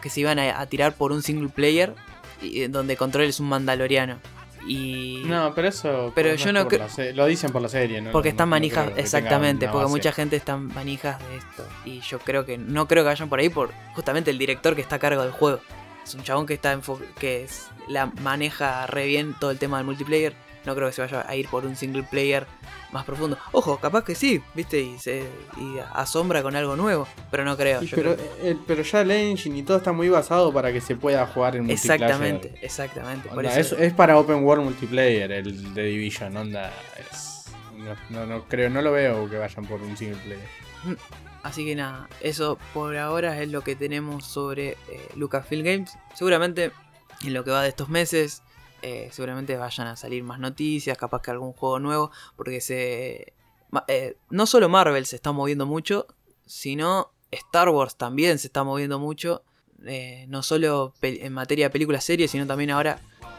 [0.00, 1.94] que se iban a, a tirar por un single player
[2.40, 4.18] y, donde controles un mandaloriano.
[4.66, 5.22] Y...
[5.26, 6.12] No, pero eso.
[6.14, 8.12] Pero no yo es no Lo dicen por la serie, ¿no?
[8.12, 11.66] Porque No- están manijas, exactamente, porque mucha gente están manijas de esto.
[11.84, 14.80] Y yo creo que no creo que vayan por ahí por justamente el director que
[14.80, 15.60] está a cargo del juego.
[16.02, 19.76] Es un chabón que está enfo- que es- la maneja re bien todo el tema
[19.76, 20.34] del multiplayer.
[20.64, 22.46] No creo que se vaya a ir por un single player
[22.92, 23.36] más profundo.
[23.52, 25.24] Ojo, capaz que sí, viste, y se
[25.58, 27.80] y asombra con algo nuevo, pero no creo.
[27.80, 30.72] Sí, yo pero, creo eh, pero ya el engine y todo está muy basado para
[30.72, 32.02] que se pueda jugar en que- multiplayer.
[32.02, 33.28] exactamente, exactamente.
[33.60, 36.72] Es, es para Open World Multiplayer el de Division, onda.
[36.98, 37.44] es-
[37.76, 40.48] no, no, no creo, no lo veo que vayan por un single player.
[41.42, 45.98] Así que nada, eso por ahora es lo que tenemos sobre eh, Lucasfilm Games.
[46.14, 46.70] Seguramente
[47.22, 48.42] en lo que va de estos meses,
[48.86, 53.32] eh, seguramente vayan a salir más noticias, capaz que algún juego nuevo, porque se
[53.88, 56.06] eh, no solo Marvel se está moviendo mucho,
[56.44, 59.42] sino Star Wars también se está moviendo mucho.
[59.86, 62.98] eh, no solo en materia de películas, series, sino también ahora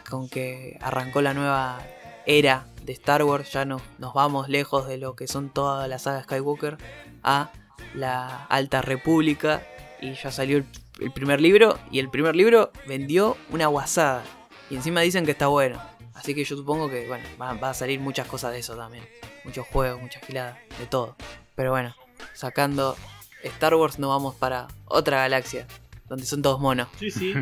[0.10, 1.80] con que arrancó la nueva
[2.26, 6.02] era de Star Wars, ya no, nos vamos lejos de lo que son todas las
[6.04, 6.78] sagas Skywalker
[7.22, 7.52] a
[7.94, 9.62] la Alta República
[10.02, 10.66] y ya salió el,
[11.00, 14.24] el primer libro y el primer libro vendió una guasada
[14.70, 15.82] y encima dicen que está bueno.
[16.14, 19.04] Así que yo supongo que bueno, va, va a salir muchas cosas de eso también.
[19.44, 21.16] Muchos juegos, muchas giladas, de todo.
[21.56, 21.96] Pero bueno,
[22.34, 22.96] sacando
[23.44, 25.68] Star Wars nos vamos para otra galaxia,
[26.08, 26.88] donde son todos monos.
[27.00, 27.34] Sí, sí.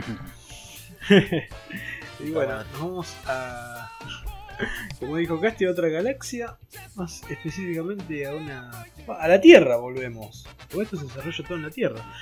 [2.19, 3.89] y bueno, nos vamos a.
[4.99, 6.57] Como dijo Casti, a otra galaxia.
[6.95, 8.85] Más específicamente a una.
[9.07, 10.45] A la Tierra volvemos.
[10.69, 12.03] Porque esto se desarrolla todo en la Tierra.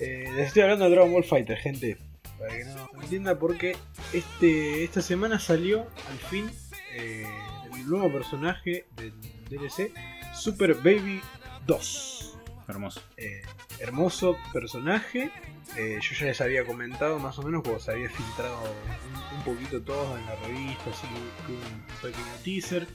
[0.00, 1.98] Eh, les estoy hablando de Dragon Ball Fighter, gente.
[2.40, 3.76] Para que no entienda, porque
[4.14, 6.50] este, esta semana salió al fin
[6.94, 7.26] eh,
[7.74, 9.12] el nuevo personaje del
[9.50, 9.92] DLC,
[10.34, 11.20] Super Baby
[11.66, 12.38] 2.
[12.66, 13.02] Hermoso.
[13.18, 13.42] Eh,
[13.78, 15.30] hermoso personaje.
[15.76, 19.44] Eh, yo ya les había comentado más o menos cuando se había filtrado un, un
[19.44, 21.06] poquito todo en la revista, así
[21.46, 22.88] que un pequeño teaser.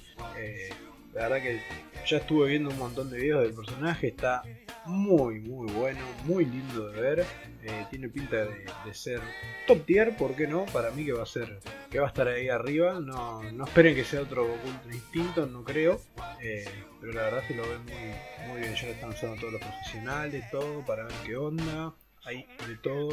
[1.16, 1.61] La verdad que
[2.05, 4.43] ya estuve viendo un montón de videos del personaje, está
[4.86, 7.26] muy muy bueno, muy lindo de ver.
[7.63, 9.22] Eh, tiene pinta de, ser
[9.66, 10.66] top tier, ¿por qué no?
[10.66, 11.59] Para mí que va a ser,
[11.89, 12.99] que va a estar ahí arriba.
[12.99, 15.99] No, no esperen que sea otro Ultra Instinto, no creo.
[16.41, 16.66] Eh,
[16.99, 18.76] pero la verdad que lo ven muy, muy bien.
[18.76, 21.95] Ya lo están usando todos los profesionales, todo, para ver qué onda.
[22.26, 23.09] Hay de todo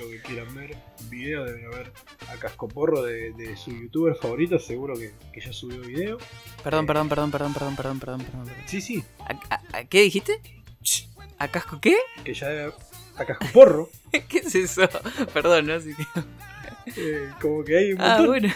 [0.00, 0.74] lo que quieran ver.
[1.10, 1.92] Video deben haber
[2.30, 6.18] a Cascoporro de, de su youtuber favorito, seguro que, que ya subió video.
[6.62, 8.44] Perdón, perdón, perdón, perdón, perdón, perdón, perdón, perdón.
[8.46, 8.62] perdón.
[8.66, 10.40] Sí, sí, ¿A, a- a qué dijiste?
[11.38, 11.96] ¿A casco qué?
[12.24, 12.72] que ya debe
[13.16, 13.90] a Cascoporro.
[14.28, 14.88] ¿Qué es eso?
[15.34, 15.74] Perdón, ¿no?
[15.74, 16.02] Así que...
[16.96, 18.48] eh, como que hay un Ah, bueno.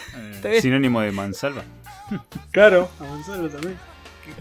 [0.43, 1.63] Eh, sinónimo de mansalva.
[2.51, 3.77] Claro, avanzarlo también.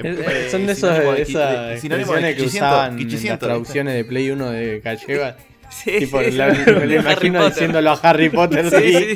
[0.03, 4.05] Eh, Son de esos, de esas expresiones que 500, usaban en 500, las traducciones de
[4.05, 5.37] Play 1 de Calleva.
[5.71, 6.61] Sí, tipo, sí, la- sí.
[6.67, 7.53] me lo Harry imagino Potter.
[7.55, 8.71] diciéndolo a Harry Potter.
[8.71, 9.15] Sí,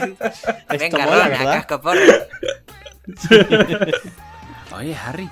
[0.79, 1.53] Venga, mola, Ron, a ¿verdad?
[1.55, 2.01] cascoporro.
[4.77, 5.29] Oye, Harry.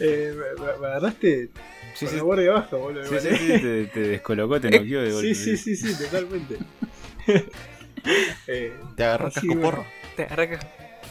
[0.00, 1.50] Eh, me, me- agarraste
[1.94, 2.20] Sí, con sí.
[2.20, 3.04] guardia baja, boludo.
[3.04, 5.34] Sí, sí, sí, te, te descolocó, te noqueó de golpe.
[5.34, 6.56] sí, sí, sí, sí, totalmente.
[8.46, 9.84] eh, Te agarró casco porro.
[10.16, 10.58] Te arranca.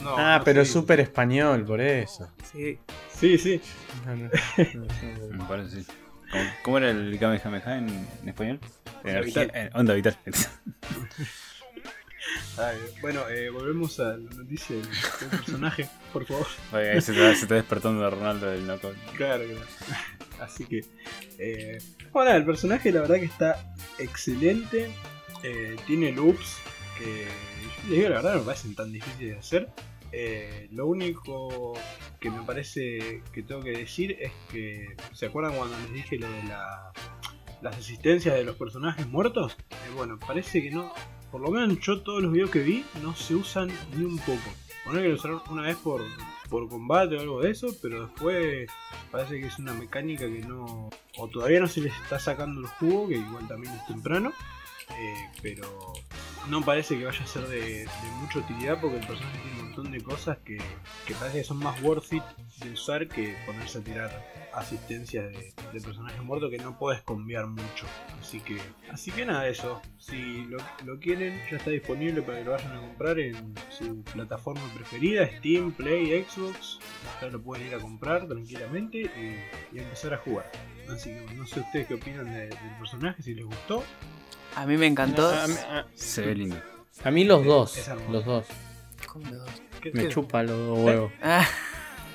[0.02, 2.30] no, Ah, no pero súper español, por eso.
[2.52, 2.80] Sí.
[3.16, 3.62] Sí, sí.
[4.06, 4.30] No, no.
[5.38, 5.88] Me parece, sí.
[6.32, 7.90] ¿Cómo, cómo era el Kamehameha en,
[8.22, 8.60] en español?
[9.04, 9.52] Energía, vital.
[9.54, 10.18] eh, onda vital.
[12.58, 16.48] Ay, bueno, eh, volvemos a la noticia del, del personaje, por favor.
[16.72, 18.96] Oye, ahí se está, se está despertando Ronaldo del knockout.
[19.16, 19.66] Claro, claro.
[20.40, 20.86] Así que.
[21.40, 21.80] Eh,
[22.12, 24.92] bueno, el personaje la verdad que está excelente.
[25.44, 26.58] Eh, tiene loops
[26.98, 27.28] que.
[27.84, 29.70] Les digo la verdad, no me parecen tan difíciles de hacer.
[30.12, 31.74] Eh, lo único
[32.20, 34.96] que me parece que tengo que decir es que.
[35.14, 36.92] ¿Se acuerdan cuando les dije lo de la,
[37.62, 39.58] las asistencias de los personajes muertos?
[39.70, 40.94] Eh, bueno, parece que no.
[41.32, 44.52] Por lo menos yo todos los videos que vi no se usan ni un poco.
[44.84, 46.02] Poner que lo usaron una vez por,
[46.50, 48.70] por combate o algo de eso, pero después
[49.12, 50.90] parece que es una mecánica que no.
[51.18, 54.34] O todavía no se les está sacando el jugo, que igual también es temprano.
[55.00, 55.94] Eh, pero
[56.50, 57.88] no parece que vaya a ser de,
[58.20, 60.58] mucha utilidad porque el personaje tiene un montón de cosas que,
[61.20, 62.24] parece que son más worth it
[62.58, 67.48] de usar que ponerse a tirar asistencias de, de personajes muertos que no puedes cambiar
[67.48, 67.86] mucho.
[68.20, 68.58] Así que,
[68.92, 69.82] así que nada, eso.
[69.98, 70.46] Si
[70.84, 75.26] lo, quieren, ya está disponible para que lo vayan a comprar en su plataforma preferida,
[75.38, 76.80] Steam, Play, Xbox.
[77.22, 80.52] Ya lo pueden ir a comprar tranquilamente y, y empezar a jugar.
[80.90, 83.84] Así que no sé ustedes qué opinan de- del personaje, si les gustó.
[84.56, 85.30] A mí me encantó.
[85.30, 86.58] A, mí- a- Se ve lindo.
[87.04, 87.78] a mí los dos.
[88.10, 88.46] Los dos.
[89.12, 89.50] ¿Cómo me doy?
[89.82, 91.12] ¿Qué- Me qué- chupa los dos huevos.
[91.22, 91.48] Ah.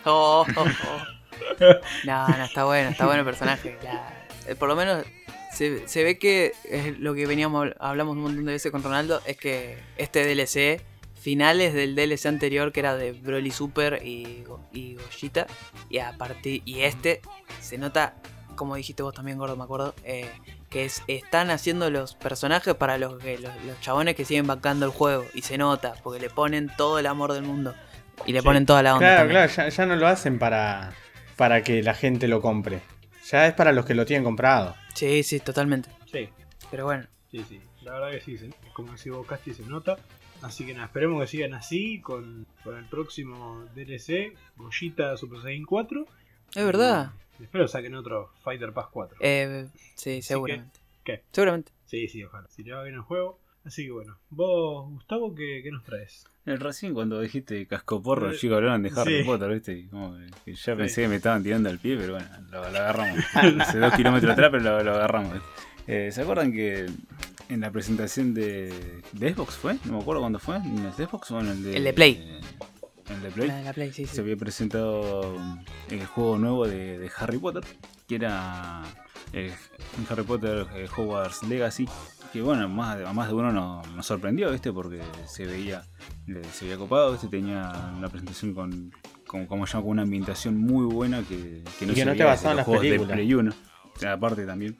[0.05, 1.67] Oh, oh, oh.
[2.05, 3.77] No, no, está bueno, está bueno el personaje.
[3.83, 5.05] La- eh, por lo menos
[5.53, 9.21] se, se ve que es lo que veníamos hablamos un montón de veces con Ronaldo,
[9.27, 10.81] es que este DLC,
[11.21, 15.47] finales del DLC anterior que era de Broly Super y, y Gogeta,
[15.89, 17.21] y a partir y este
[17.61, 18.15] se nota,
[18.55, 20.31] como dijiste vos también, gordo, me acuerdo, eh,
[20.71, 24.87] que es, están haciendo los personajes para los, que- los, los chabones que siguen bancando
[24.87, 27.75] el juego y se nota porque le ponen todo el amor del mundo
[28.27, 28.45] y le Sí.
[28.45, 29.07] ponen toda la onda.
[29.07, 29.47] Claro, también.
[29.49, 30.93] claro, ya, ya no lo hacen para,
[31.37, 32.81] para que la gente lo compre.
[33.31, 34.75] Ya es para los que lo tienen comprado.
[34.95, 35.89] Sí, sí, totalmente.
[36.11, 36.29] Sí,
[36.71, 37.61] Pero bueno, sí, sí.
[37.83, 39.97] La verdad que sí, se- como decís vos, Casti, se nota.
[40.43, 45.65] Así que nada, esperemos que sigan así con, con el próximo DLC, Gogeta Super Saiyan
[45.65, 46.07] 4.
[46.55, 47.11] es verdad.
[47.26, 49.19] Y espero saquen otro Fighter Pass 4.
[49.21, 50.81] Eh, sí, seguramente.
[51.05, 51.23] ¿Qué?
[51.33, 51.73] Seguramente.
[51.87, 52.49] Sí, sí, ojalá.
[52.49, 53.39] Si le va bien el juego.
[53.65, 54.17] Así que bueno.
[54.31, 56.25] Vos, Gustavo, ¿qué, qué nos traes?
[56.45, 59.25] El recién cuando dijiste cascoporro, Eh, chicos hablaban de Harry sí.
[59.25, 59.73] Potter, ¿viste?
[59.73, 62.67] Y como que- ya pensé que me estaban tirando al pie, pero bueno, lo, lo
[62.79, 63.19] agarramos.
[63.61, 65.41] Hace dos kilómetros atrás, pero lo, lo agarramos.
[65.89, 66.87] Eh, ¿Se acuerdan que
[67.49, 69.75] en la presentación de, de Xbox fue?
[69.85, 70.57] No me acuerdo cuándo fue.
[70.57, 72.41] ¿En el de Xbox o en el de, El de Play.
[73.09, 73.49] En el Play.
[73.65, 74.21] La Play, sí, se sí.
[74.21, 75.37] había presentado
[75.91, 77.65] el juego nuevo de, de Harry Potter,
[78.07, 78.83] que era
[79.33, 79.53] eh,
[79.99, 81.89] un Harry Potter eh, Hogwarts Legacy,
[82.33, 84.73] que bueno, más de, a más de uno nos, nos sorprendió, ¿viste?
[84.73, 85.85] Porque se veía,
[86.29, 87.29] eh, se veía copado, ¿viste?
[87.29, 88.93] Tenía una presentación con,
[89.27, 92.07] con, como se llama, con una ambientación muy buena que, que no Y que se
[92.07, 92.99] no te veía en los las juegos de.
[93.01, 93.53] Play 1,
[93.95, 94.77] o sea, aparte también.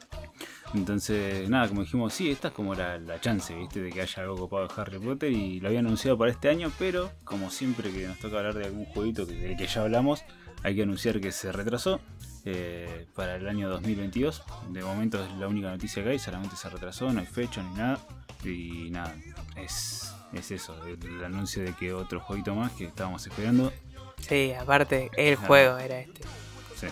[0.75, 3.81] Entonces, nada, como dijimos, sí, esta es como la, la chance, ¿viste?
[3.81, 6.71] De que haya algo copado de Harry Potter y lo había anunciado para este año,
[6.79, 10.23] pero como siempre que nos toca hablar de algún jueguito que, del que ya hablamos,
[10.63, 12.01] hay que anunciar que se retrasó
[12.45, 14.43] eh, para el año 2022.
[14.71, 17.75] De momento es la única noticia que hay, solamente se retrasó, no hay fecha ni
[17.77, 17.99] nada.
[18.45, 19.15] Y nada,
[19.57, 23.73] es, es eso, el, el anuncio de que otro jueguito más que estábamos esperando.
[24.29, 25.47] Sí, aparte, el Ah.
[25.47, 26.21] juego era este.
[26.77, 26.87] Sí.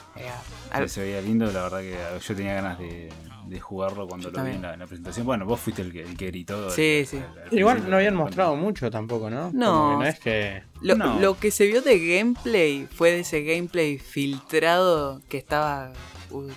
[0.72, 3.10] Era se veía lindo, la verdad que yo tenía ganas de,
[3.46, 5.26] de jugarlo cuando lo vi en la, en la presentación.
[5.26, 6.70] Bueno, vos fuiste el que, el que gritó.
[6.70, 7.18] Sí, sí.
[7.18, 9.50] al- al Igual no habían mostrado mucho tampoco, ¿no?
[9.52, 9.72] No.
[9.72, 10.62] Como que no es que.
[10.80, 11.18] Lo, No.
[11.20, 15.92] lo que se vio de gameplay fue de ese gameplay filtrado que estaba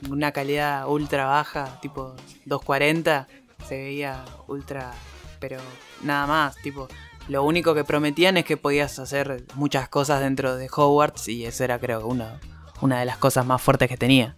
[0.09, 2.15] una calidad ultra baja, tipo
[2.45, 3.27] 240.
[3.67, 4.91] Se veía ultra,
[5.39, 5.57] pero
[6.03, 6.55] nada más.
[6.57, 6.87] Tipo,
[7.27, 11.65] lo único que prometían es que podías hacer muchas cosas dentro de Hogwarts y esa
[11.65, 12.39] era, creo, una,
[12.81, 14.35] una de las cosas más fuertes que tenía.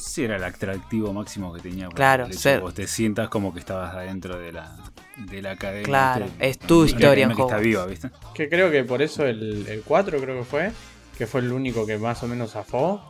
[0.00, 1.88] Sí, era el atractivo máximo que tenía.
[1.88, 4.76] Claro, el hecho ser- Vos te sientas como que estabas adentro de la,
[5.16, 5.84] de la academia.
[5.84, 8.10] Claro, es tu historia en que está viva, ¿viste?
[8.34, 10.72] Que creo que por eso el, el 4 creo que fue,
[11.18, 13.06] que fue el único que más o menos zafó,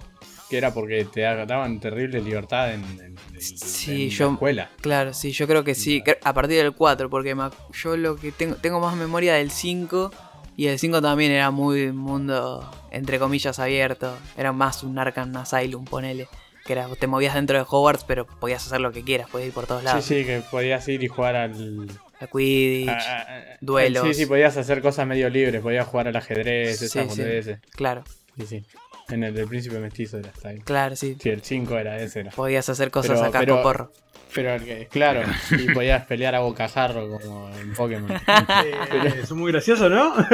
[0.48, 3.00] que era porque te da- daban terrible libertad en, en-
[3.34, 4.70] en- Sí, en yo- la escuela.
[4.80, 6.02] Claro, sí, yo creo que sí.
[6.24, 7.36] A partir del 4, porque
[7.72, 10.10] yo lo que tengo, tengo más memoria del 5.
[10.56, 14.14] Y el 5 también era muy mundo, entre comillas, abierto.
[14.36, 16.28] Era más un Arkham Asylum, ponele.
[16.70, 19.52] Que era, te movías dentro de Hogwarts, pero podías hacer lo que quieras, podías ir
[19.54, 20.04] por todos Sí, lados.
[20.04, 21.88] sí, que podías ir y jugar al...
[22.20, 24.06] A Quidditch, a- a- a- duelos.
[24.06, 27.22] Sí, sí, podías hacer cosas medio libres, podías jugar al ajedrez, Sí, esas sí.
[27.72, 28.04] claro,
[28.38, 28.64] Sí, sí.
[29.08, 30.60] En el del príncipe mestizo era hasta ahí.
[30.60, 31.16] claro, sí.
[31.20, 32.20] Sí, el 5 era ese.
[32.20, 32.30] Era.
[32.30, 33.92] Podías hacer cosas Pero- acá pero- porro.
[34.32, 35.22] Pero el que- claro,
[35.58, 38.12] y podías pelear a bocajarro como en Pokémon.
[38.64, 40.14] Eh, es muy gracioso, ¿no?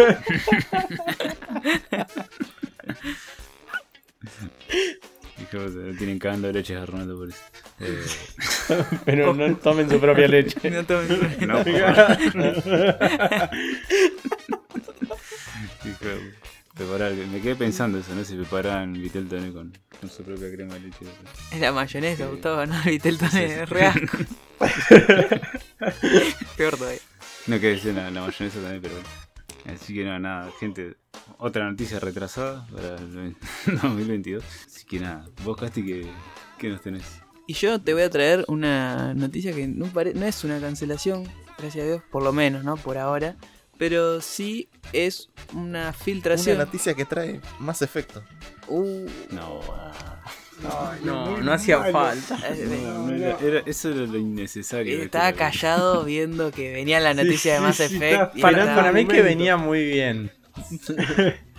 [5.53, 7.39] Eh, tienen cagando leches a Ronaldo por eso.
[7.81, 8.05] Eh,
[9.05, 10.71] Pero no tomen su propia leche.
[10.71, 13.51] No tomes- no, por favor.
[15.85, 16.33] Dije,
[16.77, 18.25] preparar- me quedé pensando eso, ¿no?
[18.25, 21.07] Si preparaban Vitel Toné con, con su propia crema de leche.
[21.53, 22.31] Es la mayonesa, Sí.
[22.31, 22.75] Gustavo, ¿no?
[22.85, 23.45] El Viteltoné Sí, sí.
[23.61, 24.19] es re asco.
[26.57, 27.01] Peor todavía.
[27.47, 29.09] No que decir la, la mayonesa también, pero bueno.
[29.75, 30.97] Así que no, nada, gente.
[31.39, 33.35] Otra noticia retrasada para el
[33.67, 34.43] 2022.
[34.67, 36.07] Así que nada, vos, Casti, ¿qué,
[36.59, 37.05] qué nos tenés?
[37.47, 41.25] Y yo te voy a traer una noticia que no, pare- no es una cancelación,
[41.59, 42.77] gracias a Dios, por lo menos, ¿no?
[42.77, 43.37] Por ahora.
[43.79, 46.57] Pero sí es una Una filtración.
[46.59, 48.25] noticia que trae más efecto.
[48.69, 49.61] Uh, No,
[51.05, 52.39] No, no hacía falta.
[52.83, 55.03] no, no era- era- eso era lo innecesario.
[55.03, 58.41] estaba Lo- callado viendo que venía la noticia de Mass sí, Effect.
[58.41, 60.31] Para, estaba- para mí que venía muy bien.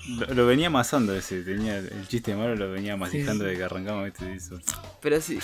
[0.07, 3.51] Lo, lo venía amasando ese, tenía el chiste malo lo venía masticando sí.
[3.51, 4.59] de que arrancamos este eso.
[5.01, 5.39] Pero sí,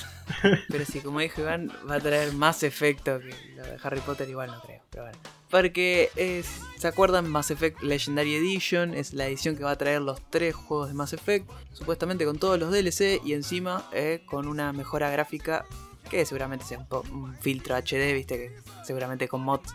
[0.69, 4.29] pero sí, como dijo Iván, va a traer más efecto que lo de Harry Potter,
[4.29, 4.81] igual no creo.
[4.89, 5.19] Pero bueno.
[5.49, 6.47] Porque es,
[6.79, 7.29] ¿se acuerdan?
[7.29, 10.95] Mass Effect Legendary Edition es la edición que va a traer los tres juegos de
[10.95, 15.65] Mass Effect, supuestamente con todos los DLC y encima eh, con una mejora gráfica
[16.09, 19.73] que seguramente sea un, un filtro HD, viste que seguramente con mods.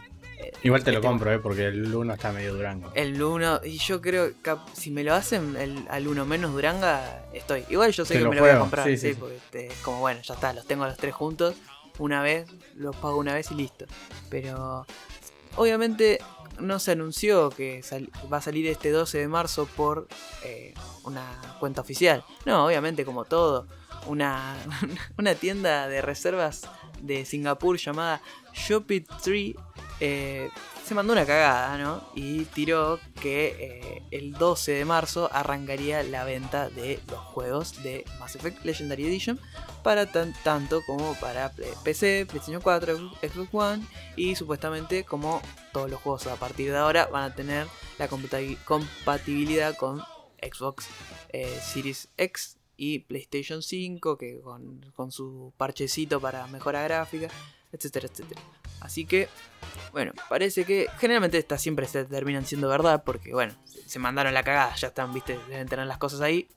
[0.49, 2.90] Eh, Igual te lo este- compro, eh, porque el 1 está medio durango.
[2.94, 7.24] El 1, y yo creo que si me lo hacen el, al 1 menos Duranga,
[7.32, 7.64] estoy.
[7.68, 9.20] Igual yo sé Te que lo me lo voy a comprar, sí, sí, sí, sí.
[9.20, 11.55] porque este, es como bueno, ya está, los tengo los tres juntos,
[11.99, 13.86] una vez, los pago una vez y listo.
[14.30, 14.86] Pero
[15.57, 16.20] obviamente
[16.61, 17.82] no se anunció que
[18.32, 20.09] va a salir este 12 de marzo por
[20.44, 20.74] eh,
[21.05, 21.24] una
[21.61, 22.24] cuenta oficial.
[22.46, 23.66] No, obviamente como todo,
[24.07, 24.57] una,
[25.18, 26.62] una tienda de reservas
[27.01, 28.20] de Singapur llamada
[28.59, 29.54] Shopee Tree
[30.00, 30.48] eh,
[30.84, 32.03] se mandó una cagada, ¿no?
[32.14, 38.04] Y tiró que eh, el 12 de marzo arrancaría la venta de los juegos de
[38.18, 39.38] Mass Effect Legendary Edition
[39.83, 41.53] para tan- tanto como para
[41.84, 45.42] PC, PlayStation 4, Xbox One y supuestamente como
[45.72, 47.66] todos los juegos a partir de ahora van a tener
[47.99, 50.03] la compati- compatibilidad con
[50.41, 50.87] Xbox
[51.30, 57.28] eh, Series X y PlayStation 5 que con, con su parchecito para mejora gráfica,
[57.72, 58.40] etcétera, etcétera.
[58.80, 59.28] Así que,
[59.92, 63.54] bueno, parece que generalmente estas siempre se terminan siendo verdad porque, bueno,
[63.86, 66.49] se- mandaron la cagada, ya están, viste, deben tener las cosas ahí.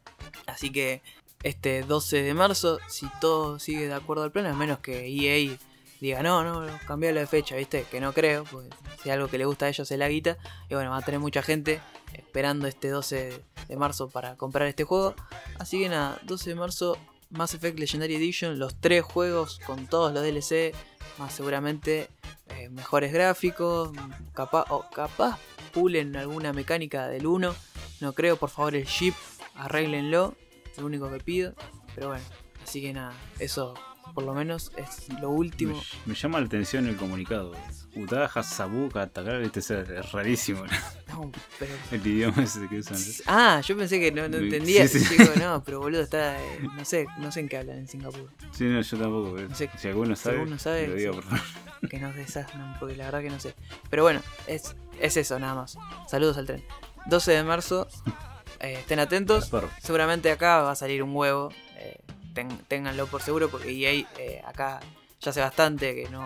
[0.46, 1.02] Así que
[1.44, 5.58] este 12 de marzo, si todo sigue de acuerdo al plan, a menos que EA
[6.00, 8.70] diga, no, no, cambialo de fecha, viste, que no creo, porque
[9.04, 10.38] si algo que le gusta a ellos es la guita,
[10.70, 11.82] y bueno, va a tener mucha gente
[12.14, 15.16] esperando este 12 de marzo para comprar este juego.
[15.60, 16.98] Así que nada, 12 de marzo,
[17.32, 20.76] Mass Effect Legendary Edition, los tres juegos con todos los DLC,
[21.18, 22.10] más seguramente
[22.58, 23.92] eh, mejores gráficos,
[24.34, 25.40] capaz, o capaz
[25.74, 27.56] pulen alguna mecánica del 1.
[28.02, 29.14] No creo, por favor, el chip,
[29.56, 30.36] arréglenlo,
[30.72, 31.54] es lo único que pido.
[31.96, 32.24] Pero bueno,
[32.64, 33.74] así que nada, eso
[34.14, 35.82] por lo menos es lo último.
[36.06, 37.54] Me llama la atención el comunicado.
[37.96, 40.64] Utaja, Sabuka, atacar, este es, rarísimo
[41.10, 42.98] No, pero el idioma ese que usan.
[43.28, 44.88] Ah, yo pensé que no, entendía.
[44.88, 45.18] sí, sí.
[45.18, 46.42] Chico, no, pero boludo, está.
[46.42, 48.30] eh, no sé, no sé en qué hablan en Singapur.
[48.52, 49.34] Sí, no, yo tampoco.
[49.36, 51.16] pero sé, si alguno si sabe, alguno sabe, lo diga, sí.
[51.20, 51.90] por favor.
[51.90, 53.56] Que nos desasnan, porque la verdad que no sé.
[53.90, 55.78] Pero bueno, es, es eso nada más.
[56.08, 56.64] Saludos al tren.
[57.08, 57.88] 12 de marzo,
[58.62, 59.52] eh, estén atentos.
[59.82, 61.50] Seguramente acá va a salir un huevo.
[61.78, 62.00] eh,
[62.34, 64.80] ten- ténganlo por seguro porque EA eh, acá
[65.20, 66.22] ya hace bastante que no,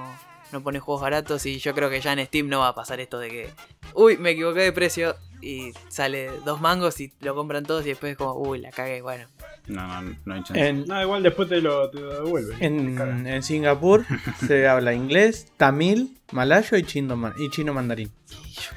[0.55, 2.99] no pone juegos baratos y yo creo que ya en Steam no va a pasar
[2.99, 3.49] esto de que,
[3.93, 8.13] uy, me equivoqué de precio y sale dos mangos y lo compran todos y después
[8.13, 9.27] es como, uy, la cagué, bueno.
[9.67, 10.67] No, no, no hay chance.
[10.67, 12.57] En, No, igual después te lo, te lo devuelven.
[12.63, 14.05] En, en Singapur
[14.47, 18.11] se habla inglés, tamil, malayo y chino, y chino mandarín.
[18.45, 18.71] Y yo,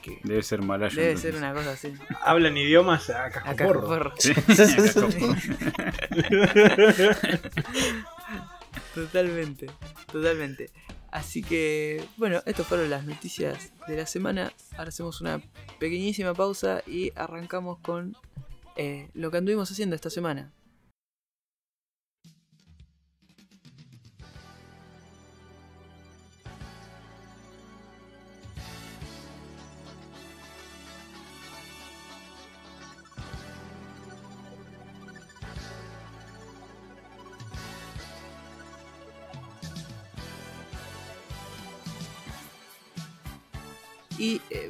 [0.00, 0.18] ¿qué?
[0.24, 0.94] Debe ser malayo.
[0.96, 1.32] Debe entonces.
[1.34, 1.92] ser una cosa así.
[2.22, 4.12] Hablan idiomas a Acá cascoporro.
[4.18, 5.36] Sí, acá como-
[8.94, 9.66] Totalmente,
[10.10, 10.70] totalmente.
[11.10, 14.52] Así que, bueno, estas fueron las noticias de la semana.
[14.76, 15.40] Ahora hacemos una
[15.78, 18.16] pequeñísima pausa y arrancamos con
[18.76, 20.52] eh, lo que anduvimos haciendo esta semana.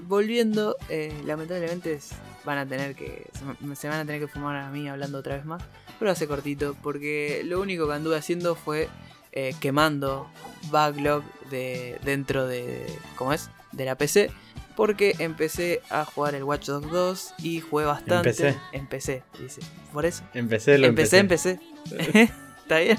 [0.07, 2.11] Volviendo, eh, lamentablemente es-
[2.45, 3.27] van a tener que.
[3.75, 5.63] Se van a tener que fumar a mí hablando otra vez más.
[5.99, 8.89] Pero hace cortito, porque lo único que anduve haciendo fue
[9.33, 10.29] eh, quemando
[10.71, 12.87] backlog de dentro de.
[13.17, 13.51] ¿Cómo es?
[13.73, 14.31] De la PC.
[14.77, 18.29] Porque empecé a jugar el Watch Dogs 2 y jugué bastante.
[18.31, 18.57] Empecé.
[18.73, 19.61] Empecé, dice.
[19.93, 20.23] Por eso.
[20.35, 21.59] Empecé, lo Empecé, empecé.
[21.91, 22.33] empecé.
[22.67, 22.99] ¿Está bien?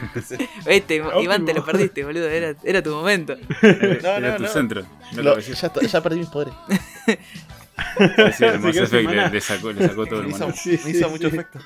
[0.00, 0.48] Empecé.
[0.64, 1.02] Viste.
[1.20, 2.28] Iván, te lo perdiste, boludo.
[2.28, 3.34] Era, era tu momento.
[3.62, 4.48] Era No, no, tu no.
[4.48, 4.82] centro.
[5.14, 6.54] No Lo- lo ya, ya perdí mis poderes.
[8.36, 10.52] Sí, el Mass Effect le, le sacó, le sacó todo el maná.
[10.52, 11.10] Sí, me hizo sí.
[11.10, 11.60] mucho efecto.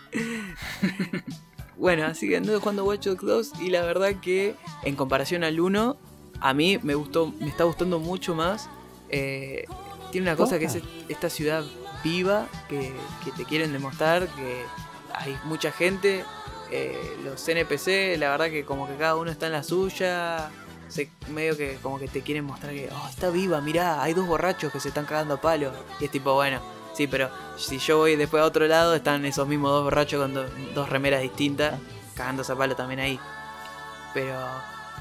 [1.77, 4.55] Bueno, así que anduve jugando Watch Dogs 2 y la verdad que
[4.85, 5.97] en comparación al 1,
[6.41, 8.69] a mí me gustó, me está gustando mucho más.
[9.09, 9.65] Eh,
[10.11, 11.65] tiene una cosa que es esta ciudad
[12.05, 12.93] viva que,
[13.24, 14.62] que te quieren demostrar, que
[15.15, 16.24] hay mucha gente.
[16.73, 20.51] Eh, los NPC, la verdad que como que cada uno está en la suya.
[21.31, 24.70] Medio que como que te quieren mostrar que oh, está viva, mirá, hay dos borrachos
[24.70, 25.73] que se están cagando a palos.
[26.01, 26.61] Y es tipo, bueno,
[26.94, 30.35] sí, pero si yo voy después a otro lado, están esos mismos dos borrachos con
[30.35, 30.44] do-
[30.74, 31.81] dos remeras distintas,
[32.15, 33.19] cagándose a palo también ahí.
[34.12, 34.35] Pero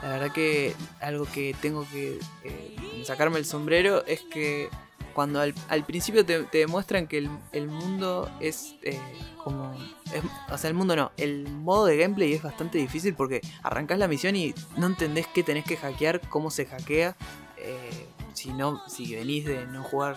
[0.01, 4.69] la verdad que algo que tengo que eh, sacarme el sombrero es que
[5.11, 8.99] cuando al, al principio te, te demuestran que el, el mundo es eh,
[9.43, 9.73] como...
[10.13, 13.97] es- o sea, el mundo no, el modo de gameplay es bastante difícil porque arrancás
[13.99, 17.15] la misión y no entendés qué tenés que hackear, cómo se hackea.
[17.57, 20.15] eh, si no, si venís de no jugar...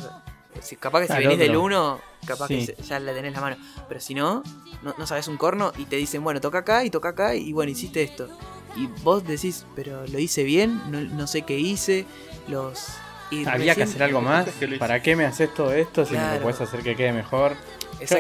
[0.63, 1.65] Si, capaz que si venís del otro.
[1.65, 2.67] 1, capaz Sí.
[2.67, 3.57] que ya le tenés la mano.
[3.89, 4.43] Pero si no,
[4.83, 7.53] no, no sabes un corno y te dicen, bueno, toca acá y toca acá y
[7.53, 8.29] bueno, hiciste esto.
[8.77, 12.07] Y vos decís, pero lo hice bien, no, no sé qué hice,
[12.49, 12.87] los...
[13.31, 14.47] y Había que hacer algo más.
[14.79, 16.35] ¿Para qué me haces todo esto si me Claro.
[16.37, 17.55] lo puedes hacer que quede mejor?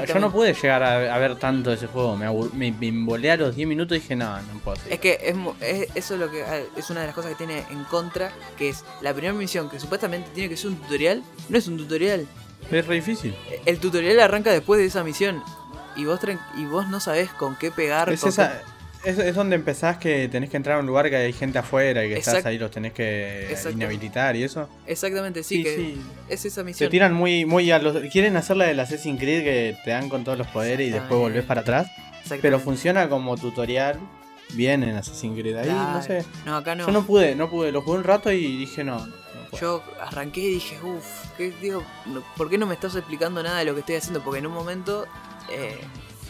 [0.06, 2.16] Yo, no pude llegar a, a ver tanto ese juego.
[2.16, 4.92] Me, me, me embolé a los 10 minutos y dije, no, no puedo seguir.
[4.94, 7.36] Es que es, es- eso es lo que ah, es una de las cosas que
[7.36, 11.22] tiene en contra, que es la primera misión que supuestamente tiene que ser un tutorial,
[11.48, 12.26] no es un tutorial.
[12.70, 13.34] Es re difícil.
[13.66, 15.42] El tutorial arranca después de esa misión
[15.96, 16.18] y vos
[16.56, 18.10] y vos no sabés con qué pegar.
[18.10, 18.62] Es, con esa,
[19.04, 22.04] es, es donde empezás que tenés que entrar a un lugar que hay gente afuera
[22.04, 24.68] y que estás ahí, los tenés que inhabilitar y eso.
[24.86, 26.02] Exactamente, sí, que sí.
[26.28, 26.90] es esa Se misión.
[26.90, 27.96] tiran muy, muy a los.
[28.10, 31.18] Quieren hacer la del Assassin's Creed que te dan con todos los poderes y después
[31.20, 31.88] volvés para atrás.
[32.40, 33.98] Pero funciona como tutorial
[34.54, 35.56] bien en Assassin's Creed.
[35.56, 36.24] Ahí, no sé.
[36.46, 36.86] No, acá no.
[36.86, 37.72] Yo no pude, no pude.
[37.72, 39.06] Lo jugué un rato y dije no.
[39.60, 41.84] Yo arranqué y dije, uff, digo,
[42.36, 44.20] ¿por qué no me estás explicando nada de lo que estoy haciendo?
[44.20, 45.06] Porque en un momento
[45.52, 45.78] eh,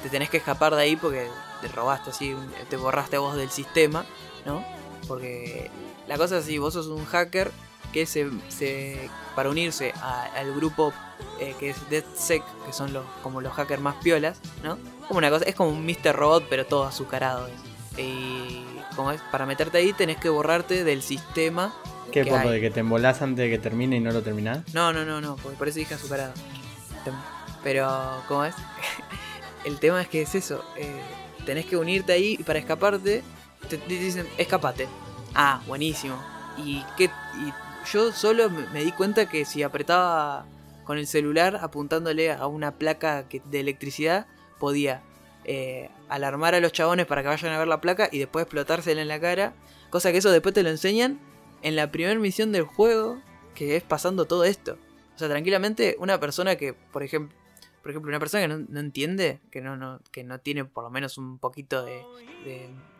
[0.02, 1.28] te tenés que escapar de ahí porque
[1.66, 2.34] te robaste así,
[2.68, 4.04] te borraste vos del sistema,
[4.44, 4.64] ¿no?
[5.08, 5.70] Porque
[6.06, 7.50] la cosa es así, vos sos un hacker
[7.92, 10.92] que se, se- para unirse a- al grupo
[11.40, 14.78] eh, que es DeadSec, que son los como los hackers más piolas, ¿no?
[15.08, 16.14] Como una cosa, es como un Mr.
[16.14, 17.48] Robot, pero todo azucarado.
[17.96, 18.64] Y
[18.96, 21.72] como es, para meterte ahí tenés que borrarte del sistema
[22.12, 24.60] ¿Qué por de que te embolás antes de que termine y no lo terminás?
[24.72, 26.32] no, no, no, no, porque por eso dije azucarado.
[27.62, 28.54] Pero, ¿cómo es?
[29.64, 30.62] El tema es que es eso.
[30.76, 31.00] eh,
[31.44, 33.22] tenés que unirte ahí y para escaparte
[33.68, 34.88] te, dicen, escapate.
[35.34, 36.16] Ah, buenísimo.
[36.58, 37.52] Y, qué, y
[37.92, 40.46] yo solo me, me di cuenta que si apretaba
[40.84, 44.26] con el celular apuntándole a una placa que- de electricidad,
[44.58, 45.02] podía
[45.46, 49.02] eh, alarmar a los chabones para que vayan a ver la placa y después explotársela
[49.02, 49.52] en la cara.
[49.90, 51.18] Cosa que eso después te lo enseñan
[51.62, 53.18] en la primera misión del juego,
[53.54, 54.78] que es pasando todo esto.
[55.14, 57.36] O sea, tranquilamente una persona que, por ejemplo,
[57.84, 60.90] por ejemplo, una persona que no, entiende, que no, no, que no tiene por lo
[60.90, 62.02] menos un poquito de,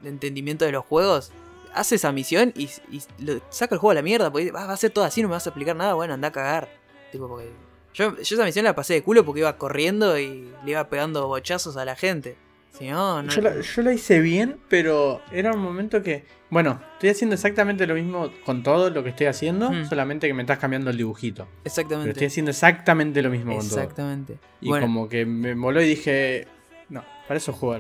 [0.05, 1.33] entendimiento de los juegos,
[1.73, 2.69] hace esa misión y,
[3.49, 5.33] saca el juego a la mierda, porque "Ah, va a ser todo así, no me
[5.33, 6.69] vas a explicar nada, bueno, anda a cagar.
[7.11, 7.51] Tipo, porque
[7.95, 11.29] Yo, yo esa misión la pasé de culo porque iba corriendo y le iba pegando
[11.29, 12.37] bochazos a la gente.
[12.77, 13.31] Si no, no.
[13.31, 16.25] Yo la, yo la hice bien, pero era un momento que.
[16.51, 19.89] Bueno, estoy haciendo exactamente lo mismo con todo lo que estoy haciendo, Mm.
[19.89, 21.45] solamente que me estás cambiando el dibujito.
[21.45, 22.27] Pero estoy Exactamente.
[22.27, 23.81] haciendo exactamente lo mismo con todo.
[23.81, 24.39] Exactamente.
[24.61, 26.47] Y bueno, como que me moló y dije.
[26.89, 27.75] No, para eso juego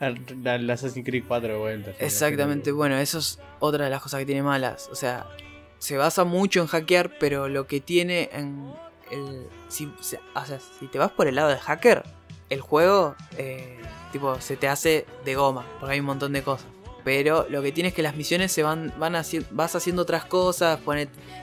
[0.00, 1.90] al, al- Assassin's Creed 4 de vuelta.
[2.00, 2.72] exactamente.
[2.72, 4.88] Bueno, eso es otra de las cosas que tiene malas.
[4.92, 5.26] O sea,
[5.78, 8.72] se basa mucho en hackear, pero lo que tiene en
[9.10, 9.46] el.
[9.68, 10.02] Si, o
[10.44, 12.02] sea, si te vas por el lado de hacker,
[12.50, 13.78] el juego, eh,
[14.14, 16.66] tipo, se te hace de goma, porque hay un montón de cosas.
[17.04, 20.24] Pero lo que tiene es que las misiones se van, van haci- vas haciendo otras
[20.24, 20.78] cosas,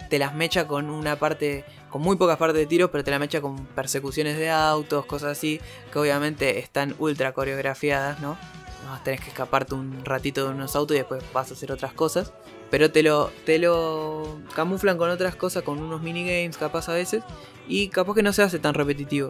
[0.09, 3.19] te las mecha con una parte, con muy pocas partes de tiros, pero te la
[3.19, 5.59] mecha con persecuciones de autos, cosas así,
[5.91, 8.37] que obviamente están ultra coreografiadas, ¿no?
[8.85, 11.93] No, tenés que escaparte un ratito de unos autos y después vas a hacer otras
[11.93, 12.33] cosas.
[12.71, 17.21] Pero te lo, te lo camuflan con otras cosas, con unos minigames capaz a veces.
[17.67, 19.29] Y capaz que no se hace tan repetitivo.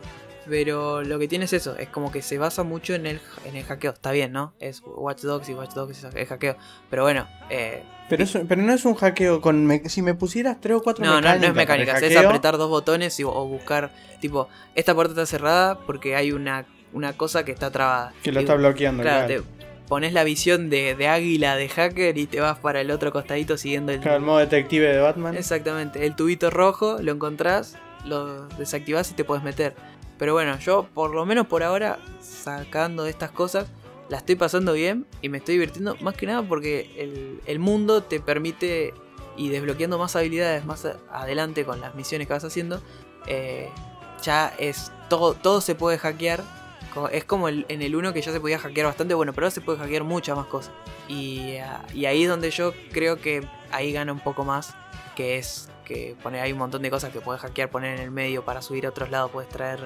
[0.51, 3.55] Pero lo que tiene es eso, es como que se basa mucho en el, en
[3.55, 3.91] el hackeo.
[3.93, 4.53] Está bien, ¿no?
[4.59, 6.57] Es Watch Dogs y Watch Dogs es, es hackeo.
[6.89, 9.65] Pero bueno, eh, Pero, eso- pero no es un hackeo con.
[9.65, 11.41] me- si me pusieras 3 o 4 no, no, mecánicas.
[11.41, 15.79] no es mecánica, es apretar dos botones y- o buscar, tipo, esta puerta está cerrada
[15.79, 18.11] porque hay una, una cosa que está trabada.
[18.21, 19.43] Que lo Y- está bloqueando, Claro, claro.
[19.43, 23.13] te pones la visión de, de águila de hacker y te vas para el otro
[23.13, 25.37] costadito siguiendo el, Claro, el modo detective de Batman.
[25.37, 29.75] Exactamente, el tubito rojo, lo encontrás, lo desactivás y te puedes meter.
[30.21, 33.65] Pero bueno, yo por lo menos por ahora, sacando estas cosas,
[34.07, 38.03] la estoy pasando bien y me estoy divirtiendo más que nada porque el, el mundo
[38.03, 38.93] te permite
[39.35, 42.83] y desbloqueando más habilidades más adelante con las misiones que vas haciendo,
[43.25, 43.71] eh,
[44.21, 46.43] ya es todo, todo se puede hackear.
[47.11, 49.61] Es como en el 1 que ya se podía hackear bastante, bueno, pero ahora se
[49.61, 50.71] puede hackear muchas más cosas.
[51.07, 53.41] Y, ah, y ahí es donde yo creo que
[53.71, 54.75] ahí gana un poco más,
[55.15, 58.11] que es que pone, hay un montón de cosas que puedes hackear, poner en el
[58.11, 59.79] medio para subir a otros lados, puedes traer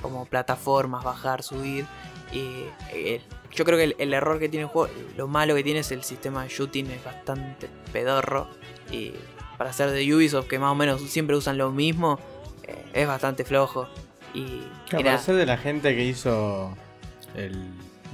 [0.00, 1.86] como plataformas, bajar, subir.
[2.32, 3.20] Y eh,
[3.52, 5.92] yo creo que el, el error que tiene el juego, lo malo que tiene es
[5.92, 8.48] el sistema de shooting, es bastante pedorro.
[8.90, 9.12] Y
[9.58, 12.18] para ser de Ubisoft, que más o menos siempre usan lo mismo,
[12.64, 13.86] eh, es bastante flojo.
[14.34, 16.74] Y, Claro, para ser de la gente que hizo
[17.34, 17.52] el,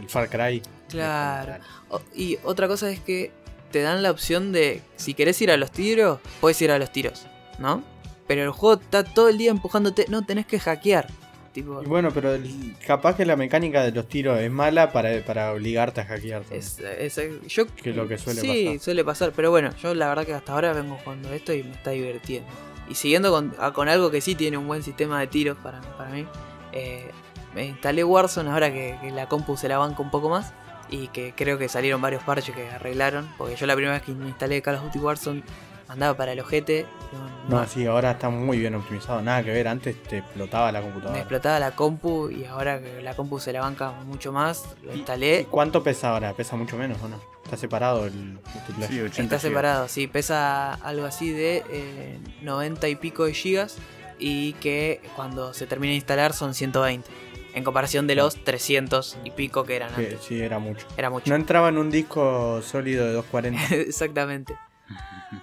[0.00, 0.62] el Far Cry.
[0.88, 1.62] Claro.
[1.90, 3.30] O- Y otra cosa es que
[3.70, 6.90] te dan la opción de, si querés ir a los tiros, puedes ir a los
[6.92, 7.26] tiros,
[7.58, 7.82] ¿no?
[8.26, 11.06] Pero el juego está todo el día empujándote, no, tenés que hackear.
[11.52, 15.24] Tipo, Y bueno, pero el- capaz que la mecánica de los tiros es mala para,
[15.24, 16.42] para obligarte a hackear.
[16.50, 18.80] es, es- yo, Que es lo que suele sí, pasar.
[18.80, 21.72] suele pasar, pero bueno, yo la verdad que hasta ahora vengo jugando esto y me
[21.72, 22.48] está divirtiendo.
[22.88, 23.30] Y siguiendo
[23.74, 26.26] con algo que sí tiene un buen sistema de tiros para, para mí,
[26.72, 27.10] eh,
[27.54, 30.52] me instalé Warzone ahora que, que la compu se la banca un poco más
[30.90, 34.12] y que creo que salieron varios parches que arreglaron, porque yo la primera vez que
[34.12, 35.42] me instalé Call of Duty Warzone
[35.88, 39.22] andaba para el ojete, no- No, no- sí, ahora está muy bien optimizado.
[39.22, 41.18] Nada que ver, antes te explotaba la me computadora.
[41.18, 44.98] explotaba la compu y ahora que la compu se la banca mucho más, lo ¿Y
[44.98, 45.46] instalé.
[45.50, 46.34] cuánto pesa ahora?
[46.34, 47.18] ¿Pesa mucho menos o no?
[47.44, 48.12] Está separado el
[48.54, 48.88] multiplayer.
[48.90, 49.40] Sí, 80 Está gigas.
[49.42, 53.76] separado, sí, pesa algo así de eh, 90 y pico de gigas
[54.18, 57.08] y que cuando se termina de instalar son 120.
[57.54, 60.20] En comparación de los 300 y pico que eran Sí, antes.
[60.22, 60.86] sí, era mucho.
[60.96, 61.28] Era mucho.
[61.30, 63.74] No entraba en un disco sólido de 240.
[63.88, 64.54] Exactamente.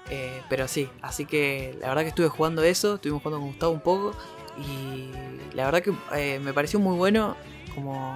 [0.09, 3.71] Eh, pero sí, así que la verdad que estuve jugando eso, estuvimos jugando con Gustavo
[3.73, 4.15] un poco
[4.57, 5.09] y
[5.55, 7.35] la verdad que eh, me pareció muy bueno
[7.73, 8.15] como...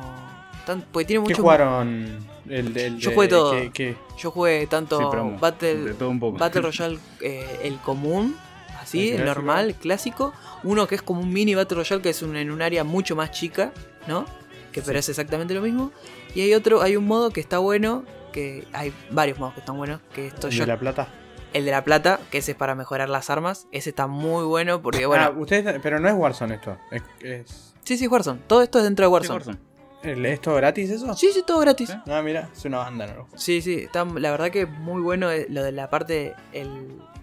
[0.65, 1.41] Tan, porque tiene ¿Qué mucho...
[1.41, 2.19] jugaron?
[2.47, 3.51] El, el Yo de- jugué todo.
[3.53, 3.95] ¿qué- qué?
[4.17, 6.37] Yo jugué tanto Sí, Battle, De todo un poco.
[6.37, 8.35] Battle Royale, eh, el común,
[8.81, 10.33] así, El normal, clásico.
[10.63, 13.15] Uno que es como un mini Battle Royale, que es un- en un área mucho
[13.15, 13.71] más chica,
[14.07, 14.25] ¿no?
[14.71, 15.91] Que pero es exactamente lo mismo.
[16.35, 19.77] Y hay otro, hay un modo que está bueno, que hay varios modos que están
[19.77, 21.07] buenos, que esto ¿El yo, de la plata?
[21.53, 23.67] el de la plata, que ese es para mejorar las armas.
[23.71, 26.77] Ese está muy bueno porque, bueno, Ah, ustedes, pero no es Warzone esto.
[26.91, 28.41] Es, es- sí, sí, Warzone.
[28.45, 29.33] Todo esto es dentro de Sí, Warzone.
[29.37, 29.57] Warzone.
[30.03, 31.15] ¿el- ¿Esto gratis eso?
[31.15, 31.89] Sí, sí, todo gratis.
[31.89, 31.95] Sí.
[32.11, 33.27] Ah, mira, es una banda, ¿no?
[33.35, 36.69] Sí, sí, está, la verdad que muy bueno eh, lo de la parte, el,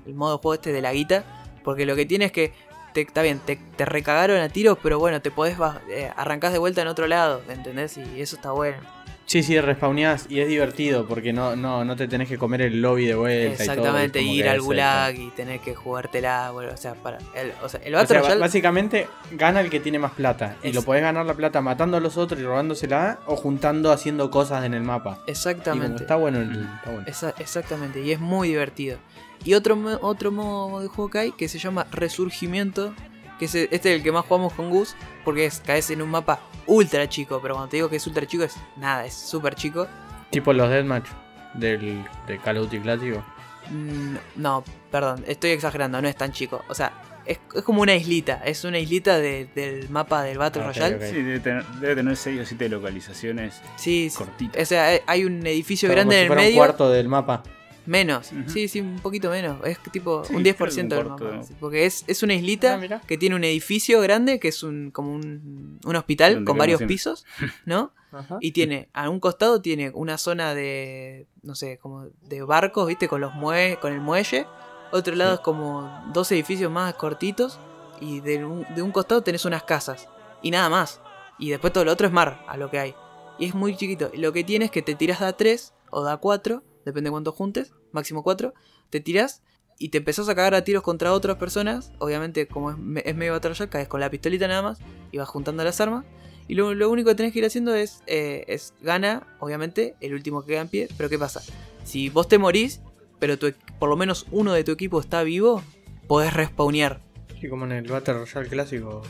[0.04, 1.24] el modo de juego este de la guita,
[1.66, 2.52] porque lo que tiene es que,
[2.94, 5.58] te, está bien, te, te recagaron a tiros, pero bueno, te podés
[5.90, 7.98] eh, arrancás de vuelta en otro lado, ¿entendés?
[7.98, 8.78] Y eso está bueno.
[9.26, 12.80] Sí, sí, respawneás y es divertido porque no, no, no te tenés que comer el
[12.80, 13.64] lobby de vuelta.
[13.64, 17.52] Exactamente, y todo, ir al gulag y tener que jugártela, bueno, o sea, para el,
[17.60, 20.54] o sea, el O Battle sea, Royale- básicamente gana el que tiene más plata.
[20.62, 24.30] Y lo podés ganar la plata matando a los otros y robándosela o juntando haciendo
[24.30, 25.14] cosas en el mapa.
[25.14, 26.02] Y como exactamente.
[26.04, 26.60] está bueno el.
[26.76, 27.04] Está bueno.
[27.08, 28.98] Esa- exactamente, y es muy divertido.
[29.46, 32.92] Y otro, otro modo de juego que hay que se llama Resurgimiento,
[33.38, 34.94] que es el- este es el que más jugamos con Gus,
[35.24, 38.26] porque es, caes en un mapa ultra chico, pero cuando te digo que es ultra
[38.26, 39.86] chico es nada, es súper chico.
[40.30, 41.06] Tipo los deathmatch
[41.54, 43.24] del de Call of Duty clásico.
[43.70, 46.64] Mm, No, perdón, estoy exagerando, no es tan chico.
[46.68, 46.92] O sea,
[47.24, 48.40] es, es como una islita.
[48.44, 50.96] Es una islita de- del mapa del Battle Ah, Royale.
[50.96, 51.02] ok.
[51.02, 54.16] Sí, debe tener, debe tener 6 o 7 localizaciones Sí, sí.
[54.18, 54.62] cortitas.
[54.62, 56.58] O sea, hay- hay un edificio grande si en el fuera un medio.
[56.58, 57.42] cuarto del mapa.
[57.86, 58.30] Menos.
[58.46, 59.64] Sí, sí, un poquito menos.
[59.64, 61.40] Es tipo Sí, un creo 10% que del mapa.
[61.60, 65.12] Porque es, es una islita Ah, que tiene un edificio grande que es un como
[65.12, 67.24] un, un hospital Donde con varios pisos,
[67.64, 67.92] ¿no?
[68.12, 68.38] Ajá.
[68.40, 73.08] Y tiene, a un costado tiene una zona de, no sé, como de barcos, ¿viste?
[73.08, 74.46] Con los mue con el muelle.
[74.92, 77.58] Otro lado es como dos edificios más cortitos.
[78.00, 80.08] Y de un, de un costado tenés unas casas.
[80.42, 81.00] Y nada más.
[81.38, 82.94] Y después todo lo otro es mar, a lo que hay.
[83.38, 84.10] Y es muy chiquito.
[84.14, 87.08] Lo que tienes es que te tiras de a 3 o de a 4, depende
[87.08, 88.54] de cuánto juntes, máximo 4.
[88.88, 89.42] Te tiras
[89.78, 91.92] y te empezás a cagar a tiros contra otras personas.
[91.98, 94.78] Obviamente, como es, me- es medio Royale, caes con la pistolita nada más.
[95.12, 96.06] Y vas juntando las armas.
[96.48, 100.40] Y lo, único que tenés que ir haciendo es, eh, es gana, obviamente, el último
[100.42, 100.88] que queda en pie.
[100.96, 101.42] Pero ¿qué pasa?
[101.84, 102.80] Si vos te morís,
[103.18, 103.36] pero
[103.78, 105.62] por lo menos uno de tu equipo está vivo,
[106.06, 107.02] podés respawnear.
[107.40, 109.02] Sí, como en el Battle Royale clásico.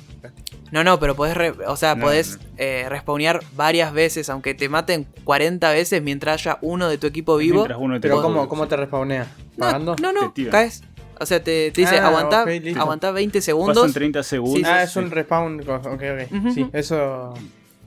[0.72, 2.44] No, no, pero podés, re- o sea, No, podés no.
[2.58, 7.36] eh, respawnear varias veces, aunque te maten 40 veces mientras haya uno de tu equipo
[7.36, 7.56] vivo.
[7.58, 9.28] Mientras uno te Pero ¿cómo, cómo te respawnea?
[9.56, 9.96] No, ¿Pagando?
[10.02, 10.50] no, no, activa.
[10.50, 10.82] caes.
[11.20, 12.80] O sea, te, te dice Ah, aguantá, ok, listo.
[12.80, 13.92] aguantá 20 Pasan segundos.
[13.94, 14.58] 30 segundos.
[14.58, 14.98] Sí, ah, es sí.
[14.98, 15.60] un respawn.
[15.60, 16.52] Ok, ok.
[16.52, 17.32] Sí, eso.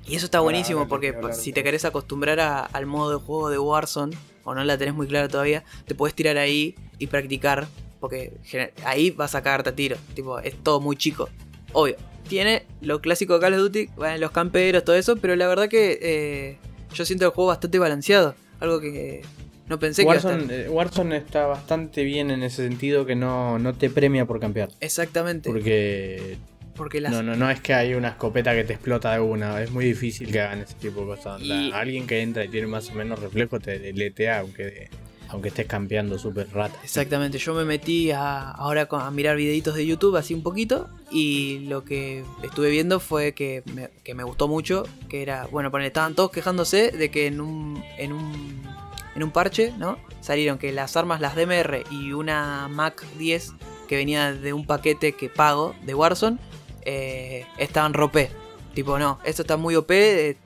[0.08, 3.18] Y eso está buenísimo Ahora porque hablar si te querés acostumbrar a- al modo de
[3.26, 7.08] juego de Warzone, o no la tenés muy clara todavía, te puedes tirar ahí y
[7.08, 7.68] practicar.
[8.00, 8.34] Porque
[8.86, 9.98] ahí vas a cagarte a tiro.
[10.14, 11.30] Tipo, es todo muy chico.
[11.74, 11.96] Obvio.
[12.28, 15.68] Tiene lo clásico de Call of Duty, bueno, los camperos, todo eso, pero la verdad
[15.68, 16.58] que eh,
[16.94, 18.36] yo siento el juego bastante balanceado.
[18.60, 19.24] Algo que
[19.68, 23.90] no pensé que eh, Warzone está bastante bien en ese sentido que no, no te
[23.90, 24.70] premia por campear.
[24.80, 25.50] Exactamente.
[25.50, 26.38] Porque
[26.76, 29.62] porque las, no, no, no es que hay una escopeta que te explota de una.
[29.62, 31.42] Es muy difícil que hagan ese tipo de cosas.
[31.42, 34.90] Y- Alguien que entra y tiene más o menos reflejo te deletea aunque,
[35.30, 36.78] aunque estés campeando súper rata.
[36.84, 41.60] Exactamente, yo me metí a, ahora a mirar videitos de YouTube así un poquito y
[41.68, 45.88] lo que estuve viendo fue que me, que me gustó mucho, que era, bueno, poner,
[45.88, 48.64] estaban todos quejándose de que en un, en un,
[49.16, 49.98] en un parche, ¿no?
[50.22, 53.54] Salieron que las armas, las DMR y una Mac 10
[53.88, 56.38] que venía de un paquete que pago de Warzone,
[56.84, 58.30] eh, estaban ropé.
[58.74, 60.38] Tipo, no, esto está muy OP, eh,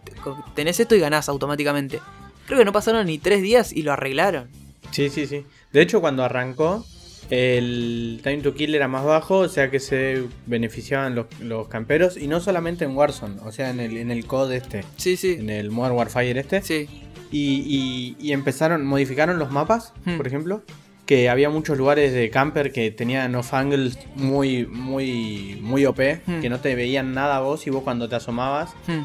[0.55, 1.99] tenés esto y ganás automáticamente.
[2.45, 4.49] Creo que no pasaron ni tres días y lo arreglaron.
[4.93, 5.45] Sí, sí, sí.
[5.73, 6.85] De hecho, cuando arrancó,
[7.29, 12.15] el time to kill era más bajo, o sea que se beneficiaban los, los camperos.
[12.17, 15.37] Y no solamente en Warzone, o sea, en el, en el COD este, Sí, sí.
[15.39, 16.61] en el Modern Warfare este.
[16.61, 16.87] Sí,
[17.31, 20.17] Y, y- y empezaron, modificaron los mapas, Hmm.
[20.17, 20.61] por ejemplo.
[21.07, 26.41] Que había muchos lugares de camper que tenían off angles muy, muy, muy OP, Hmm.
[26.41, 29.01] que no te veían nada a vos y vos cuando te asomabas, Hmm.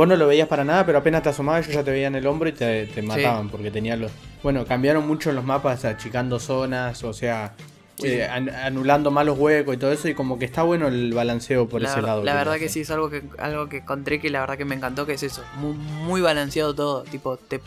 [0.00, 2.26] Vos no lo veías para nada, pero apenas te asomabas ellos ya te veían el
[2.26, 4.10] hombro y te, te mataban porque tenían los...
[4.42, 7.52] Bueno, cambiaron mucho los mapas, achicando zonas, o sea,
[8.02, 11.68] eh, an- anulando malos huecos y todo eso y como que está bueno el balanceo
[11.68, 12.24] por la, ese lado.
[12.24, 14.74] la verdad que sí es algo que algo que encontré que la verdad que me
[14.74, 17.60] encantó que es eso muy, muy balanceado todo tipo te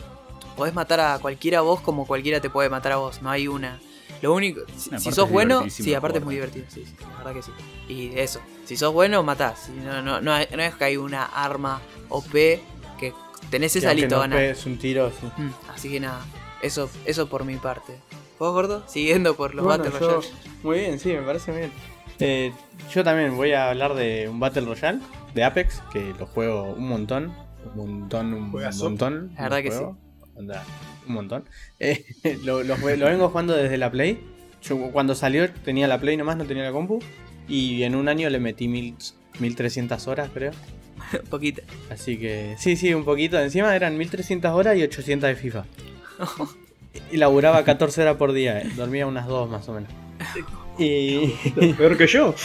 [0.56, 3.78] podés matar a cualquiera vos como cualquiera te puede matar a vos no hay una
[4.22, 7.34] lo único si, es sos bueno sí aparte es muy divertido sí, sí, la verdad
[7.34, 7.50] que sí
[7.88, 10.96] y eso si sos bueno matás Si no, no, no, hay- no es que hay
[10.96, 12.32] una arma OP
[12.98, 13.12] que
[13.50, 15.26] tenés Que esa listo no ganar pegues un tiro, sí.
[15.36, 16.24] Mm, así que nada
[16.62, 17.94] eso eso por mi parte
[18.38, 18.82] ¿Vos, gordo?
[18.88, 20.34] Siguiendo por los Bueno, Battle yo- Royale.
[20.64, 21.70] Muy bien, sí, me parece bien.
[22.18, 22.52] Eh,
[22.92, 24.98] yo también voy a hablar de un Battle Royale
[25.34, 27.32] de Apex, que lo juego un montón.
[27.64, 29.32] Un montón, un montón.
[29.36, 29.96] La verdad que juego.
[30.34, 30.64] Onda,
[31.06, 31.44] un montón.
[31.80, 32.04] Eh,
[32.44, 34.20] lo, lo vengo jugando desde la Play.
[34.62, 37.00] Yo cuando salió tenía la Play nomás, no tenía la compu.
[37.48, 38.94] Y en un año le metí mil,
[39.38, 40.52] 1300 horas, creo.
[41.30, 43.38] poquito Así que sí, sí, un poquito.
[43.38, 45.64] Encima eran 1300 horas y 800 de FIFA.
[47.10, 48.70] Y laburaba 14 horas por día, eh.
[48.76, 49.90] dormía unas 2 más o menos.
[50.78, 51.26] Y,
[51.76, 52.36] Peor que yo.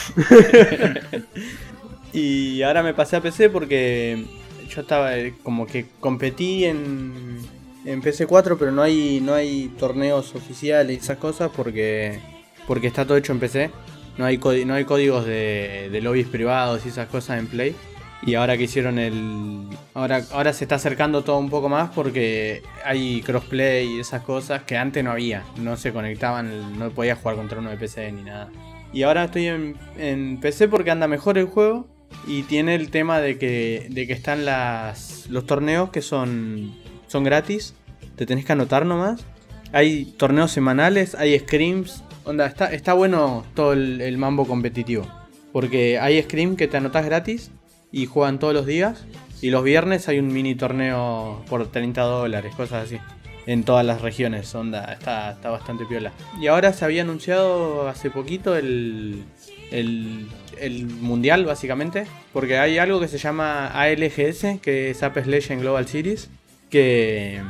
[2.12, 4.24] y ahora me pasé a PC porque
[4.68, 7.38] yo estaba eh, como que competí en,
[7.84, 12.20] en PC4, pero no hay, no hay torneos oficiales y esas cosas porque,
[12.66, 13.70] porque está todo hecho en PC.
[14.18, 17.74] No hay, no hay códigos de, de lobbies privados y esas cosas en Play.
[18.22, 19.66] Y ahora que hicieron el.
[19.94, 24.62] Ahora, ahora se está acercando todo un poco más porque hay crossplay y esas cosas
[24.64, 25.42] que antes no había.
[25.56, 28.50] No se conectaban, no podía jugar contra uno de PC ni nada.
[28.92, 31.88] Y ahora estoy en, en PC porque anda mejor el juego.
[32.26, 36.74] Y tiene el tema de que, de que están las, los torneos que son,
[37.10, 37.74] son gratis.
[38.16, 39.24] Te tenés que anotar nomás.
[39.72, 42.04] Hay torneos semanales, hay scrims.
[42.24, 45.06] Onda, está, está bueno todo el, el mambo competitivo.
[45.52, 47.50] Porque hay scrim que te anotas gratis
[47.90, 49.04] y juegan todos los días.
[49.42, 52.98] Y los viernes hay un mini torneo por 30 dólares, cosas así.
[53.46, 56.12] En todas las regiones, onda, está, está bastante piola.
[56.40, 59.24] Y ahora se había anunciado hace poquito el,
[59.72, 60.28] el,
[60.60, 62.06] el mundial, básicamente.
[62.32, 66.28] Porque hay algo que se llama ALGS, que es Apex Legends Global Series,
[66.70, 67.42] que,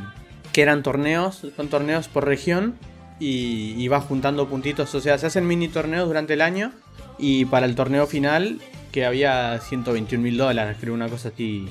[0.53, 2.75] que eran torneos, son torneos por región
[3.19, 4.93] y, y vas juntando puntitos.
[4.95, 6.71] O sea, se hacen mini torneos durante el año
[7.17, 8.59] y para el torneo final,
[8.91, 11.69] que había 121 mil dólares, creo, una cosa así.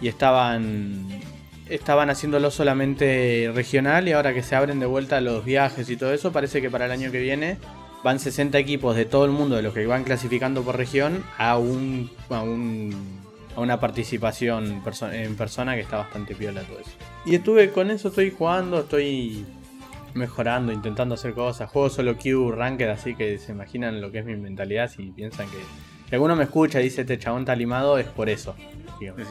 [0.00, 1.08] Y estaban
[1.68, 6.12] estaban haciéndolo solamente regional y ahora que se abren de vuelta los viajes y todo
[6.12, 7.58] eso, parece que para el año que viene
[8.02, 11.56] van 60 equipos de todo el mundo de los que van clasificando por región a
[11.56, 13.21] un a, un,
[13.56, 16.90] a una participación perso- en persona que está bastante piola todo eso.
[17.24, 19.44] Y estuve con eso, estoy jugando, estoy
[20.14, 21.70] mejorando, intentando hacer cosas.
[21.70, 25.48] Juego solo Q Ranked, así que se imaginan lo que es mi mentalidad si piensan
[25.48, 25.56] que...
[26.08, 28.54] Si alguno me escucha y dice este chabón está limado, es por eso.
[29.00, 29.22] digamos.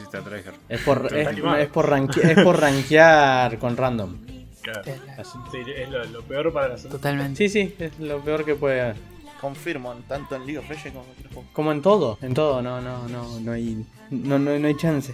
[0.68, 1.28] Es por, es,
[1.60, 4.18] es por, ranque- es por rankear con random.
[4.64, 4.82] Claro.
[4.86, 5.38] Es la- Así.
[5.52, 6.92] Sí, es lo, lo peor para la salud.
[6.96, 7.38] Totalmente.
[7.38, 8.96] Sí, sí, es lo peor que puede haber.
[9.42, 11.52] Confirmo, tanto en League of Legends como en otros juegos.
[11.54, 15.14] Como en todo, en todo, no, no, no, no hay, no, no, no hay chance.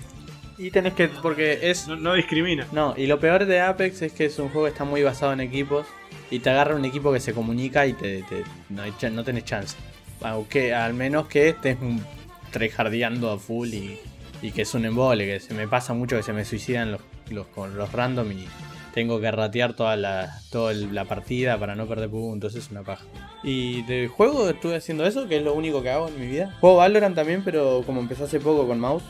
[0.57, 2.67] Y tenés que, porque es, No, no discrimina.
[2.71, 5.31] no, y lo peor de Apex es que es un juego que está muy basado
[5.33, 5.85] en equipos
[6.29, 9.45] y te agarra un equipo que se comunica y te, te- no, hay no tenés
[9.45, 9.77] chance.
[10.21, 12.03] Aunque al menos que estés un-
[12.51, 13.99] tryhardeando a full y,
[14.41, 17.01] y que es un embole, que se me pasa mucho que se me suicidan los,
[17.29, 18.47] los, con los random y
[18.93, 23.05] tengo que ratear toda la, toda la partida para no perder puntos, es una paja.
[23.43, 26.55] Y de juego estuve haciendo eso, que es lo único que hago en mi vida.
[26.59, 29.03] Juego Valorant también, pero como empecé hace poco con mouse,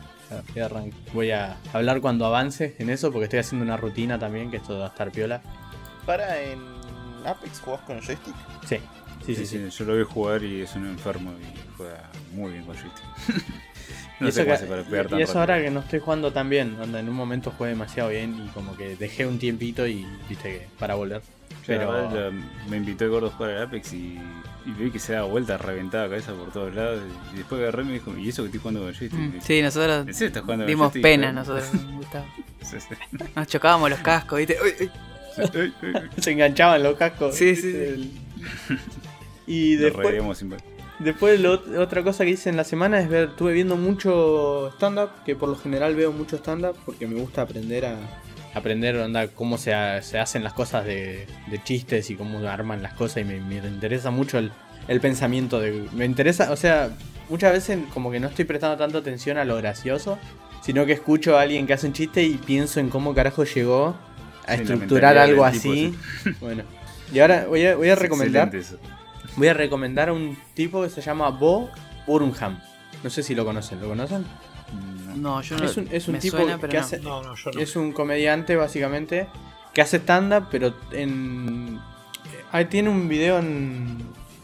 [0.62, 0.96] arranqué.
[1.14, 4.78] voy a hablar cuando avance en eso, porque estoy haciendo una rutina también, que esto
[4.78, 5.42] va a estar piola.
[6.06, 6.60] Para en
[7.26, 8.36] Apex jugás con el joystick.
[8.68, 8.80] Sí,
[9.26, 9.46] sí, sí.
[9.46, 9.70] sí.
[9.70, 13.54] Yo lo vi jugar y es un enfermo y juega muy bien con joystick.
[14.20, 16.50] Y no eso, sé cómo pegar tan y eso ahora que no estoy jugando tan
[16.50, 20.06] bien, onda, en un momento jugué demasiado bien y como que dejé un tiempito y
[20.28, 21.22] viste que para volver.
[21.66, 21.92] Pero
[22.70, 24.18] me invitó el gordo a jugar al Apex y,
[24.66, 27.02] y vi que se daba vuelta, reventaba cabeza por todos lados.
[27.34, 29.20] Y después agarré y me dijo, ¿y eso que estoy jugando con joystick?
[29.20, 31.70] Mm, Sí, nosotros ¿En serio estás jugando con el dimos pena nosotros.
[32.64, 32.96] Sí, sí.
[33.36, 34.58] Nos chocábamos los cascos, ¿viste?
[34.62, 34.90] Uy,
[35.40, 36.04] uy.
[36.22, 37.36] Se enganchaban los cascos.
[37.36, 38.12] Sí, sí, El-
[39.46, 40.06] Y Nos después.
[41.00, 45.10] Después lo- otra cosa que hice en la semana es ver, estuve viendo mucho stand-up,
[45.26, 47.98] que por lo general veo mucho stand-up porque me gusta aprender a
[48.54, 52.82] aprender onda, cómo se, ha- se hacen las cosas de, de chistes y cómo arman
[52.82, 54.52] las cosas y me, me interesa mucho el,
[54.88, 55.88] el pensamiento de...
[55.94, 56.90] Me interesa, o sea,
[57.30, 60.18] muchas veces como que no estoy prestando tanto atención a lo gracioso,
[60.62, 63.96] sino que escucho a alguien que hace un chiste y pienso en cómo carajo llegó
[64.48, 65.94] a Sí, estructurar algo así.
[66.42, 66.64] Bueno,
[67.14, 68.48] y ahora voy a, voy a recomendar...
[68.56, 68.97] excelente.
[69.38, 71.70] Voy a recomendar a un tipo que se llama Bo
[72.06, 72.60] Burnham.
[73.04, 74.26] No sé si lo conocen, ¿lo conocen?
[75.08, 75.16] No.
[75.16, 75.66] No, yo no.
[75.66, 76.84] Es un- es un me tipo suena, pero que no.
[76.84, 77.60] hace- No, no, yo no.
[77.60, 79.28] Es un comediante básicamente
[79.74, 81.80] que hace stand-up, pero en...
[82.52, 83.98] Ahí tiene un video en,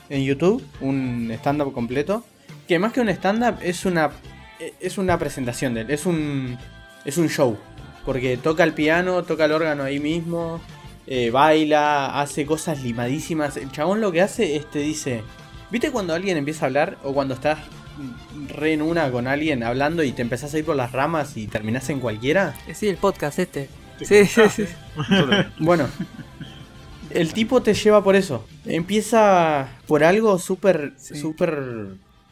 [0.09, 2.23] en YouTube, un stand-up completo,
[2.67, 4.11] que más que un stand-up es una,
[4.79, 6.57] es una presentación de él, es un,
[7.05, 7.57] es un show.
[8.05, 10.59] Porque toca el piano, toca el órgano ahí mismo,
[11.07, 13.57] eh, baila, hace cosas limadísimas.
[13.57, 15.23] El chabón lo que hace es te dice,
[15.71, 17.59] ¿viste cuando alguien empieza a hablar o cuando estás
[18.49, 21.47] re en una con alguien hablando y te empezás a ir por las ramas y
[21.47, 22.55] terminás en cualquiera?
[22.67, 23.69] Eh, Sí, el podcast este.
[23.99, 24.65] Te Sí, sí, sí.
[25.59, 25.87] Bueno,
[27.11, 28.45] el tipo te lleva por eso.
[28.65, 31.15] Empieza por algo súper, Sí.
[31.15, 31.89] súper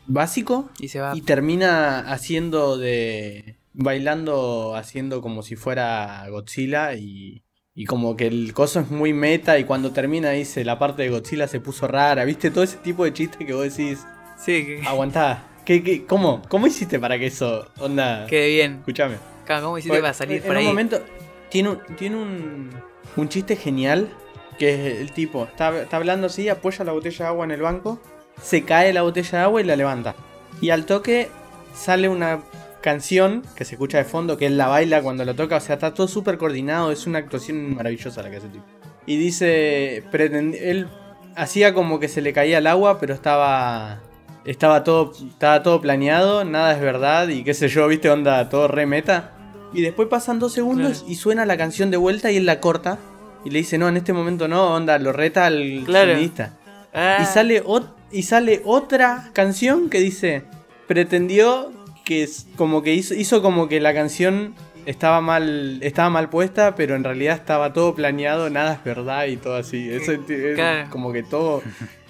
[0.07, 1.15] básico Y se va.
[1.15, 3.57] y termina haciendo de.
[3.73, 7.43] bailando, haciendo como si fuera Godzilla y.
[7.73, 11.09] Y como que el coso es muy meta y cuando termina dice la parte de
[11.09, 12.51] Godzilla se puso rara, ¿viste?
[12.51, 14.05] Todo ese tipo de chiste que vos decís,
[14.37, 18.77] Sí, que aguantá, ¿qué, qué, cómo, ¿cómo hiciste para que eso, onda, quede bien.
[18.79, 19.15] escúchame?
[19.47, 20.65] ¿Cómo hiciste para salir en por un ahí?
[20.65, 21.01] momento
[21.49, 22.69] tiene un, tiene un,
[23.15, 24.09] un chiste genial
[24.57, 27.61] que es el tipo está, está hablando así, apoya la botella de agua en el
[27.61, 28.01] banco,
[28.41, 30.15] se cae la botella de agua y la levanta.
[30.59, 31.29] Y al toque
[31.73, 32.41] sale una
[32.81, 35.75] canción que se escucha de fondo que él la baila cuando lo toca, o sea,
[35.75, 38.65] está todo súper coordinado, es una actuación maravillosa la que hace el tipo.
[39.05, 40.87] Y dice, pretend- él
[41.35, 44.01] hacía como que se le caía el agua, pero estaba
[44.43, 48.67] estaba todo estaba todo planeado, nada es verdad y qué sé yo, viste, onda todo
[48.67, 49.31] re meta.
[49.73, 51.11] Y después pasan dos segundos Claro.
[51.11, 52.97] y suena la canción de vuelta y él la corta
[53.45, 56.11] y le dice, "No, en este momento no, onda, lo reta al Claro.
[56.13, 56.53] sonidista."
[56.93, 57.63] Ah, Y sale
[58.11, 60.43] y sale otra canción que dice,
[60.87, 61.71] "Pretendió
[62.05, 64.53] que es como que hizo, hizo como que la canción
[64.85, 69.37] estaba mal estaba mal puesta, pero en realidad estaba todo planeado, nada es verdad y
[69.37, 70.19] todo así." Eso es
[70.55, 70.89] Claro.
[70.89, 71.61] como que todo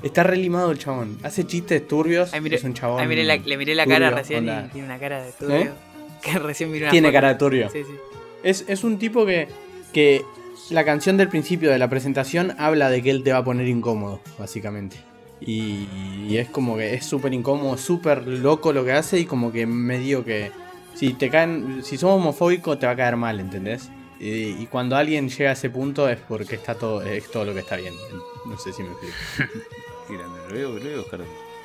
[0.04, 1.20] Está relimado el chabón.
[1.22, 2.32] Hace chistes turbios.
[2.42, 3.02] Miré, es un chabón.
[3.02, 4.66] ahí miré la, le miré la turbio, cara recién onda.
[4.66, 5.56] y tiene una cara de turbio.
[5.58, 5.72] ¿Eh?
[6.24, 7.14] Que recién miré una Tiene foto.
[7.18, 7.70] cara de turbio.
[7.72, 7.94] Sí, sí.
[8.44, 9.48] Es, es un tipo que,
[9.94, 10.24] que
[10.72, 13.68] la canción del principio de la presentación habla de que él te va a poner
[13.68, 14.98] incómodo, básicamente.
[15.42, 15.88] Y,
[16.28, 19.66] y es como que es súper incómodo, súper loco lo que hace y como que
[19.66, 20.52] medio que...
[20.94, 23.90] Si te caen, si sos homofóbico te va a caer mal, ¿entendés?
[24.20, 27.54] Y, y cuando alguien llega a ese punto es porque está todo, es todo lo
[27.54, 27.94] que está bien.
[28.46, 29.16] No sé si me explico.
[30.12, 31.22] Lo voy a, lo buscar.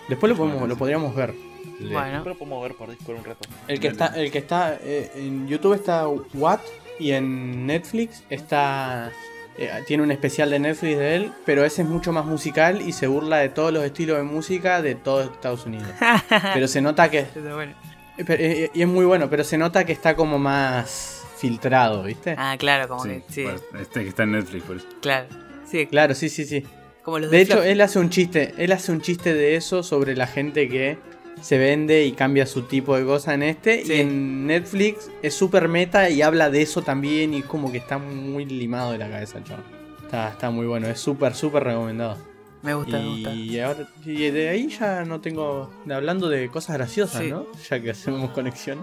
[0.09, 1.35] Después lo, podemos, lo podríamos ver.
[1.81, 3.49] Bueno, Pero podemos ver por Discord un rato.
[3.67, 6.61] El que está, el que está eh, en YouTube está What
[6.99, 9.11] y en Netflix está
[9.59, 12.93] eh, tiene un especial de Netflix de él, pero ese es mucho más musical y
[12.93, 15.89] se burla de todos los estilos de música de todo Estados Unidos.
[16.55, 19.93] Pero se nota que eh, pero, eh, y es muy bueno, pero se nota que
[19.93, 22.35] está como más filtrado, ¿viste?
[22.39, 24.87] Ah, claro, como Sí, que sí, bueno, este que está en Netflix, por eso.
[25.03, 25.27] claro.
[25.71, 26.65] Sí, Claro, sí, sí, sí.
[27.03, 30.17] como los De hecho, él hace un chiste, él hace un chiste de eso sobre
[30.17, 30.97] la gente que
[31.41, 33.85] se vende y cambia su tipo de cosa en este.
[33.85, 33.93] Sí.
[33.93, 37.79] Y en Netflix es súper meta y habla de eso también y es como que
[37.79, 39.65] está muy limado de la cabeza el chaval.
[40.03, 42.17] Está, está muy bueno, es súper, súper recomendado.
[42.63, 43.33] Me gusta, me gusta.
[43.33, 45.71] Y ahora, y de ahí ya no tengo.
[45.91, 47.31] Hablando de cosas graciosas, Sí.
[47.31, 47.47] ¿no?
[47.69, 48.79] Ya que hacemos conexión.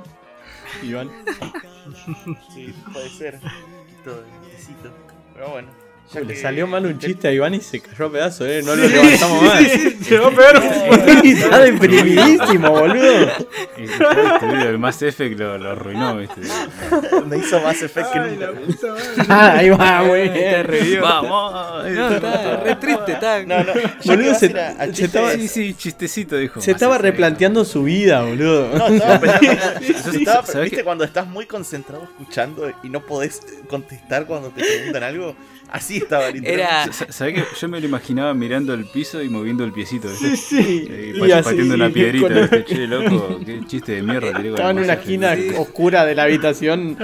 [0.84, 1.10] Iván.
[2.54, 3.40] Sí, puede ser.
[4.06, 4.24] Todo.
[5.34, 5.68] Pero bueno.
[6.12, 8.62] Ya Uy, le salió mal un chiste a Iván y se cayó a pedazos, ¿eh?
[8.64, 9.64] No lo levantamos más.
[10.02, 13.32] Se va a pegar un Está deprimidísimo, boludo.
[13.78, 16.42] Este del Mass Effect lo, lo arruinó, ¿viste?
[17.28, 18.52] Me hizo más efecto que nunca.
[19.30, 21.02] Ah, ahí va, bien.
[21.02, 21.84] ¡Vamos!
[21.90, 23.44] No, está re triste, está.
[23.46, 23.74] No, no.
[24.06, 24.54] Boludo, se-
[25.04, 26.62] estaba- Sí, sí, chistecito, dijo.
[26.62, 27.12] Se Mass estaba Effect.
[27.12, 28.70] replanteando su vida, boludo.
[28.78, 30.18] No, estaba pensando.
[30.20, 35.04] estaba- ¿Sabés ¿Viste cuando estás muy concentrado escuchando y no podés contestar cuando te preguntan
[35.04, 35.36] algo?
[35.70, 36.54] Así estaba literalmente.
[36.54, 36.94] Era.
[36.94, 40.08] Sa- ¿Sabés que yo me lo imaginaba mirando el piso y moviendo el piecito?
[40.08, 40.38] ¿viste?
[40.38, 40.88] Sí, sí.
[41.16, 42.66] Y Y así, una piedrita, con- ¿viste?
[42.66, 45.50] Che, loco, qué chiste de mierda Estaba en una esquina Sí.
[45.58, 46.96] oscura de la habitación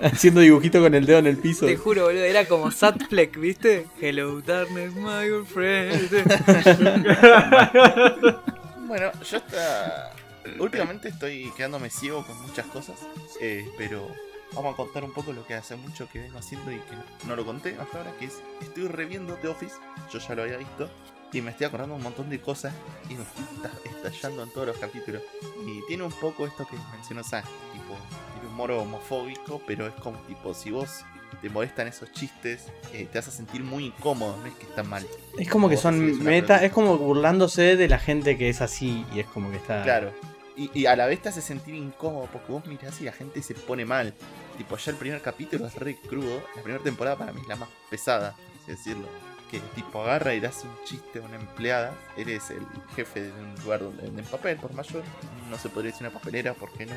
[0.00, 1.66] haciendo dibujito con el dedo en el piso.
[1.66, 3.86] Te juro, boludo, era como Sad Fleck, ¿viste?
[4.00, 5.94] Hello, darkness, my old friend.
[8.86, 10.12] Bueno, yo está.
[10.58, 12.96] Últimamente estoy quedándome ciego con muchas cosas,
[13.40, 14.08] eh, pero
[14.54, 17.36] vamos a contar un poco lo que hace mucho que vengo haciendo y que no,
[17.36, 19.74] lo conté hasta ahora, que es estoy reviendo The Office,
[20.12, 20.88] yo ya lo había visto,
[21.32, 22.72] y me estoy acordando un montón de cosas
[23.10, 25.20] y me estoy esta- estallando en todos los capítulos.
[25.66, 27.96] Y tiene un poco esto que mencionó Sam, tipo,
[28.34, 31.04] tiene humor homofóbico, pero es como tipo, si vos
[31.42, 34.84] te molestan esos chistes, eh, te vas a sentir muy incómodo, no es que está
[34.84, 35.04] mal.
[35.36, 39.18] Es como que son meta, es como burlándose de la gente que es así y
[39.18, 39.82] es como que está.
[39.82, 40.12] Claro.
[40.56, 43.42] Y, y a la vez te hace sentir incómodo porque vos mirás y la gente
[43.42, 44.14] se pone mal.
[44.56, 46.42] Tipo, ya el primer capítulo es re crudo.
[46.56, 49.06] La primera temporada para mí es la más pesada, así decirlo.
[49.50, 51.94] Que tipo agarra y le hace un chiste a una empleada.
[52.16, 52.66] Eres el
[52.96, 55.02] jefe de un lugar donde venden papel, por mayor.
[55.50, 56.94] No se podría decir una papelera, porque no?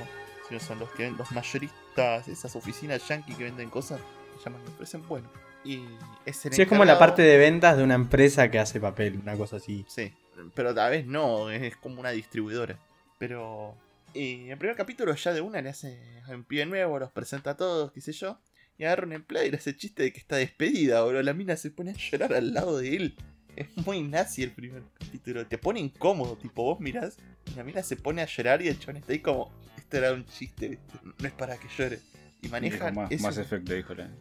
[0.48, 4.00] Si no son los que ven, los mayoristas, esas oficinas yankee que venden cosas,
[4.38, 5.30] se llaman, parecen bueno.
[5.64, 5.84] Y
[6.26, 9.20] es el Sí, es como la parte de ventas de una empresa que hace papel,
[9.22, 9.84] una cosa así.
[9.88, 10.14] Sí,
[10.54, 12.78] pero a la vez no, es como una distribuidora.
[13.18, 13.76] Pero
[14.18, 17.52] eh, el primer capítulo ya de una le hace a un pibe nuevo, los presenta
[17.52, 18.40] a todos, qué sé yo.
[18.78, 21.22] Y agarra un empleado y le hace chiste de que está despedida, bro.
[21.24, 23.16] La mina se pone a llorar al lado de él.
[23.56, 25.48] Es muy nazi el primer capítulo.
[25.48, 27.18] Te pone incómodo, tipo vos mirás,
[27.52, 30.14] y la mina se pone a llorar y el chabón está ahí como, esto era
[30.14, 30.78] un chiste,
[31.18, 32.00] no es para que llore.
[32.40, 34.12] Y Dijo, manejan, Más, Effect, dijo la.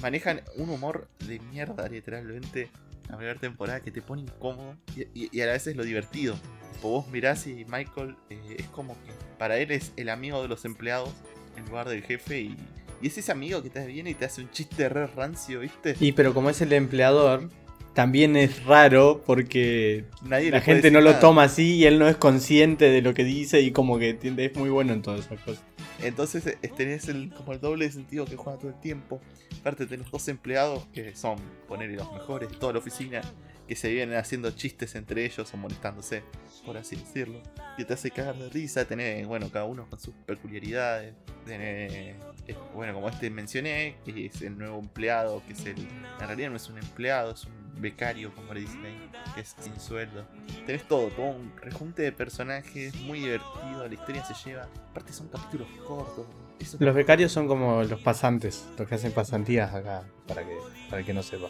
[0.00, 2.70] manejan un humor de mierda, literalmente.
[3.10, 5.84] La primera temporada que te pone incómodo y, y- y a la vez es lo
[5.84, 6.34] divertido.
[6.72, 10.48] Tipo, vos mirás y Michael eh, es como que para él es el amigo de
[10.48, 11.10] los empleados
[11.56, 12.56] en lugar del jefe y,
[13.02, 15.94] y es ese amigo que te viene y te hace un chiste re rancio, ¿viste?
[16.00, 17.48] Y pero como es el empleador,
[17.92, 22.16] también es raro porque Nadie la gente no lo toma así y él no es
[22.16, 25.62] consciente de lo que dice y como que es muy bueno en todas esas cosas.
[26.00, 29.20] Entonces eh, tenés el, como el doble de sentido que juega todo el tiempo.
[29.60, 31.38] Aparte tenés dos empleados que son,
[31.68, 33.22] ponerle los mejores de toda la oficina,
[33.66, 36.22] que se vienen haciendo chistes entre ellos o molestándose,
[36.66, 37.40] por así decirlo.
[37.76, 41.14] Que te hace cagar de risa, tenés, bueno, cada uno con sus peculiaridades.
[41.46, 42.16] Tenés,
[42.46, 45.78] eh, bueno, como este mencioné, que es el nuevo empleado, que es el...
[45.78, 49.54] En realidad no es un empleado, es un becario, como le dicen ahí, que es
[49.60, 50.24] sin sueldo.
[50.66, 54.68] Tenés todo, todo un rejunte de personajes, muy divertido, la historia se lleva.
[54.90, 56.26] Aparte son capítulos cortos.
[56.58, 60.56] Eso Los becarios son como los pasantes, los que hacen pasantías acá, para que,
[60.88, 61.48] para que no sepa.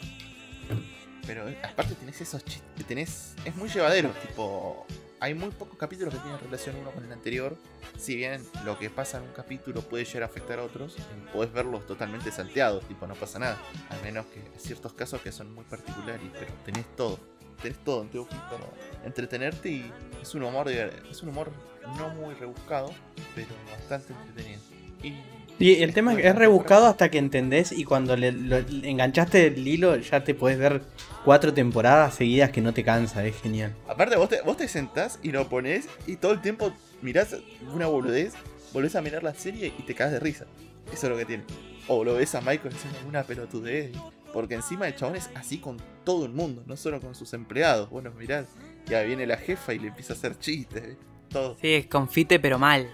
[1.25, 3.35] Pero aparte tenés esos chistes, tenés...
[3.45, 4.85] Es muy llevadero, tipo...
[5.19, 7.57] Hay muy pocos capítulos que tienen relación uno con el anterior.
[7.97, 10.97] Si bien lo que pasa en un capítulo puede llegar a afectar a otros,
[11.31, 13.61] podés verlos totalmente salteados, tipo no pasa nada.
[13.89, 17.19] Al menos que ciertos casos que son muy particulares, pero tenés todo.
[17.61, 21.51] Tenés todo en para entretenerte y es un humor es un humor
[21.97, 22.91] no muy rebuscado,
[23.33, 24.61] pero bastante entretenido.
[25.01, 25.13] Y
[25.57, 29.47] Y el tema es que es rebuscado hasta que entendés y cuando le, lo- enganchaste
[29.47, 30.81] el hilo ya te puedes ver
[31.23, 33.73] cuatro temporadas seguidas que no te cansa, es genial.
[33.87, 37.37] Aparte, vos te, vos te sentás y lo pones y todo el tiempo mirás
[37.73, 38.33] una boludez,
[38.73, 40.45] volvés a mirar la serie y te cagas de risa.
[40.91, 41.43] Eso es lo que tiene.
[41.87, 43.91] O lo ves a Michael haciendo alguna pelotudez.
[44.33, 47.89] Porque encima el chabón es así con todo el mundo, no solo con sus empleados.
[47.89, 48.47] Bueno, mirás,
[48.85, 50.97] ya viene la jefa y le empieza a hacer chistes, ¿eh?
[51.29, 51.55] todo.
[51.61, 52.89] Sí, es confite, pero mal.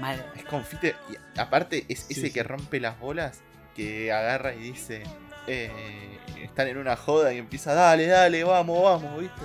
[0.00, 0.24] Mal.
[0.36, 0.96] Es confite.
[1.10, 2.32] Y aparte, es Sí, ese sí.
[2.32, 3.40] que rompe las bolas,
[3.74, 5.02] que agarra y dice:
[5.46, 9.42] eh, Están en una joda y empieza, dale, dale, vamos, vamos, ¿viste?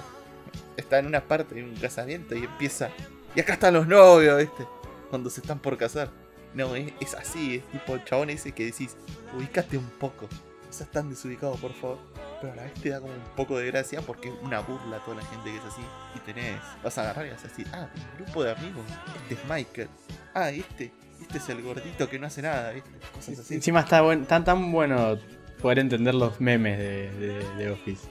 [0.77, 2.89] Está en una parte de un casamiento y empieza,
[3.35, 4.65] y acá están los novios, ¿viste?
[5.09, 6.09] Cuando se están por casar.
[6.53, 8.95] No, es, es así, es tipo el chabón ese que decís,
[9.37, 10.27] ubicate un poco.
[10.75, 11.97] Seas tan desubicado, por favor.
[12.41, 14.97] Pero a la vez te da como un poco de gracia porque es una burla
[14.97, 15.81] a toda la gente que es así.
[16.15, 18.83] Y tenés, vas a agarrar y vas a decir, ah, un grupo de amigos.
[19.29, 19.87] Este es Michael.
[20.33, 20.91] Ah, este,
[21.21, 22.89] este es el gordito que no hace nada, ¿viste?
[23.13, 23.53] Cosas así.
[23.55, 25.17] Encima está buen, tan tan bueno
[25.61, 28.07] poder entender los memes de, de- de Office.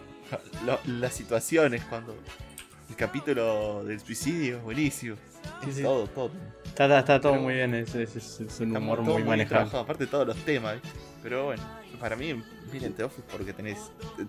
[0.65, 2.17] Lo- las situaciones cuando
[2.89, 5.17] el capítulo del suicidio es buenísimo.
[5.63, 5.83] Sí, Es sí.
[5.83, 6.31] todo, todo.
[6.65, 9.47] Está, está- está todo Pero- muy bien, es, es- es- un humor muy manejable.
[9.47, 10.99] trabajado, aparte todos los temas, ¿viste?
[11.23, 11.63] Pero bueno,
[12.05, 12.35] para mí,
[12.71, 13.79] miren The Office porque tenés,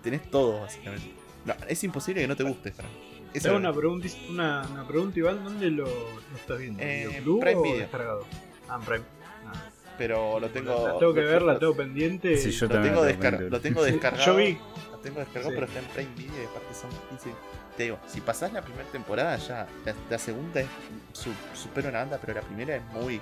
[0.02, 1.12] tenés todo, básicamente.
[1.44, 2.88] No, es imposible que no te guste, hago
[3.34, 6.82] es una pregunta, una, una pregunta, Iván, ¿dónde lo, lo estás viendo?
[6.82, 7.78] ¿En Eh, ¿Videoclub Prime o Video.
[7.80, 8.24] descargado?
[8.66, 9.04] Ah, en Prime.
[9.44, 9.52] Ah.
[9.98, 10.88] Pero lo tengo.
[10.88, 12.38] la tengo que ver, la tengo pendiente.
[12.38, 13.40] Sí, yo Lo también tengo, lo tengo.
[13.50, 14.24] lo tengo descargado.
[14.24, 14.56] Yo vi.
[14.90, 15.54] Lo tengo descargado, Sí.
[15.54, 17.30] pero está en Prime Video y aparte son 15.
[17.76, 20.66] Te digo, si pasás la primera temporada ya, la, la segunda es
[21.12, 23.20] su, supera una banda, pero la primera es muy,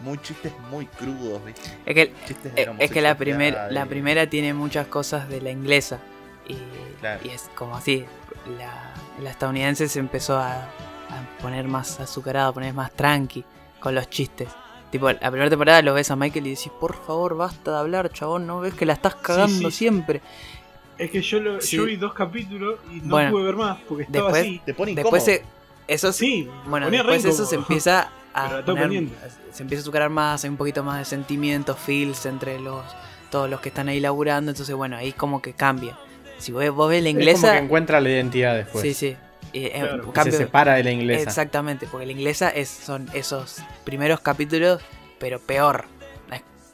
[0.00, 1.62] muy chistes muy crudos, ¿viste?
[1.86, 5.28] Es que, Chistes de eh, es que la, primer, homosexualidad, la primera tiene muchas cosas
[5.28, 5.98] de la inglesa.
[6.46, 6.56] Y,
[7.00, 7.20] Claro.
[7.24, 8.04] y es como así.
[8.58, 13.44] La, la estadounidense se empezó a, a poner más azucarada, a poner más tranqui
[13.80, 14.48] con los chistes.
[14.90, 18.10] Tipo, la primera temporada lo ves a Michael y decís, por favor, basta de hablar,
[18.12, 19.76] chabón, ¿no ves que la estás cagando sí.
[19.78, 20.22] siempre?
[20.98, 21.76] Es que yo, lo, Sí.
[21.76, 24.62] yo vi dos capítulos y no Bueno, pude ver más porque estaba después- así.
[24.64, 25.14] Te pone incómodo.
[25.16, 25.44] Después se,
[25.88, 29.08] eso se- Sí, Bueno, después eso se empieza a poner-
[29.52, 32.82] se empieza a azucarar más, hay un poquito más de sentimientos, feels entre los
[33.30, 35.98] todos los que están ahí laburando, entonces bueno, ahí como que cambia.
[36.38, 38.82] Si vos, vos ves la Es como inglesa, que encuentra la identidad después.
[38.82, 39.16] sí, sí.
[39.52, 40.02] y, eh, Claro.
[40.02, 41.22] Y Se cambio- separa de la inglesa.
[41.22, 44.80] Exactamente, porque la inglesa es, son esos primeros capítulos,
[45.18, 45.86] pero peor.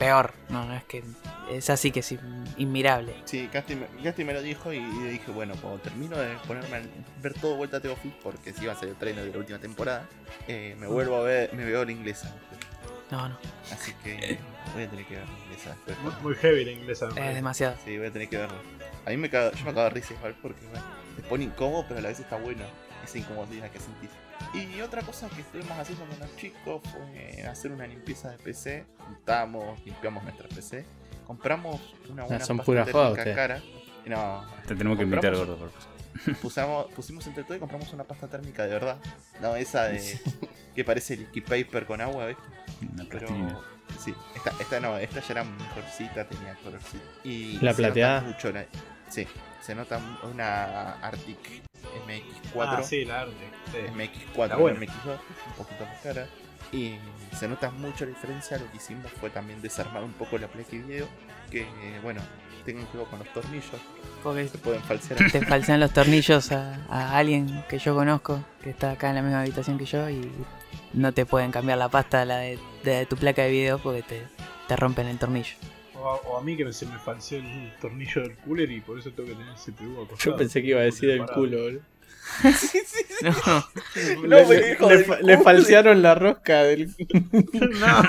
[0.02, 1.02] Peor, no, no es que
[1.50, 3.14] es así que es in- inmirable.
[3.24, 6.82] Sí, Gasti me, me lo dijo y, y dije, bueno, cuando termino de ponerme a
[7.22, 9.38] ver todo vuelta a The Office, porque si iba a ser el trailer de la
[9.38, 10.06] última temporada,
[10.48, 12.34] eh, me vuelvo a ver, me veo la inglesa.
[13.10, 13.36] No, no,
[13.70, 14.38] Así que
[14.74, 15.98] voy a tener que ver la inglesa después.
[16.00, 17.08] Muy, muy heavy la inglesa.
[17.14, 17.76] es demasiado.
[17.84, 18.56] Sí, voy a tener que verlo.
[19.04, 20.84] A mí me cago, yo me cago de risa igual porque bueno,
[21.16, 22.64] te pone incómodo, pero a la vez está bueno
[23.04, 24.10] esa incomodidad que sentís.
[24.54, 28.84] Y otra cosa que estuvimos haciendo con los chicos fue hacer una limpieza de PC.
[29.06, 30.84] Juntamos, limpiamos nuestra PC.
[31.26, 33.62] Compramos una buena Ah, son pasta térmica cara.
[34.06, 35.56] No, Te tenemos que invitar, gordo.
[35.56, 35.92] por favor.
[36.42, 38.98] pusamos, pusimos entre todo y compramos una pasta térmica de verdad.
[39.40, 40.20] No, esa de
[40.74, 42.36] que parece liquid paper con agua, ¿ves?
[42.82, 43.58] Una Pero plastilina.
[43.98, 47.04] sí, esta, esta no, esta ya era mejorcita, tenía colorcito.
[47.24, 48.20] Y La plateada.
[48.22, 48.66] mucho la-
[49.08, 49.26] sí,
[49.62, 51.38] se nota una Arctic
[52.06, 53.32] MX4, Ah, sí, la arte.
[53.72, 53.78] sí.
[53.94, 54.80] MX4, Está no buena.
[54.80, 55.06] MX2,
[55.48, 56.26] un poquito más cara.
[56.72, 56.96] Y
[57.38, 58.58] se nota mucho la diferencia.
[58.58, 61.06] Lo que hicimos fue también desarmar un poco la placa y video.
[61.50, 61.66] Que
[62.02, 62.20] bueno,
[62.64, 63.64] tengan cuidado con los tornillos,
[64.22, 65.18] Porque se pueden falsear.
[65.30, 69.22] te falsean los tornillos a, a alguien que yo conozco, que está acá en la
[69.22, 70.30] misma habitación que yo, y
[70.94, 74.22] no te pueden cambiar la pasta la de, de tu placa de video porque te,
[74.68, 75.54] te rompen el tornillo.
[76.02, 78.98] O, a, o a mí que se me falseó el tornillo del cooler y por
[78.98, 80.16] eso tengo que tener CPU acostado.
[80.32, 81.80] Yo pensé que iba a decir el culo, boludo.
[83.22, 83.30] No,
[84.22, 86.88] No, le, me le- dijo le fa- le falsearon la rosca del.
[87.80, 88.02] no.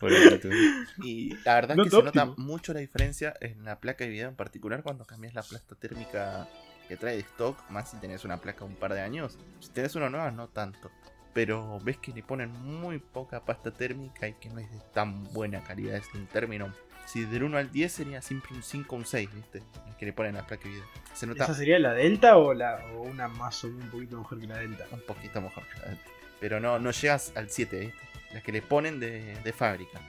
[0.00, 0.86] El.
[1.02, 4.10] Y la verdad No es que se nota mucho la diferencia en la placa de
[4.10, 6.48] video en particular cuando cambias la plasta térmica
[6.88, 9.38] que trae de stock, más si tenés una placa un par de años.
[9.60, 10.90] Si tenés una nueva, no tanto.
[11.34, 15.24] Pero ves que le ponen muy poca pasta térmica y que no es de tan
[15.34, 16.72] buena calidad, es un término.
[17.06, 19.62] Si del 1 al 10 sería siempre un 5 o un 6, ¿viste?
[19.88, 20.84] El que le ponen a la placa de video.
[21.12, 24.40] Se nota ¿Esa sería la Delta o, la, o una más o un poquito mejor
[24.40, 24.86] que la Delta?
[24.90, 26.04] un poquito mejor que la Delta.
[26.40, 27.98] Pero no, no llegas al 7, ¿viste?
[28.32, 30.00] Las que le ponen de, de fábrica.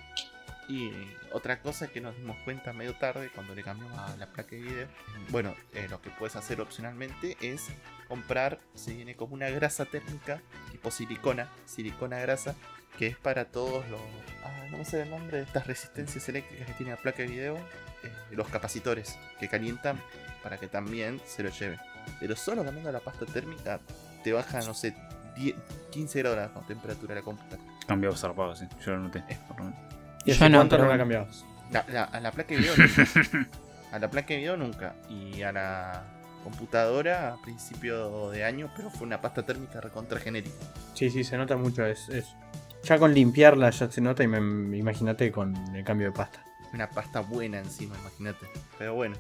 [0.68, 0.92] Y
[1.32, 4.62] otra cosa que nos dimos cuenta medio tarde cuando le cambiamos a la placa de
[4.62, 4.88] video.
[5.30, 7.68] Bueno, eh, lo que puedes hacer opcionalmente es
[8.08, 12.56] comprar, se viene como una grasa térmica, tipo silicona, silicona grasa,
[12.98, 14.02] que es para todos los...
[14.44, 17.28] Ah, no me sé el nombre de estas resistencias eléctricas que tiene la placa de
[17.28, 17.58] video.
[17.58, 20.00] eh, los capacitores que calientan
[20.44, 21.80] para que también se lo lleven.
[22.20, 23.80] Pero solo cambiando la pasta térmica
[24.24, 24.96] te baja, no sé,
[25.36, 25.56] 10,
[25.92, 27.64] 15 grados la temperatura de la computadora.
[27.88, 28.66] Cambiado zarpado, sí.
[28.86, 29.24] Yo lo noté.
[29.48, 29.95] por lo menos.
[30.26, 31.02] ¿Y hace no, cuánto pero no la bueno.
[31.04, 31.46] cambiabas?
[31.72, 33.48] La- la- a la placa de video nunca.
[33.92, 34.96] a la placa de video nunca.
[35.10, 36.04] Y a la
[36.44, 40.56] computadora a principio de año, pero fue una pasta térmica recontra genérica.
[40.94, 41.86] Sí, sí, se nota mucho.
[41.86, 42.36] Es, es-
[42.84, 46.44] Ya con limpiarla ya se nota y me, me- imagínate con el cambio de pasta.
[46.74, 48.46] Una pasta buena encima, imagínate.
[48.78, 49.16] Pero bueno,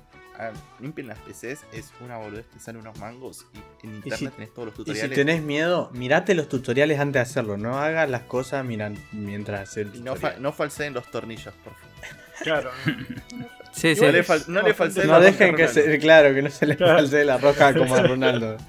[0.80, 3.46] limpien las PCs, es una boludez que sale unos mangos
[3.82, 5.16] y en internet si- tenés todos los Y si tutoriales.
[5.16, 7.58] tenés miedo, mirate los tutoriales antes de hacerlo.
[7.58, 10.34] No hagas las cosas miran, mientras haces el Y no, tutorial.
[10.34, 11.96] fa- no falseen los tornillos, por favor.
[12.44, 12.72] Claro.
[13.76, 14.02] Sí, sí.
[14.06, 15.92] No le, fal- no le falseen No los dejen que tornillos.
[15.92, 16.94] se, claro, que no se les Claro.
[17.00, 18.56] false la roja como a Ronaldo.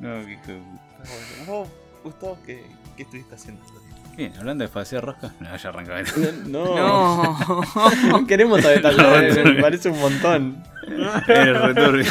[0.00, 0.80] No, Pero bueno,
[1.46, 1.68] ¿Vos,
[2.02, 2.64] Gustavo, qué,
[2.96, 3.62] qué estuviste haciendo?
[4.16, 6.02] Bien, hablando de falsear roscas, no, ya arrancaba.
[6.46, 7.38] No, No.
[8.08, 10.62] no queremos saber tanto, No, me parece un montón.
[11.28, 12.04] Era returbio.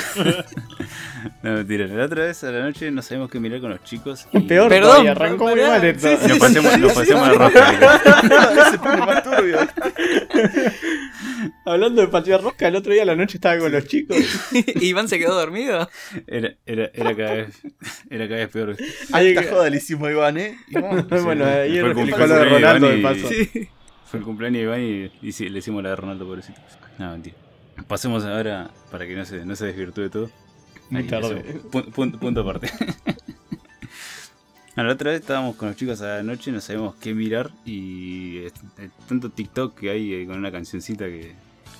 [1.43, 1.85] No, mentira.
[1.87, 4.27] La otra vez a la noche no sabíamos qué mirar con los chicos.
[4.31, 6.07] Y Peor Perdón, todavía, arrancó muy mal esto.
[6.25, 8.71] y nos pasemos, nos pasemos la rosca.
[8.71, 9.57] se pone más turbio.
[11.69, 14.17] Hablando de patear rosca, el otro día a la noche estaba con los chicos.
[14.81, 15.89] Iván se quedó dormido.
[16.27, 17.61] Era, era, era, cada vez,
[18.09, 18.75] era cada vez peor.
[19.11, 20.57] Ahí- Alta joda le hicimos a Iván, ¿eh?
[20.69, 23.33] Iván, bueno, ahí Fue el explicó cumpleaños lo de de Ronaldo de Iván y- paso.
[23.33, 23.69] Sí.
[24.05, 24.81] Fue el cumpleaños de Iván
[25.21, 26.59] y, y sí, le hicimos la de Ronaldo, pobrecito.
[26.97, 27.35] No, mentira.
[27.87, 30.29] Pasemos ahora, para que no se, no se desvirtúe todo.
[30.89, 31.43] Muy Ahí, tarde.
[31.93, 32.69] punto aparte.
[34.75, 37.51] A la otra vez estábamos con los chicos a la noche, no sabíamos qué mirar
[37.65, 38.51] y eh,
[39.09, 41.33] tanto TikTok que hay eh, con una cancioncita que,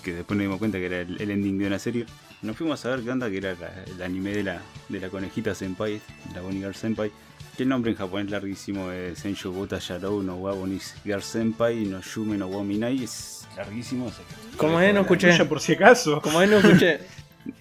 [0.04, 2.06] que después nos dimos cuenta que era el, el ending de una serie.
[2.42, 5.10] Nos fuimos a ver qué onda, que era la- el anime de la, de la
[5.10, 6.00] conejita Senpai,
[6.34, 7.12] la Bonnie Girl Senpai.
[7.58, 11.84] Que el nombre en japonés larguísimo es Senshu Buta Yarou no wa Bonnie Girl Senpai
[11.86, 13.04] no Yume no wa Minai.
[13.04, 14.06] Es larguísimo.
[14.06, 14.94] o sea que- ¿Cómo es?
[14.94, 15.32] No escuché.
[15.32, 16.22] Tuya por si acaso.
[16.22, 17.00] Como ahí no escuché.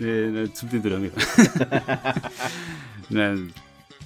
[0.01, 1.17] Eh, no, subtítulos mismo.
[3.11, 3.53] El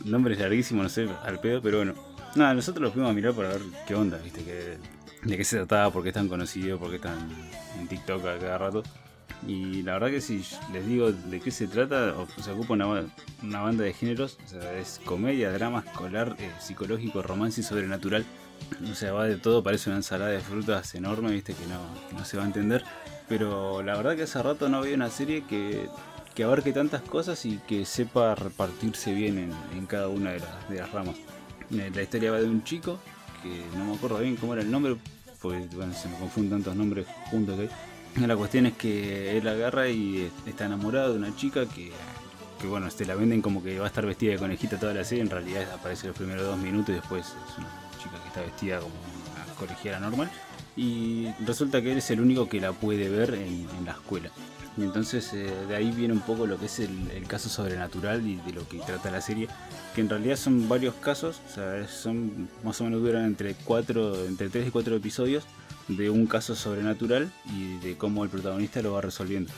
[0.04, 1.94] nombre es larguísimo, no sé, al pedo, pero bueno.
[2.36, 4.76] Nada, nosotros los fuimos a mirar para ver qué onda, viste, que,
[5.22, 7.28] de qué se trataba, por qué es tan conocido, por qué están
[7.78, 8.82] en TikTok a cada rato.
[9.46, 12.86] Y la verdad que si les digo de qué se trata, o- se ocupa una,
[13.42, 18.24] una banda de géneros, o sea, es comedia, drama escolar, eh, psicológico, romance y sobrenatural.
[18.90, 21.80] O sea, va de todo, parece una ensalada de frutas enorme, viste, que no,
[22.18, 22.84] no se va a entender.
[23.28, 25.88] Pero la verdad que hace rato no había una serie que,
[26.34, 30.68] que abarque tantas cosas y que sepa repartirse bien en, en cada una de, las-
[30.68, 31.16] de las ramas.
[31.72, 33.00] Eh, La historia va de un chico,
[33.42, 34.96] que no me acuerdo bien cómo era el nombre,
[35.40, 37.68] porque se me confunden tantos nombres juntos que.
[38.26, 41.90] La cuestión es que él agarra y eh, está enamorado de una chica que,
[42.60, 45.02] que bueno, te la venden como que va a estar vestida de conejita toda la
[45.02, 48.40] serie, en realidad aparece los primeros dos minutos y después es una chica que está
[48.42, 50.30] vestida como una colegiala normal.
[50.76, 54.30] Y resulta que él es el único que la puede ver en la escuela.
[54.76, 58.26] Y entonces eh, de ahí viene un poco lo que es el, el caso sobrenatural
[58.26, 59.48] y de lo que trata la serie,
[59.94, 64.24] que en realidad son varios casos, o sea, son más o menos duran entre cuatro,
[64.24, 65.44] entre 3 y 4 episodios
[65.88, 69.52] de un caso sobrenatural y de cómo el protagonista lo va resolviendo.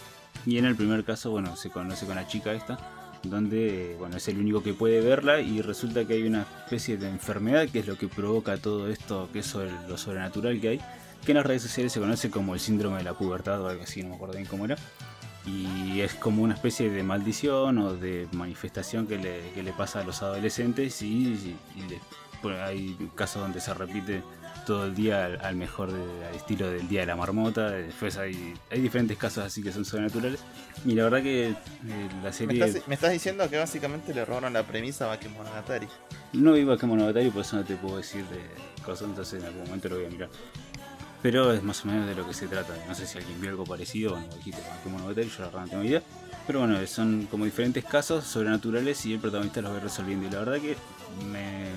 [0.47, 2.79] Y en el primer caso, bueno, se conoce con la chica esta,
[3.23, 7.09] donde bueno, es el único que puede verla y resulta que hay una especie de
[7.09, 10.81] enfermedad que es lo que provoca todo esto que es sobre lo sobrenatural que hay,
[11.25, 13.83] que en las redes sociales se conoce como el síndrome de la pubertad o algo
[13.83, 14.77] así, no me acuerdo bien cómo era.
[15.47, 20.01] Y es como una especie de maldición o de manifestación que le, que le pasa
[20.01, 21.57] a los adolescentes y, y-
[21.89, 22.01] le-
[22.43, 24.23] bueno, hay casos donde se repite
[24.67, 27.71] todo el día al, al mejor de- al estilo del día de la marmota.
[27.71, 30.41] Después hay, hay diferentes casos así que son sobrenaturales.
[30.87, 31.55] Y la verdad que eh,
[32.23, 35.89] la Me serie estás, me estás diciendo que básicamente le robaron la premisa a Bakemonogatari.
[36.35, 38.41] no iba a Kemonogatari, por eso no te puedo decir de
[38.83, 40.29] cosas, entonces en algún momento lo voy a mirar.
[41.25, 42.75] Pero es más o menos de lo que se trata.
[42.87, 45.69] No sé si alguien vio algo parecido, bueno, dijiste con Kemonogatari, yo la verdad no
[45.69, 46.03] tengo idea.
[46.47, 50.27] Pero bueno, son como diferentes casos sobrenaturales y el protagonista los va resolviendo.
[50.27, 50.77] Y la verdad que
[51.27, 51.71] me,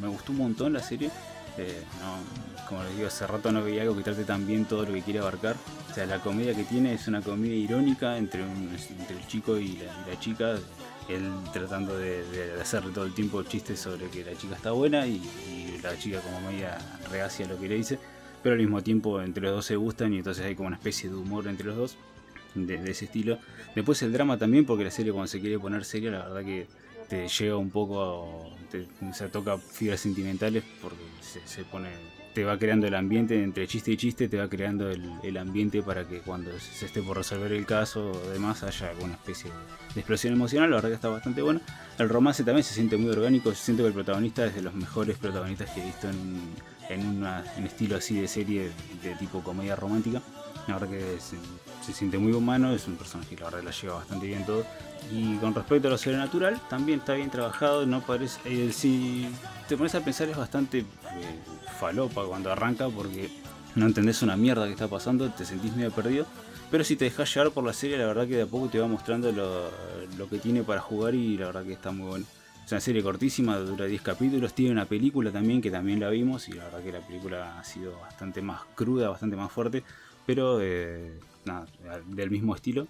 [0.00, 1.10] me gustó un montón la serie.
[1.58, 4.86] Eh, no, como les digo, hace rato no veía algo que trate tan bien todo
[4.86, 5.56] lo que quiere abarcar.
[5.90, 9.82] O sea, la comedia que tiene es una comedia irónica entre, entre el chico y
[10.08, 10.54] la, chica.
[11.10, 15.06] Él tratando de, de hacerle todo el tiempo chistes sobre que la chica está buena
[15.06, 15.20] y,
[15.82, 16.78] la chica como media
[17.10, 17.98] reacia lo que le dice.
[18.44, 21.10] Pero al mismo tiempo entre los dos se gustan y entonces hay como una especie
[21.10, 21.96] de humor entre los dos.
[22.54, 23.38] De, de ese estilo.
[23.74, 26.68] Después el drama también, porque la serie cuando se quiere poner seria, la verdad que
[27.08, 31.88] te llega un poco, a- te, se toca fibras sentimentales porque se, se pone,
[32.32, 35.82] te va creando el ambiente entre chiste y chiste, te va creando el, el ambiente
[35.82, 39.50] para que cuando se esté por resolver el caso o demás haya alguna especie
[39.92, 41.60] de explosión emocional, la verdad que está bastante bueno.
[41.98, 45.18] El romance también se siente muy orgánico, siento que el protagonista es de los mejores
[45.18, 46.40] protagonistas que he visto en,
[46.88, 47.24] en,
[47.56, 48.70] en estilo así de serie
[49.02, 50.20] de tipo comedia romántica.
[50.66, 51.36] La verdad que se,
[51.84, 54.64] se siente muy humano, es un personaje que la verdad la lleva bastante bien todo.
[55.12, 58.40] Y con respecto a lo sobrenatural, también está bien trabajado, no parece...
[58.46, 59.28] eh, si
[59.68, 60.84] te pones a pensar es bastante eh,
[61.78, 63.30] falopa cuando arranca porque
[63.74, 66.26] no entendés una mierda que está pasando, te sentís medio perdido.
[66.70, 68.78] Pero si te dejas llevar por la serie, la verdad que de a poco te
[68.78, 69.70] va mostrando lo,
[70.16, 72.24] lo que tiene para jugar y la verdad que está muy bueno.
[72.64, 76.48] Es una serie cortísima, dura 10 capítulos, tiene una película también que también la vimos
[76.48, 79.84] y la verdad que la película ha sido bastante más cruda, bastante más fuerte,
[80.24, 81.66] pero eh, nada,
[82.06, 82.86] del mismo estilo.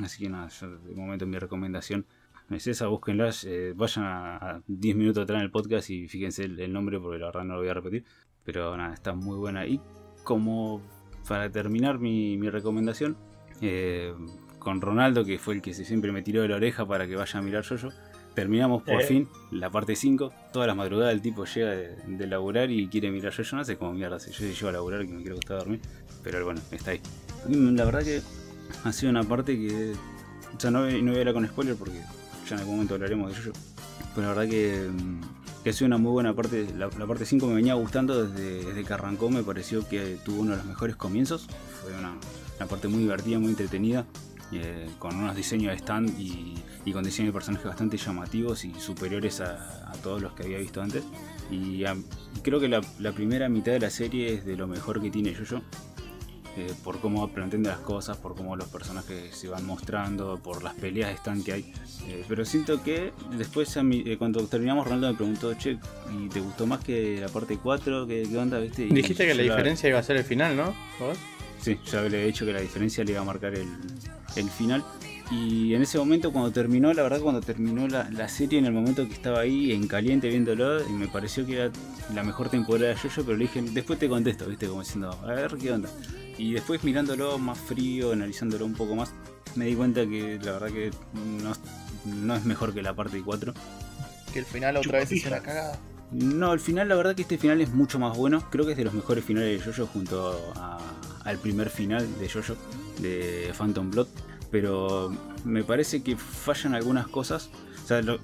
[0.00, 2.06] Así que nada, yo de momento mi recomendación
[2.50, 6.44] es esa, búsquenla, eh, vayan a, a 10 minutos atrás en el podcast y fíjense
[6.44, 8.04] el, nombre porque la verdad no lo voy a repetir.
[8.44, 9.66] Pero nada, está muy buena.
[9.66, 9.80] Y
[10.22, 10.80] como
[11.26, 13.16] para terminar mi, mi recomendación,
[13.60, 14.14] eh,
[14.60, 17.38] con Ronaldo, que fue el que siempre me tiró de la oreja para que vaya
[17.38, 17.88] a mirar yo,
[18.36, 19.06] terminamos por Eh.
[19.06, 20.32] fin la parte 5.
[20.52, 23.42] Todas las madrugadas el tipo llega de, de laburar y quiere mirar yo.
[23.42, 25.58] Yo no sé cómo mierda, si yo llego a laburar que me quiero acostar a
[25.60, 25.80] dormir.
[26.22, 27.00] Pero bueno, está ahí.
[27.48, 28.22] Y La verdad que
[28.84, 29.94] ha sido una parte que.
[30.56, 31.98] O sea, no, no voy a hablar con spoiler porque
[32.48, 33.52] ya en algún momento hablaremos de ello.
[34.14, 35.20] Pero la verdad que, mm,
[35.64, 36.66] que ha sido una muy buena parte.
[36.76, 39.30] La, la parte 5 me venía gustando desde, desde que arrancó.
[39.30, 41.46] Me pareció que tuvo uno de los mejores comienzos.
[41.82, 42.14] Fue una,
[42.58, 44.06] una parte muy divertida, muy entretenida.
[44.52, 46.54] Eh, con unos diseños de stand y,
[46.84, 50.58] y con diseños de personajes bastante llamativos y superiores a, a todos los que había
[50.58, 51.04] visto antes.
[51.50, 51.96] Y ah,
[52.42, 55.34] creo que la, la primera mitad de la serie es de lo mejor que tiene
[55.34, 55.62] Jojo.
[56.56, 60.62] eh, por cómo va planteando las cosas, por cómo los personajes se van mostrando, por
[60.64, 61.72] las peleas de stand que hay.
[62.08, 65.78] Eh, pero siento que después, a mí, eh, cuando terminamos, Ronaldo me preguntó, che,
[66.18, 68.06] ¿y te gustó más que la parte 4?
[68.06, 68.58] ¿Qué, qué onda?
[68.58, 68.84] ¿Viste?
[68.86, 70.74] Y Dijiste que la yo diferencia iba a ser el final, ¿no?
[70.98, 71.18] ¿Vos?
[71.60, 73.66] Sí, ya le he dicho que la diferencia le iba a marcar el,
[74.36, 74.84] el final.
[75.30, 78.72] Y en ese momento, cuando terminó, la verdad, cuando terminó la, la serie, en el
[78.72, 81.70] momento que estaba ahí en caliente viéndolo, y me pareció que era
[82.14, 84.68] la mejor temporada de Jojo, pero le dije, después te contesto, ¿viste?
[84.68, 85.88] Como diciendo, a ver qué onda.
[86.38, 89.10] Y después mirándolo más frío, analizándolo un poco más,
[89.56, 90.90] me di cuenta que la verdad que
[91.42, 91.52] no,
[92.04, 93.52] no es mejor que la parte 4.
[94.32, 95.76] Que el final otra vez es una cagada.
[96.12, 98.48] No, el final, la verdad que este final es mucho más bueno.
[98.50, 100.78] Creo que es de los mejores finales de Jojo junto a-
[101.26, 102.54] al primer final de Jojo,
[103.00, 104.06] de Phantom Blood.
[104.50, 105.12] Pero
[105.44, 107.50] me parece que fallan algunas cosas.
[107.84, 108.18] O sea, lo-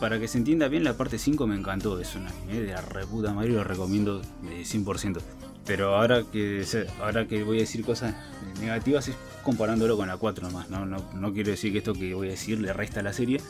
[0.00, 2.00] para que se entienda bien, la parte 5 me encantó.
[2.00, 5.20] Es un anime de la reputa madre lo recomiendo de 100%.
[5.66, 6.64] Pero ahora que,
[7.02, 8.14] ahora que voy a decir cosas
[8.60, 9.14] negativas es
[9.44, 10.70] comparándolo con la 4 nomás.
[10.70, 13.12] No, no, no quiero decir que esto que voy a decir le resta a la
[13.12, 13.40] serie.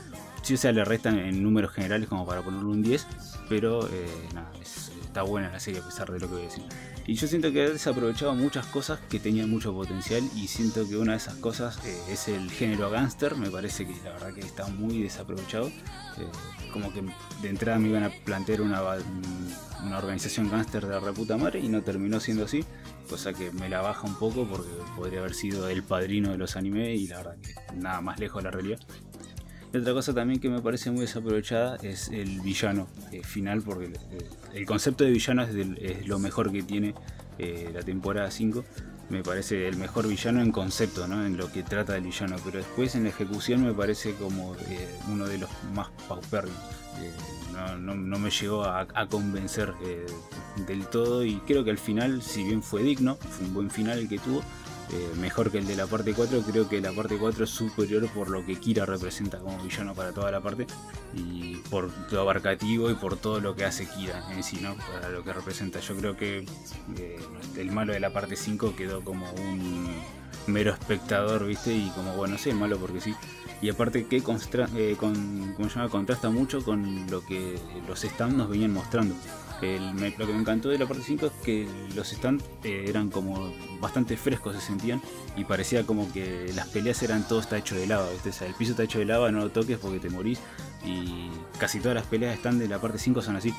[0.42, 3.06] Sí, o sea, le restan en números generales como para ponerle un 10.
[3.48, 6.46] Pero eh, nada, es- está buena la serie a pesar de lo que voy a
[6.46, 6.64] decir.
[7.10, 10.96] Y yo siento que ha desaprovechado muchas cosas que tenían mucho potencial y siento que
[10.96, 13.34] una de esas cosas eh, es el género gangster.
[13.34, 15.66] Me parece que la verdad que está muy desaprovechado.
[15.66, 16.30] Eh,
[16.72, 17.02] como que
[17.42, 18.80] de entrada me iban a plantear una,
[19.84, 22.64] una organización gangster de la reputa madre y no terminó siendo así.
[23.08, 26.54] Cosa que me la baja un poco porque podría haber sido el padrino de los
[26.54, 28.78] anime y la verdad que nada más lejos de la realidad.
[29.72, 33.86] Y otra cosa también que me parece muy desaprovechada es el villano eh, final, porque
[33.86, 36.94] eh, el concepto de villano es, del- lo mejor que tiene
[37.38, 38.64] eh, la temporada 5.
[39.08, 41.26] Me parece el mejor villano en concepto, ¿no?
[41.26, 44.88] en lo que trata del villano, pero después en la ejecución me parece como eh,
[45.08, 46.60] uno de los más paupérrimos.
[47.00, 47.10] Eh,
[47.78, 49.74] no, me llegó a, convencer
[50.66, 53.98] del todo y creo que al final, si bien fue digno, fue un buen final
[53.98, 54.42] el que tuvo,
[54.92, 56.42] eh, mejor que el de la parte 4.
[56.42, 60.12] Creo que la parte 4 es superior por lo que Kira representa como villano para
[60.12, 60.66] toda la parte
[61.14, 64.74] y por lo abarcativo y por todo lo que hace Kira en sí, ¿no?
[64.74, 65.80] Para lo que representa.
[65.80, 66.46] Yo creo que
[66.98, 67.18] eh,
[67.56, 69.94] el malo de la parte 5 quedó como un
[70.46, 71.72] mero espectador, ¿viste?
[71.72, 73.14] Y como, bueno, sí, malo porque sí.
[73.62, 75.90] Y aparte que eh, con, ¿cómo se llama?
[75.90, 79.14] contrasta mucho con lo que los stands nos venían mostrando.
[79.60, 83.52] Lo que me encantó de la parte 5 es que los stands eh, eran como
[83.80, 85.02] bastante frescos, se sentían.
[85.36, 88.06] Y parecía como que las peleas eran todo está hecho de lava.
[88.06, 90.40] O sea, el piso está hecho de lava, no lo toques porque te morís.
[90.84, 91.28] Y
[91.58, 93.52] casi todas las peleas están de la parte 5 son así.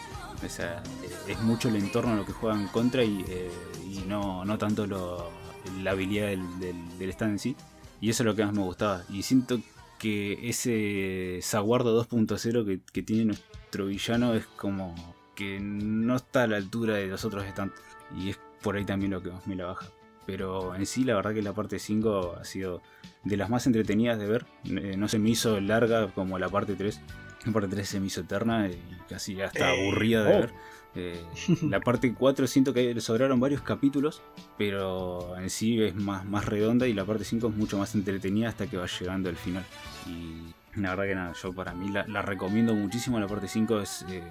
[0.44, 0.82] O sea,
[1.28, 3.52] es mucho el entorno lo que juegan contra y, eh,
[3.88, 7.56] y no, no tanto la habilidad del stand en sí.
[7.99, 9.03] Y eso es lo que más me gustaba.
[9.10, 9.60] Y siento
[9.99, 14.95] que ese Zaguardo 2.0 que, que tiene nuestro villano es como
[15.35, 17.75] que no está a la altura de los otros stands.
[18.17, 19.87] Y es por ahí también lo que más me la baja.
[20.25, 22.81] Pero en sí, la verdad que la parte 5 ha sido
[23.23, 24.45] de las más entretenidas de ver.
[24.65, 27.01] Eh, no se me hizo larga como la parte 3.
[27.45, 28.79] La parte 3 se me hizo eterna y
[29.09, 30.39] casi ya está Eh, aburrida de oh.
[30.39, 30.53] ver.
[30.93, 31.23] Eh,
[31.63, 34.21] la parte 4 siento que le sobraron varios capítulos,
[34.57, 38.49] pero en sí es más, más redonda y la parte 5 es mucho más entretenida
[38.49, 39.65] hasta que va llegando al final.
[40.05, 43.19] Y la verdad que nada, yo para mí la, la recomiendo muchísimo.
[43.19, 44.21] La parte 5 es, eh,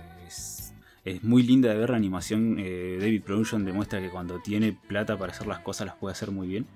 [1.04, 1.90] es, muy linda de ver.
[1.90, 5.96] La animación eh, David Production demuestra que cuando tiene plata para hacer las cosas las
[5.96, 6.66] puede hacer muy bien.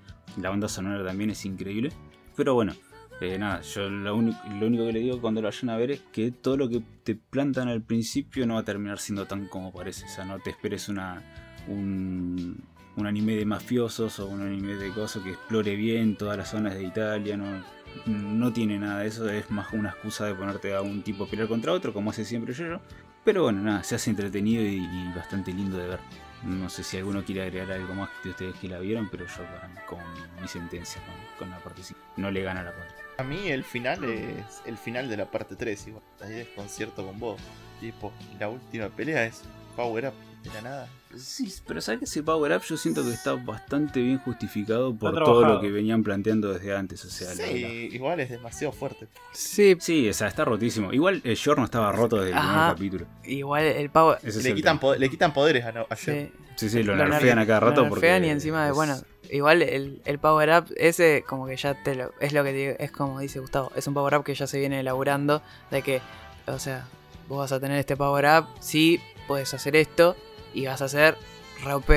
[0.41, 1.91] La banda sonora también es increíble.
[2.35, 2.73] Pero bueno,
[3.21, 6.31] eh, nada, yo lo único, que le digo cuando lo vayan a ver es que
[6.31, 10.05] todo lo que te plantan al principio no va a terminar siendo tan como parece.
[10.05, 11.21] O sea, no te esperes una,
[11.67, 12.61] un,
[12.97, 16.75] un anime de mafiosos o un anime de cosas que explore bien todas las zonas
[16.75, 17.37] de Italia.
[17.37, 17.63] No,
[18.05, 21.27] no tiene nada de eso, es más una excusa de ponerte a un tipo a
[21.27, 22.79] pelear contra otro, como hace siempre yo.
[23.25, 25.99] Pero bueno, nada, se hace entretenido y, bastante lindo de ver.
[26.43, 29.41] No sé si alguno quiere agregar algo más de ustedes que la vieron, pero yo
[29.41, 29.99] mí, con
[30.39, 32.95] mi sentencia con, con la parte 5, no le gana la 4.
[33.17, 36.03] A mí el final es el final de la parte 3, igual.
[36.21, 37.41] Ahí desconcierto con vos.
[37.79, 39.41] Tipo, la última pelea es
[39.75, 40.13] Power Up
[40.45, 40.89] de la nada.
[41.17, 45.13] Sí, pero sabes que ese Power Up yo siento que está bastante bien justificado por
[45.23, 47.03] todo lo que venían planteando desde antes.
[47.05, 49.07] O sea, Sí, la- igual es demasiado fuerte.
[49.31, 50.91] Sí, sí, o sea, está rotísimo.
[50.93, 52.69] Igual el Short no estaba roto desde el primer Ajá.
[52.73, 53.05] capítulo.
[53.23, 54.17] igual el power.
[54.23, 55.95] Ese es Le el quitan, po- le quitan poderes a, no- a.
[55.95, 58.27] Sí, Sí, sí, lo, Lo nerfean nerfe- a cada lo rato nerfean porque.
[58.27, 58.95] y encima de, es- bueno,
[59.29, 62.55] igual el, el power up ese como que ya te lo, es lo que te
[62.55, 65.81] digo, es como dice Gustavo, es un power up que ya se viene elaborando de
[65.81, 66.01] que,
[66.47, 66.87] o sea,
[67.27, 70.15] vos vas a tener este power up, sí, puedes hacer esto
[70.55, 71.15] y vas a hacer
[71.63, 71.89] re OP.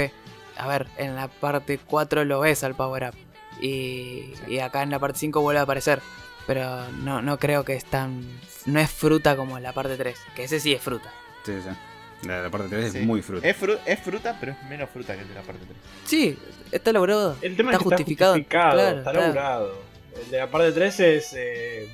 [0.58, 3.14] A ver, en la parte 4 lo ves al power up
[3.62, 6.00] y, y acá en la parte 5 vuelve a aparecer,
[6.46, 8.22] pero no, no creo que es tan,
[8.66, 11.12] no es fruta como en la parte 3, que ese sí es fruta.
[11.44, 12.26] Sí, sí.
[12.26, 12.98] La, la parte 3 Sí.
[12.98, 13.48] es muy fruta.
[13.48, 15.76] Es, fru- es fruta, pero es menos fruta que el de la parte 3.
[16.04, 16.36] Sí,
[16.72, 17.36] está elaborado.
[17.40, 18.34] El tema está es que justificado.
[18.34, 19.26] está justificado, claro, está claro.
[19.26, 19.82] laburado.
[20.24, 21.88] El de la parte 3 es eh,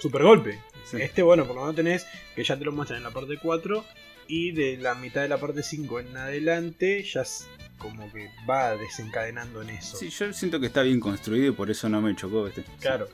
[0.00, 0.58] super golpe.
[0.86, 0.96] Sí.
[1.00, 3.84] Este, bueno, por lo menos tenés que ya te lo muestran en la parte 4
[4.28, 8.76] y de la mitad de la parte 5 en adelante ya es como que va
[8.76, 9.96] desencadenando en eso.
[9.96, 12.44] Sí, yo siento que está bien construido y por eso no me chocó.
[12.44, 12.64] ¿viste?
[12.80, 13.08] Claro.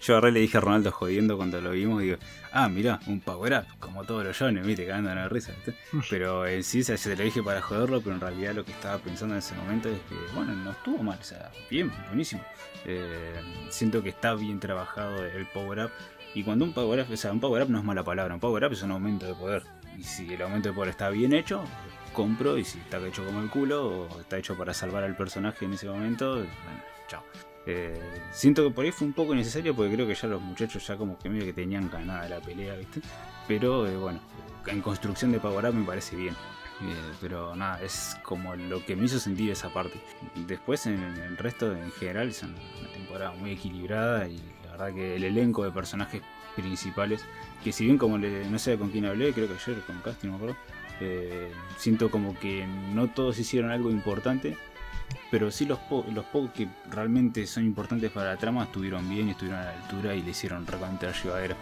[0.00, 2.18] Yo agarré y le dije a Ronaldo jodiendo cuando lo vimos, digo,
[2.52, 5.74] ah, mirá, un power up, como todos los Jones, viste, cagando en la risa, ¿viste?
[6.10, 8.98] Pero en sí, se te lo dije para joderlo, pero en realidad lo que estaba
[8.98, 12.44] pensando en ese momento es que, bueno, no estuvo mal, o sea, bien, buenísimo.
[12.84, 13.40] Eh,
[13.70, 15.90] siento que está bien trabajado el power up.
[16.34, 18.40] Y cuando un power up, o sea, un power up no es mala palabra, un
[18.40, 19.62] power up es un aumento de poder.
[19.98, 21.64] Y si el aumento de poder está bien hecho,
[22.12, 25.64] compro, y si está hecho como el culo, o está hecho para salvar al personaje
[25.64, 27.22] en ese momento, bueno, chao.
[27.66, 27.98] Eh,
[28.30, 30.96] siento que por ahí fue un poco innecesario porque creo que ya los muchachos ya
[30.96, 33.00] como que medio que tenían ganada la pelea, ¿viste?
[33.48, 34.20] Pero eh, bueno,
[34.66, 36.34] en construcción de Power Up me parece bien.
[36.82, 40.00] Eh, pero nada, es como lo que me hizo sentir esa parte.
[40.46, 42.54] Después en el resto en general es una
[42.92, 46.20] temporada muy equilibrada y la verdad que el elenco de personajes
[46.56, 47.24] principales,
[47.64, 50.26] que si bien como le, no sé con quién hablé, creo que ayer con Casti,
[50.28, 50.56] no me acuerdo,
[51.00, 54.56] eh, siento como que no todos hicieron algo importante,
[55.30, 59.28] pero sí los, po- los pocos que realmente son importantes para la trama estuvieron bien
[59.30, 61.56] estuvieron a la altura y le hicieron recontra llevadera.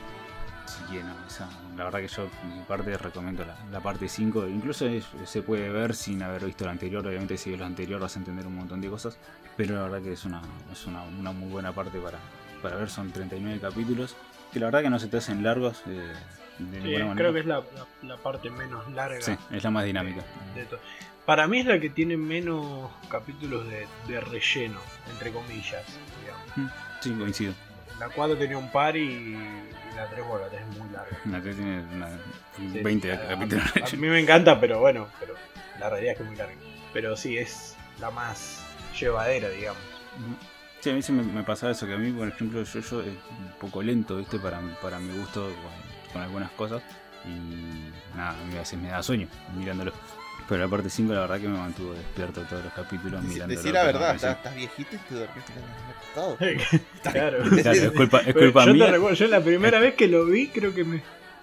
[0.64, 4.46] Así que no, esa- la verdad que yo, mi parte, recomiendo la, la parte 5.
[4.48, 7.06] Incluso es- se puede ver sin haber visto la anterior.
[7.06, 9.16] Obviamente, si ves la anterior vas a entender un montón de cosas.
[9.56, 12.18] Pero la verdad que es una, es una, una muy buena parte para,
[12.62, 12.88] para ver.
[12.90, 14.16] Son 39 capítulos.
[14.52, 15.82] Que la verdad que no se te hacen largos.
[15.86, 16.12] eh,
[16.58, 17.14] de Sí, manera.
[17.16, 19.20] creo que es la, la- la parte menos larga.
[19.20, 20.22] Sí, es la más dinámica.
[20.54, 20.66] de.
[21.24, 24.78] Para mí es la que tiene menos capítulos de, de relleno,
[25.10, 25.84] entre comillas.
[26.20, 26.72] digamos.
[27.00, 27.54] Sí, coincido.
[27.98, 29.34] La 4 tenía un par y,
[29.96, 31.16] la 3, bueno, la 3 es muy larga.
[31.30, 32.08] La que tiene una-
[32.56, 33.64] Sí, 20 a- capítulos.
[33.92, 35.34] A, mí me encanta, pero bueno, pero
[35.78, 36.54] la realidad es que es muy larga.
[36.92, 38.64] Pero sí, es la más
[38.98, 39.80] llevadera, digamos.
[40.82, 43.00] Sí, a mí sí me, me pasaba eso, que a mí, por ejemplo, yo, yo
[43.00, 44.38] es un poco lento, ¿viste?
[44.38, 46.82] Para, para mi gusto con, con algunas cosas.
[47.24, 49.92] Y nada, a mí a veces me da sueño mirándolo.
[50.48, 53.56] Pero la parte 5 la verdad que me mantuvo despierto todos los capítulos mirándolo.
[53.60, 56.36] Decir la verdad, estás, estás viejito y te dormiste en el costado.
[57.12, 57.38] claro.
[57.62, 58.86] Claro, es culpa, es Bueno, culpa yo mía.
[58.86, 60.96] te recuerdo, yo la primera vez que lo vi, creo que me,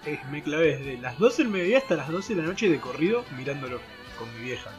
[0.04, 2.78] eh, me clavé desde las 12 del mediodía hasta las 12 de la noche de
[2.78, 3.80] corrido mirándolo
[4.18, 4.70] con mi vieja.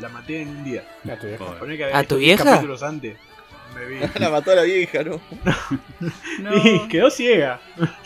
[0.00, 0.84] La maté en un día.
[1.58, 2.44] Poné que había ¿A tu 10 vieja?
[2.54, 3.18] capítulos antes.
[3.74, 3.98] Me vi.
[4.18, 5.20] La mató a la vieja, ¿no?
[6.64, 7.60] Y quedó ciega.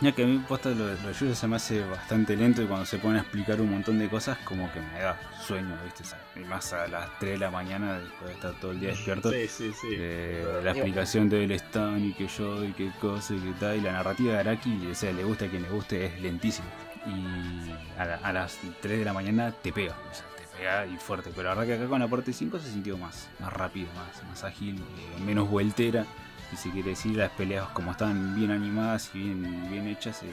[0.00, 2.66] No, que a mí posta lo, lo de Yuya se me hace bastante lento y
[2.66, 6.04] cuando se pone a explicar un montón de cosas como que me da sueño, ¿viste?
[6.36, 9.32] Y más a las 3 de la mañana después de estar todo el día despierto.
[9.32, 9.88] Sí, sí, sí.
[9.90, 13.76] Eh, la explicación del Stan y que yo y qué cosa y qué tal.
[13.76, 16.68] Y la narrativa de Araki, o sea, le gusta a quien le guste, es lentísima.
[17.06, 20.86] Y a, la- a las 3 de la mañana te pega, o sea, te pega
[20.86, 21.30] y fuerte.
[21.34, 24.22] Pero la verdad que acá con la parte 5 se sintió más, más rápido, más,
[24.28, 26.04] más ágil, eh, menos vueltera.
[26.52, 30.30] Y si quiere decir, las peleas como estaban bien animadas y bien, bien hechas, eh,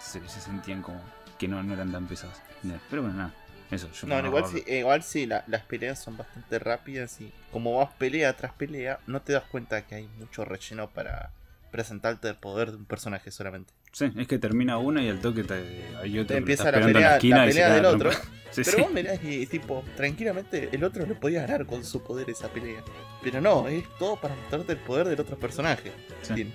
[0.00, 1.00] se, se sentían como
[1.38, 2.40] que no, no eran tan pesadas.
[2.88, 3.34] Pero bueno, nada,
[3.70, 3.90] eso.
[3.92, 7.76] Yo No, igual sí, eh, igual sí la- las peleas son bastante rápidas y como
[7.78, 11.30] vas pelea tras pelea, no te das cuenta que hay mucho relleno para
[11.72, 13.72] presentarte el poder de un personaje solamente.
[13.96, 15.54] Sí, es que termina una y al toque te,
[16.02, 18.10] hay otro Te empieza la pelea, la pelea del otro.
[18.50, 18.82] Sí, Pero sí.
[18.84, 22.82] vos mirás y tipo, tranquilamente el otro le podía ganar con su poder esa pelea.
[23.22, 25.92] Pero no, es todo para mostrarte el poder del otro personaje.
[26.22, 26.46] Sí.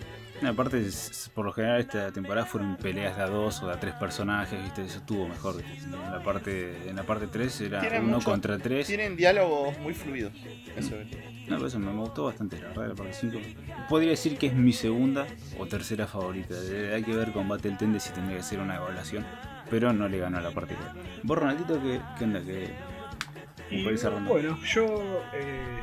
[0.48, 3.80] Aparte, es- por lo general, esta temporada fueron peleas de a dos o de a
[3.80, 4.84] tres personajes, ¿viste?
[4.86, 5.56] Eso estuvo mejor.
[5.62, 8.88] En la parte, en la parte 3 era Tiene uno mucho- contra tres.
[8.88, 10.34] Tienen diálogos muy fluidos.
[10.76, 11.08] Eso es.
[11.48, 13.40] No, pero eso me gustó bastante, la verdad, la parte 5.
[13.90, 15.28] Podría decir que es mi segunda
[15.60, 16.56] o tercera favorita.
[16.60, 19.26] Eh, Hay que ver con Battle Tende si tendría que ser una evaluación.
[19.70, 21.02] Pero no le ganó a la parte 4.
[21.24, 22.42] ¿Vos, Ronaldito, qué, qué onda?
[22.44, 22.74] ¿Qué,
[23.70, 23.84] Y,
[24.28, 25.82] bueno, yo eh,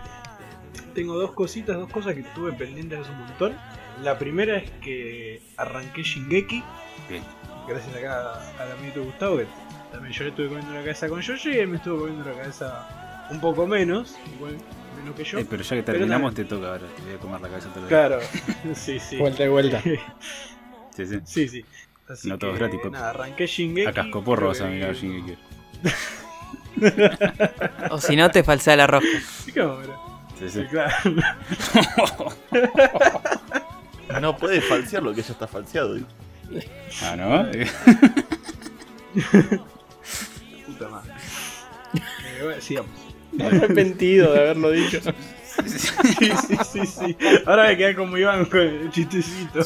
[0.94, 3.56] tengo dos cositas, dos cosas que tuve pendientes hace un montón.
[4.02, 6.62] La primera es que arranqué Shingeki,
[7.08, 7.22] Bien.
[7.66, 9.46] gracias acá al amiguito Gustavo, que
[9.92, 12.36] también yo le estuve comiendo la cabeza con Yoshi y él me estuvo comiendo la
[12.36, 14.56] cabeza un poco menos, igual
[14.96, 15.38] menos que yo.
[15.38, 16.86] Eh, pero ya que terminamos, te toca ahora.
[16.96, 17.88] Te voy a comer la cabeza otra vez.
[17.88, 18.18] Claro,
[18.74, 19.16] sí, sí.
[19.16, 19.82] Vuelta y vuelta.
[20.94, 21.20] Sí, sí.
[21.24, 21.64] sí, sí.
[22.08, 22.90] Así No todo es gratis, papi.
[22.90, 23.86] Nada, arranqué Shingeki.
[23.86, 25.36] A cascoporro vas a mirar Shingeki.
[27.90, 29.06] O si no, te falsea la rosca.
[29.44, 29.96] Sí, cámara.
[30.38, 30.62] Sí, sí.
[30.62, 30.94] Sí, claro.
[34.20, 35.96] No puedes falsear lo que ya está falseado.
[37.02, 37.46] Ah, ¿no?
[40.66, 41.12] Puta madre.
[41.94, 42.90] Eh, bueno, sigamos.
[43.40, 45.00] Arrepentido de haberlo dicho.
[45.66, 47.16] Sí, sí, sí, sí.
[47.44, 49.60] Ahora me quedé como Iván con el chistecito.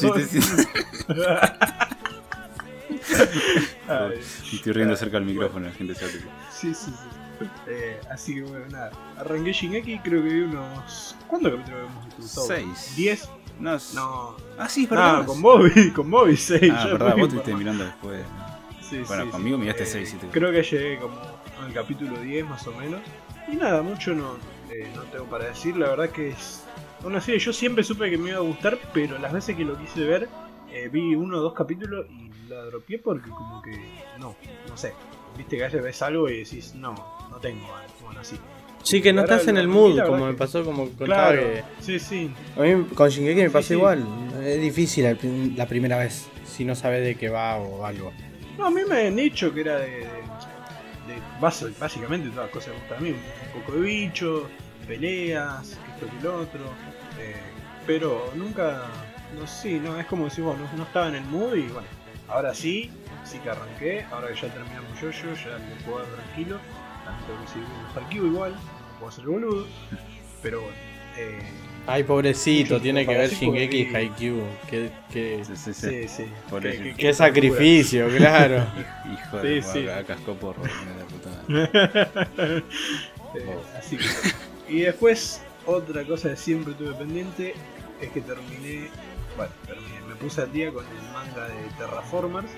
[3.87, 4.19] Ay,
[4.51, 6.13] Y Estoy riendo cerca del micrófono, la gente sabe.
[6.51, 7.47] sí, sí, sí.
[7.67, 8.91] Eh, así que bueno, nada.
[9.17, 11.15] Arranqué Shingeki, creo que vi unos.
[11.27, 12.41] ¿Cuántos capítulos hemos visto?
[12.41, 12.93] Seis.
[12.95, 13.29] ¿10?
[13.59, 14.35] No, No.
[14.57, 15.19] Ah, sí, es verdad.
[15.19, 16.73] No, con Bobby, con Bobby 6.
[16.75, 18.21] Ah, verdad, vos te estuviste mirando después.
[18.81, 19.61] Sí, Bueno, sí, conmigo sí.
[19.61, 21.15] miraste Eh, seis, sí te- Creo que llegué como
[21.61, 23.01] al capítulo 10 más o menos.
[23.51, 24.35] Y nada, mucho no,
[24.69, 25.75] eh, no tengo para decir.
[25.77, 26.63] La verdad que es
[27.03, 27.39] una serie.
[27.39, 30.29] Yo siempre supe que me iba a gustar, pero las veces que lo quise ver,
[30.71, 33.71] eh, vi uno o dos capítulos y la dropeé porque como que
[34.19, 34.35] no,
[34.69, 34.93] no sé.
[35.37, 36.93] Viste que a veces ves algo y decís, no,
[37.31, 37.65] no tengo.
[38.01, 38.37] Bueno, así.
[38.83, 41.63] Sí, que no Ahora estás en el mood, como me pasó, como contaba Claro, que...
[41.79, 42.31] sí, sí.
[42.57, 43.73] A mí con Shingeki me Sí, pasó sí.
[43.75, 44.05] igual.
[44.43, 48.11] Es difícil la primera vez, si no sabes de qué va o algo.
[48.57, 49.87] No, a mí me han dicho que era de.
[49.87, 53.09] de, de base- básicamente todas las cosas que me gustan a mí.
[53.55, 54.49] Un poco de bicho,
[54.87, 56.61] peleas, esto que lo otro.
[57.19, 57.35] eh,
[57.87, 58.83] pero nunca.
[59.39, 61.87] No sé, no, es como decir, bueno, no, no estaba en el mood y bueno.
[62.27, 62.91] Ahora sí,
[63.23, 64.05] sí que arranqué.
[64.11, 66.59] Ahora que ya terminamos yo, yo ya puedo dar tranquilo.
[67.27, 68.55] Tengo que viendo Haikyuu igual.
[69.03, 69.67] Puedo hacer boludo.
[70.41, 70.75] Pero bueno.
[71.17, 71.39] Eh,
[71.85, 74.41] Ay, pobrecito, tiene que ver Shingeki y Haikyuu.
[74.69, 75.89] Qué, qué, Sí, sí, sí.
[75.89, 76.25] sí, sí.
[76.49, 76.83] Por qué- eso.
[76.83, 78.65] qué- qué qué sacrificio, claro.
[79.11, 79.69] Hijo de sí.
[79.73, 82.63] sí, cascó por la puta madre.
[83.35, 84.05] Eh, así que.
[84.69, 87.55] Y después, otra cosa que siempre tuve pendiente
[87.99, 88.87] es que terminé.
[89.35, 89.99] Bueno, terminé.
[90.07, 92.51] Me puse al día con el manga de Terraformers.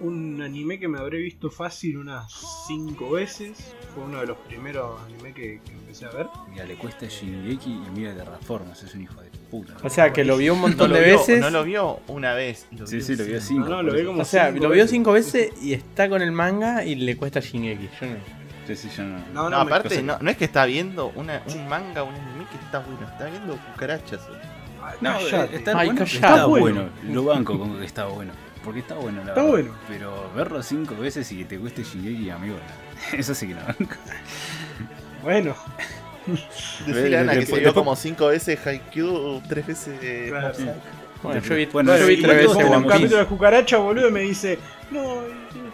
[0.00, 2.32] Un anime que me habré visto fácil unas
[2.66, 3.74] 5 veces.
[3.94, 6.26] Fue uno de los primeros anime que, que empecé a ver.
[6.50, 9.74] Mira, le cuesta Shingeki y mira Terraformers, es un hijo de puta.
[9.82, 11.40] O sea, que lo vio un No montón lo de vio, veces.
[11.40, 12.66] No lo vio una vez.
[12.76, 13.68] Lo Sí, sí, lo vio cinco.
[13.68, 14.10] No, no, lo por vi eso.
[14.10, 14.90] como O sea, cinco lo vio veces.
[14.90, 17.88] cinco veces y está con el manga y le cuesta Shingeki.
[18.00, 18.16] Yo no.
[18.66, 19.18] Sí, sí, yo no.
[19.18, 22.46] No, No, no, aparte, no, no es que está viendo una, un manga, un anime
[22.50, 24.20] que está bueno, está viendo cucarachas.
[24.82, 26.04] Ay, No, eh, está Ay, bueno.
[26.04, 26.82] Está Está bueno.
[26.82, 26.90] bueno.
[27.12, 28.32] Lo banco con que está bueno.
[28.64, 29.50] Porque está bueno, la Está verdad.
[29.50, 29.74] bueno.
[29.88, 33.18] Pero verlo cinco veces y que te cueste Shingeki, amigo, no.
[33.18, 33.60] eso sí que no.
[35.22, 35.54] Bueno,
[36.86, 40.54] Decirle a Ana que se vio como cinco veces Haikyuu, tres veces eh, Claro.
[41.22, 42.88] Bueno, yo vi, Bueno, yo vi tres veces One Piece.
[42.88, 44.58] capítulo de cucaracha, boludo, y me dice:
[44.90, 45.16] No,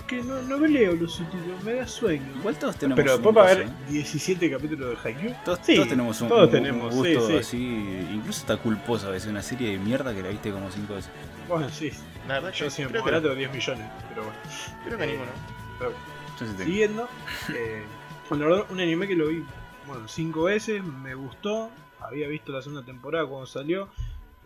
[0.06, 2.24] que no, no me leo los subtítulos, me da sueño.
[2.38, 3.90] Igual todos tenemos Pero después va a coso, haber ¿eh?
[3.90, 5.34] 17 capítulos de Haikyuu.
[5.44, 7.36] Todos, Sí, todos tenemos un, todos un- un tenemos, gusto sí, sí.
[7.38, 8.08] así.
[8.12, 9.28] Incluso está culposo a veces.
[9.30, 11.10] Una serie de mierda que la viste como cinco veces.
[11.48, 11.90] Bueno, sí,
[12.28, 14.38] La verdad yo que si me creo, que, tengo 10 millones, pero bueno.
[14.84, 15.30] creo que Eh, ninguno.
[15.78, 16.64] pero Yo sí tengo.
[16.64, 17.08] Siguiendo,
[17.54, 17.82] eh,
[18.28, 19.44] bueno, la verdad, un anime que lo vi,
[19.86, 21.70] bueno, 5 veces, me gustó.
[22.00, 23.88] Había visto la segunda temporada cuando salió.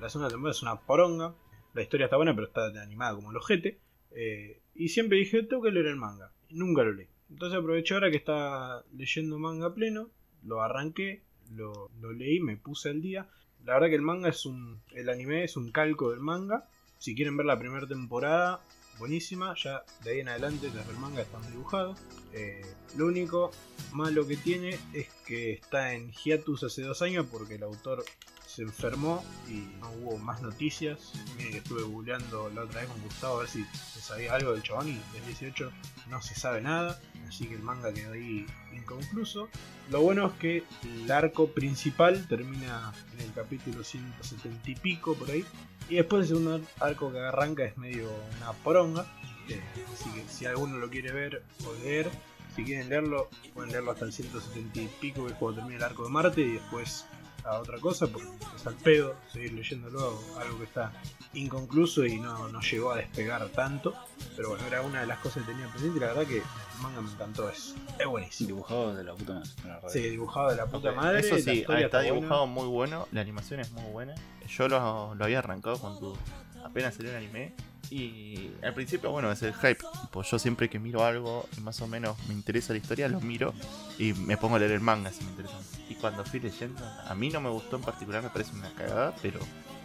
[0.01, 1.35] La segunda temporada es una poronga.
[1.75, 3.79] La historia está buena, pero está animada como el ojete.
[4.13, 6.33] Eh, y siempre dije, tengo que leer el manga.
[6.49, 7.07] Nunca lo leí.
[7.29, 10.09] Entonces aproveché ahora que está leyendo manga pleno.
[10.43, 11.23] Lo arranqué,
[11.55, 13.29] lo, lo leí, me puse al día.
[13.67, 14.81] La verdad que el manga es un.
[14.95, 16.67] El anime es un calco del manga.
[16.97, 18.65] Si quieren ver la primera temporada,
[18.99, 19.55] buenísima.
[19.63, 22.01] Ya de ahí en adelante desde el manga están dibujados.
[22.33, 22.63] Eh,
[22.97, 23.51] lo único
[23.93, 28.03] malo que tiene es que está en hiatus hace dos años porque el autor
[28.55, 31.13] se enfermó y no hubo más noticias.
[31.37, 34.53] Miren que estuve googleando la otra vez con Gustavo a ver si se sabía algo
[34.53, 35.71] del chabón y del 18
[36.09, 37.01] no se sabe nada.
[37.29, 39.49] así que el manga quedó ahí inconcluso.
[39.91, 45.31] Lo bueno es que el arco principal termina en el capítulo 170 y pico por
[45.31, 45.45] ahí.
[45.89, 49.07] Y después el segundo arco que arranca es medio una poronga.
[49.49, 49.61] eh,
[49.93, 52.11] así que si alguno lo quiere ver o leer,
[52.55, 55.85] si quieren leerlo, pueden leerlo hasta el 170 y pico, que es cuando termina el
[55.85, 57.07] arco de Marte, y después
[57.45, 60.93] a otra cosa, porque es al pedo seguir leyéndolo, algo que está
[61.35, 63.95] inconcluso y no, no llegó a despegar tanto.
[64.37, 66.83] Pero bueno, era una de las cosas que tenía presente y la verdad que el
[66.83, 68.49] manga me encantó, es, es buenísimo.
[68.49, 69.51] Dibujado de la puta madre.
[69.65, 69.89] la.
[69.89, 71.21] Sí, dibujado de la puta madre.
[71.21, 72.01] Eso sí, está buena.
[72.01, 74.15] dibujado muy bueno, la animación es muy buena.
[74.49, 76.17] Yo lo, lo había arrancado cuando
[76.65, 77.53] apenas salió el anime.
[77.91, 79.79] Y al principio, bueno, es el hype.
[80.13, 83.21] Pues yo siempre que miro algo y más o menos me interesa la historia, lo
[83.21, 83.53] miro
[83.99, 85.59] y me pongo a leer el manga si me interesa.
[85.89, 89.15] Y cuando fui leyendo, a mí no me gustó en particular, me parece una cagada,
[89.21, 89.41] pero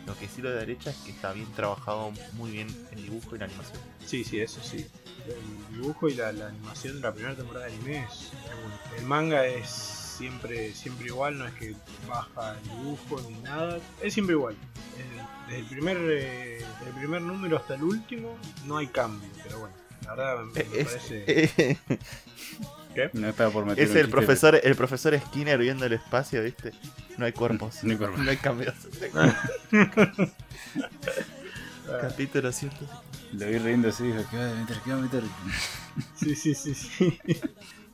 [0.06, 3.36] lo que sí lo de derecha es que está bien trabajado, muy bien el dibujo
[3.36, 3.80] y la animación.
[4.06, 4.86] Sí, sí, eso sí.
[5.26, 8.32] El dibujo y la, animación de la primera temporada de anime es.
[9.00, 11.76] El manga es siempre, siempre igual, no es que
[12.08, 14.56] baja el dibujo ni nada, es siempre igual.
[15.48, 19.76] Desde el primer, eh, del primer número hasta el último no hay cambio, pero bueno,
[20.04, 21.78] la verdad me, me Es, parece...
[23.14, 26.72] No es para por meter es el profesor, el profesor Skinner viendo el espacio, ¿viste?
[27.18, 28.20] No hay cuerpos, No hay cuerpos.
[28.24, 28.74] no hay cambios.
[32.02, 32.72] Capítulo 100.
[32.72, 32.92] pero
[33.34, 34.78] Lo vi riendo así, dijo, ¿qué va a meter?
[34.84, 35.24] ¿Qué va a meter?
[36.16, 37.20] Sí, sí, sí, sí.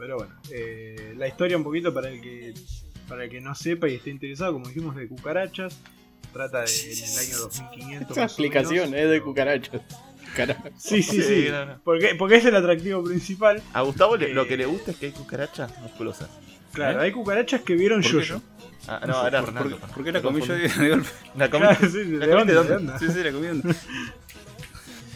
[0.02, 2.56] Pero bueno, eh, la historia un poquito para el que
[3.08, 5.78] para el que no sepa y esté interesado, como dijimos, de cucarachas.
[6.34, 8.12] Trata de en el año 2500.
[8.18, 9.82] Esa explicación es de cucarachas.
[10.36, 10.64] Carajo.
[10.76, 11.48] Sí, sí, sí.
[11.52, 11.82] no, no.
[11.84, 13.62] Porque, porque es el atractivo principal.
[13.74, 14.30] A Gustavo Eh.
[14.34, 16.30] lo que le gusta es que hay cucarachas musculosas.
[16.74, 17.04] Claro, ¿Eh?
[17.06, 18.42] hay cucarachas que vieron ¿Por qué yo-yo.
[18.88, 21.10] Ah, no, era ¿Por, por, por qué la comí yo de, golpe?
[21.36, 21.68] La comí.
[21.68, 22.54] Claro, sí, ¿La de dónde?
[22.54, 22.98] de onda.
[22.98, 23.46] Sí, sí, la comí.
[23.48, 23.76] ¿dónde?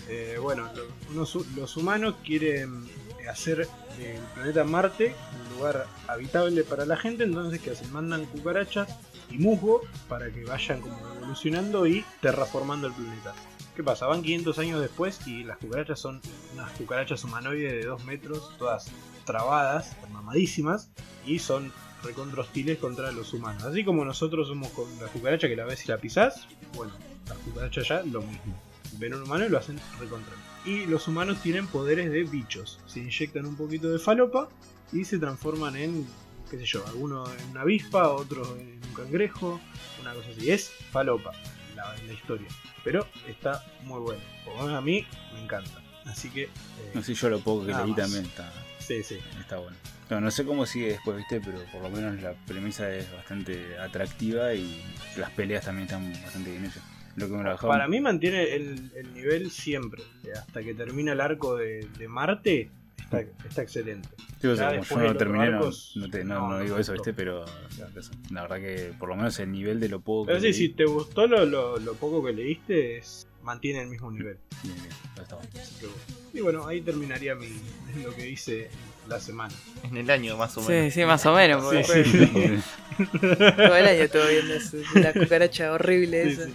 [0.08, 5.88] Eh, bueno, lo- unos hu- los humanos quieren eh, hacer del planeta Marte un lugar
[6.08, 7.92] habitable para la gente, entonces que hacen?
[7.92, 8.90] Mandan cucarachas
[9.30, 13.34] y musgo para que vayan como evolucionando y terraformando el planeta.
[13.76, 14.08] ¿Qué pasa?
[14.08, 16.22] Van 500 años después y las cucarachas son
[16.54, 18.90] unas cucarachas humanoides de 2 metros, todas
[19.26, 20.90] trabadas, mamadísimas,
[21.26, 21.74] y son
[22.04, 23.64] recontra hostiles contra los humanos.
[23.64, 26.94] Así como nosotros somos con la cucaracha que la ves y la pisás, bueno,
[27.28, 28.62] las cucarachas ya lo mismo.
[28.98, 30.34] Ven un humano y lo hacen recontra.
[30.66, 32.80] Y los humanos tienen poderes de bichos.
[32.88, 34.50] Se inyectan un poquito de falopa
[34.92, 36.08] y se transforman en,
[36.50, 39.60] qué sé yo, alguno en una avispa, otro en un cangrejo,
[40.02, 40.50] una cosa así.
[40.50, 41.32] Es falopa
[41.76, 42.48] la, la historia.
[42.84, 44.22] Pero está muy bueno.
[44.44, 45.82] Por lo menos a mí me encanta.
[46.06, 46.50] Así que, eh,
[46.94, 47.96] No sé, yo lo poco que leí más.
[47.98, 49.18] también está, sí, sí.
[49.40, 49.76] está bueno.
[50.10, 53.76] No, no sé cómo sigue después, viste, pero por lo menos la premisa es bastante
[53.80, 54.84] atractiva y
[55.18, 56.84] las peleas también están bastante bien hechas.
[57.16, 60.04] Lo que me lo dejaba- Para mí mantiene el, el nivel siempre.
[60.38, 64.10] Hasta que termina el arco de, de Marte, está, está excelente.
[64.42, 66.60] Sí, o sea, como yo no terminé, no, arcos, no te- no- no, no no
[66.64, 67.46] digo eso, viste, pero
[68.32, 70.70] la verdad que por lo menos el nivel de lo poco Pero que sí, si
[70.70, 74.38] te gustó lo, lo, lo poco que leíste, es, mantiene el mismo nivel.
[74.64, 74.90] bien, bien,
[75.22, 75.50] está bueno.
[76.34, 77.48] Y bueno, ahí terminaría mi,
[78.04, 78.70] lo que hice
[79.08, 79.54] la semana.
[79.84, 80.94] En el año más o Sí, menos.
[80.94, 81.64] sí, más o menos.
[81.64, 82.62] porque Sí, sí.
[83.56, 86.50] Todo el año estuve viendo eso, la cucaracha horrible Sí, esa.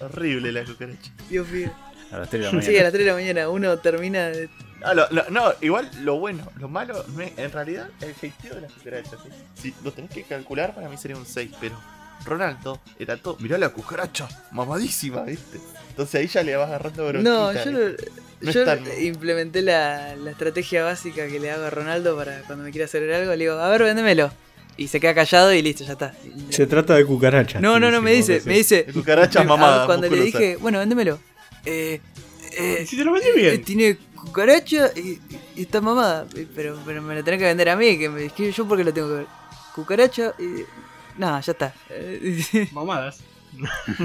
[0.00, 1.10] Horrible la cucaracha.
[1.28, 1.70] Dios mío.
[2.12, 2.70] A las 3 de la mañana.
[2.72, 4.48] Sí, a las 3 de la mañana uno termina de...
[4.82, 8.60] Ah, lo- lo- no, igual lo bueno, lo malo, no en realidad, el hateo de
[8.60, 9.18] las cucarachas.
[9.22, 9.72] ¿sí?
[9.72, 11.74] Si lo tenés que calcular, para mí sería un 6, pero
[12.24, 13.36] Ronaldo era todo.
[13.40, 15.58] Mirá la cucaracha, mamadísima, ¿viste?
[15.90, 17.30] Entonces ahí ya le vas agarrando bronquita.
[17.30, 17.96] No, yo.
[18.42, 22.64] No yo tan- implementé la, la estrategia básica que le hago a Ronaldo para cuando
[22.64, 23.30] me quiera hacer algo.
[23.32, 24.30] Le digo, a ver, véndemelo.
[24.78, 26.14] Y se queda callado y listo, ya está.
[26.50, 27.62] Se trata de cucarachas.
[27.62, 28.84] No, no, no, me dice, me dice...
[28.84, 31.18] De cucarachas me- mamadas, Cuando le dije, bueno, véndemelo.
[31.64, 32.00] Eh,
[32.58, 33.64] eh, si te lo vendí eh, bien.
[33.64, 35.18] tiene cucaracha y,
[35.56, 36.26] y está mamada.
[36.34, 38.84] Eh, Pero, pero me la tenés que vender a mí, que me que yo porque
[38.84, 39.26] lo tengo que ver.
[39.74, 40.62] Cucaracha y...
[41.18, 41.74] Nada, ya está.
[41.90, 43.20] Eh, Mamadas.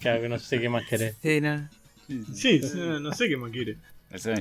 [0.00, 1.16] Claro que no sé qué más querés.
[1.22, 1.68] sí, no.
[2.34, 3.76] Sí, sí, no, no sé qué más quiere.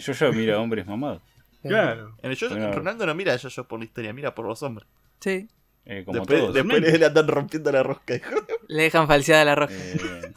[0.01, 1.21] Yo ya miro a hombres mamados.
[1.61, 2.15] Claro.
[2.23, 2.49] En el yo.
[2.71, 4.87] Ronaldo no mira a yo por la historia, mira por los hombres.
[5.19, 5.47] Sí.
[5.85, 6.53] Eh, como Después, todos.
[6.53, 8.15] después le andan rompiendo la rosca.
[8.15, 8.29] hijo.
[8.67, 9.73] Le dejan falseada la roja.
[9.73, 10.33] Eh,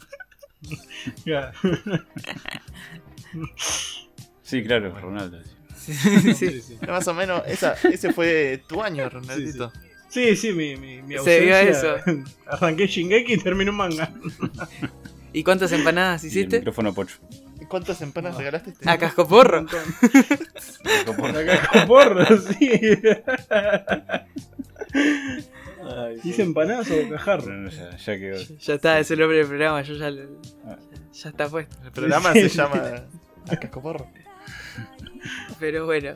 [1.25, 1.51] Claro.
[4.41, 5.37] sí, claro, Ronaldo.
[5.75, 5.93] sí.
[5.93, 6.33] Sí, sí.
[6.33, 6.77] Sí, sí.
[6.87, 9.71] Más o menos, esa, ese fue tu año, Ronaldito.
[10.07, 12.03] Sí, sí, mi, mi, mi Se vio ausencia.
[12.47, 14.09] Arranqué Shingeki y terminé un manga.
[15.33, 16.59] ¿Y cuántas empanadas Y el hiciste?
[16.59, 17.17] micrófono pocho.
[17.59, 18.39] ¿Y ¿Cuántas empanas No.
[18.39, 19.65] regalaste este A cascoporro.
[19.65, 19.83] Acá
[21.73, 22.25] con porro,
[24.93, 26.29] sí.
[26.29, 27.53] ¿Hice empanadas o bocajarro?
[27.53, 28.37] No, no, ya, ya quedó.
[28.59, 30.77] Ya está, es el nombre del programa, yo ya, lo- Ah.
[31.13, 31.75] ya está puesto.
[31.83, 33.05] El programa se llama
[33.49, 34.07] A Cascoporro.
[35.59, 36.15] Pero bueno.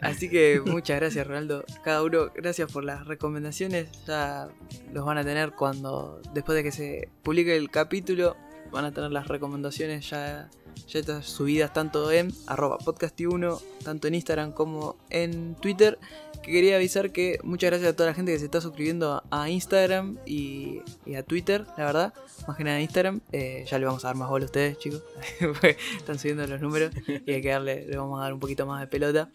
[0.00, 1.62] Así que muchas gracias, Ronaldo.
[1.84, 3.88] Cada uno, gracias por las recomendaciones.
[4.06, 4.48] Ya
[4.94, 8.34] los van a tener cuando, después de que se publique el capítulo,
[8.72, 10.48] van a tener las recomendaciones ya,
[10.88, 15.98] ya estas subidas tanto en arroba podcast1, tanto en Instagram como en Twitter.
[16.42, 19.50] Que quería avisar que muchas gracias a toda la gente que se está suscribiendo a
[19.50, 20.80] Instagram y,
[21.16, 22.14] a Twitter, la verdad.
[22.48, 23.20] Más que nada a Instagram.
[23.32, 25.02] Eh, ya le vamos a dar más bola a ustedes, chicos.
[25.96, 28.80] Están subiendo los números y hay que darle, le vamos a dar un poquito más
[28.80, 29.30] de pelota.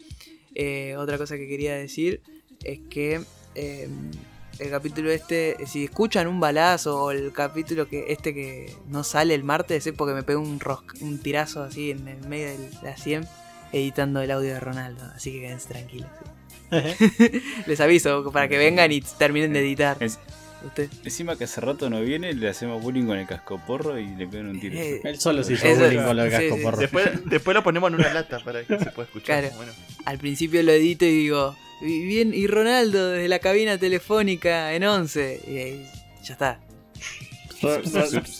[0.55, 2.21] Eh, otra cosa que quería decir
[2.63, 3.21] es que
[3.53, 3.87] eh,
[4.57, 9.35] el capítulo este, si escuchan un balazo o el capítulo que este que no sale
[9.35, 10.59] el martes, es porque me pego un,
[11.01, 13.27] un tirazo así en el medio de la 100
[13.71, 15.03] editando el audio de Ronaldo.
[15.13, 16.09] Así que quédense tranquilos.
[17.67, 19.97] Les aviso para que vengan y terminen de editar.
[19.99, 20.19] Es-
[20.65, 20.89] Usted.
[21.03, 24.47] encima que hace rato no viene, le hacemos bullying con el cascoporro y le pegan
[24.49, 24.75] un tiro.
[24.79, 26.63] Eh, Él solo se hizo Eso- bullying con sí, cascos sí.
[26.63, 26.77] porro.
[26.77, 29.41] Después, después lo ponemos en una lata para que se pueda escuchar.
[29.41, 29.55] Claro.
[29.57, 29.71] Bueno,
[30.05, 34.85] al principio lo edito y digo, "Y bien, y Ronaldo desde la cabina telefónica en
[34.85, 35.39] 11.
[35.47, 35.85] Y ahí
[36.23, 36.59] ya está.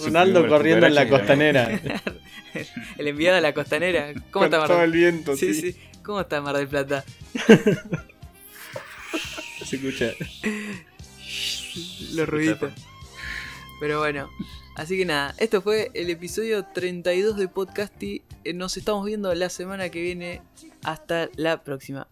[0.03, 1.79] Ronaldo corriendo en la costanera.
[2.97, 4.13] El enviado a la costanera.
[4.31, 5.73] ¿Cómo está Mar todo del el viento, Sí, sí.
[5.73, 5.77] sí.
[6.03, 7.03] ¿Cómo está Mar del Plata?
[9.65, 10.11] Se escucha.
[12.13, 12.71] Los ruiditos.
[13.79, 14.29] Pero bueno.
[14.75, 18.21] Así que nada, esto fue el episodio 32 de Podcasty.
[18.43, 20.41] Eh, Nos estamos viendo la semana que viene.
[20.83, 22.07] Hasta la próxima.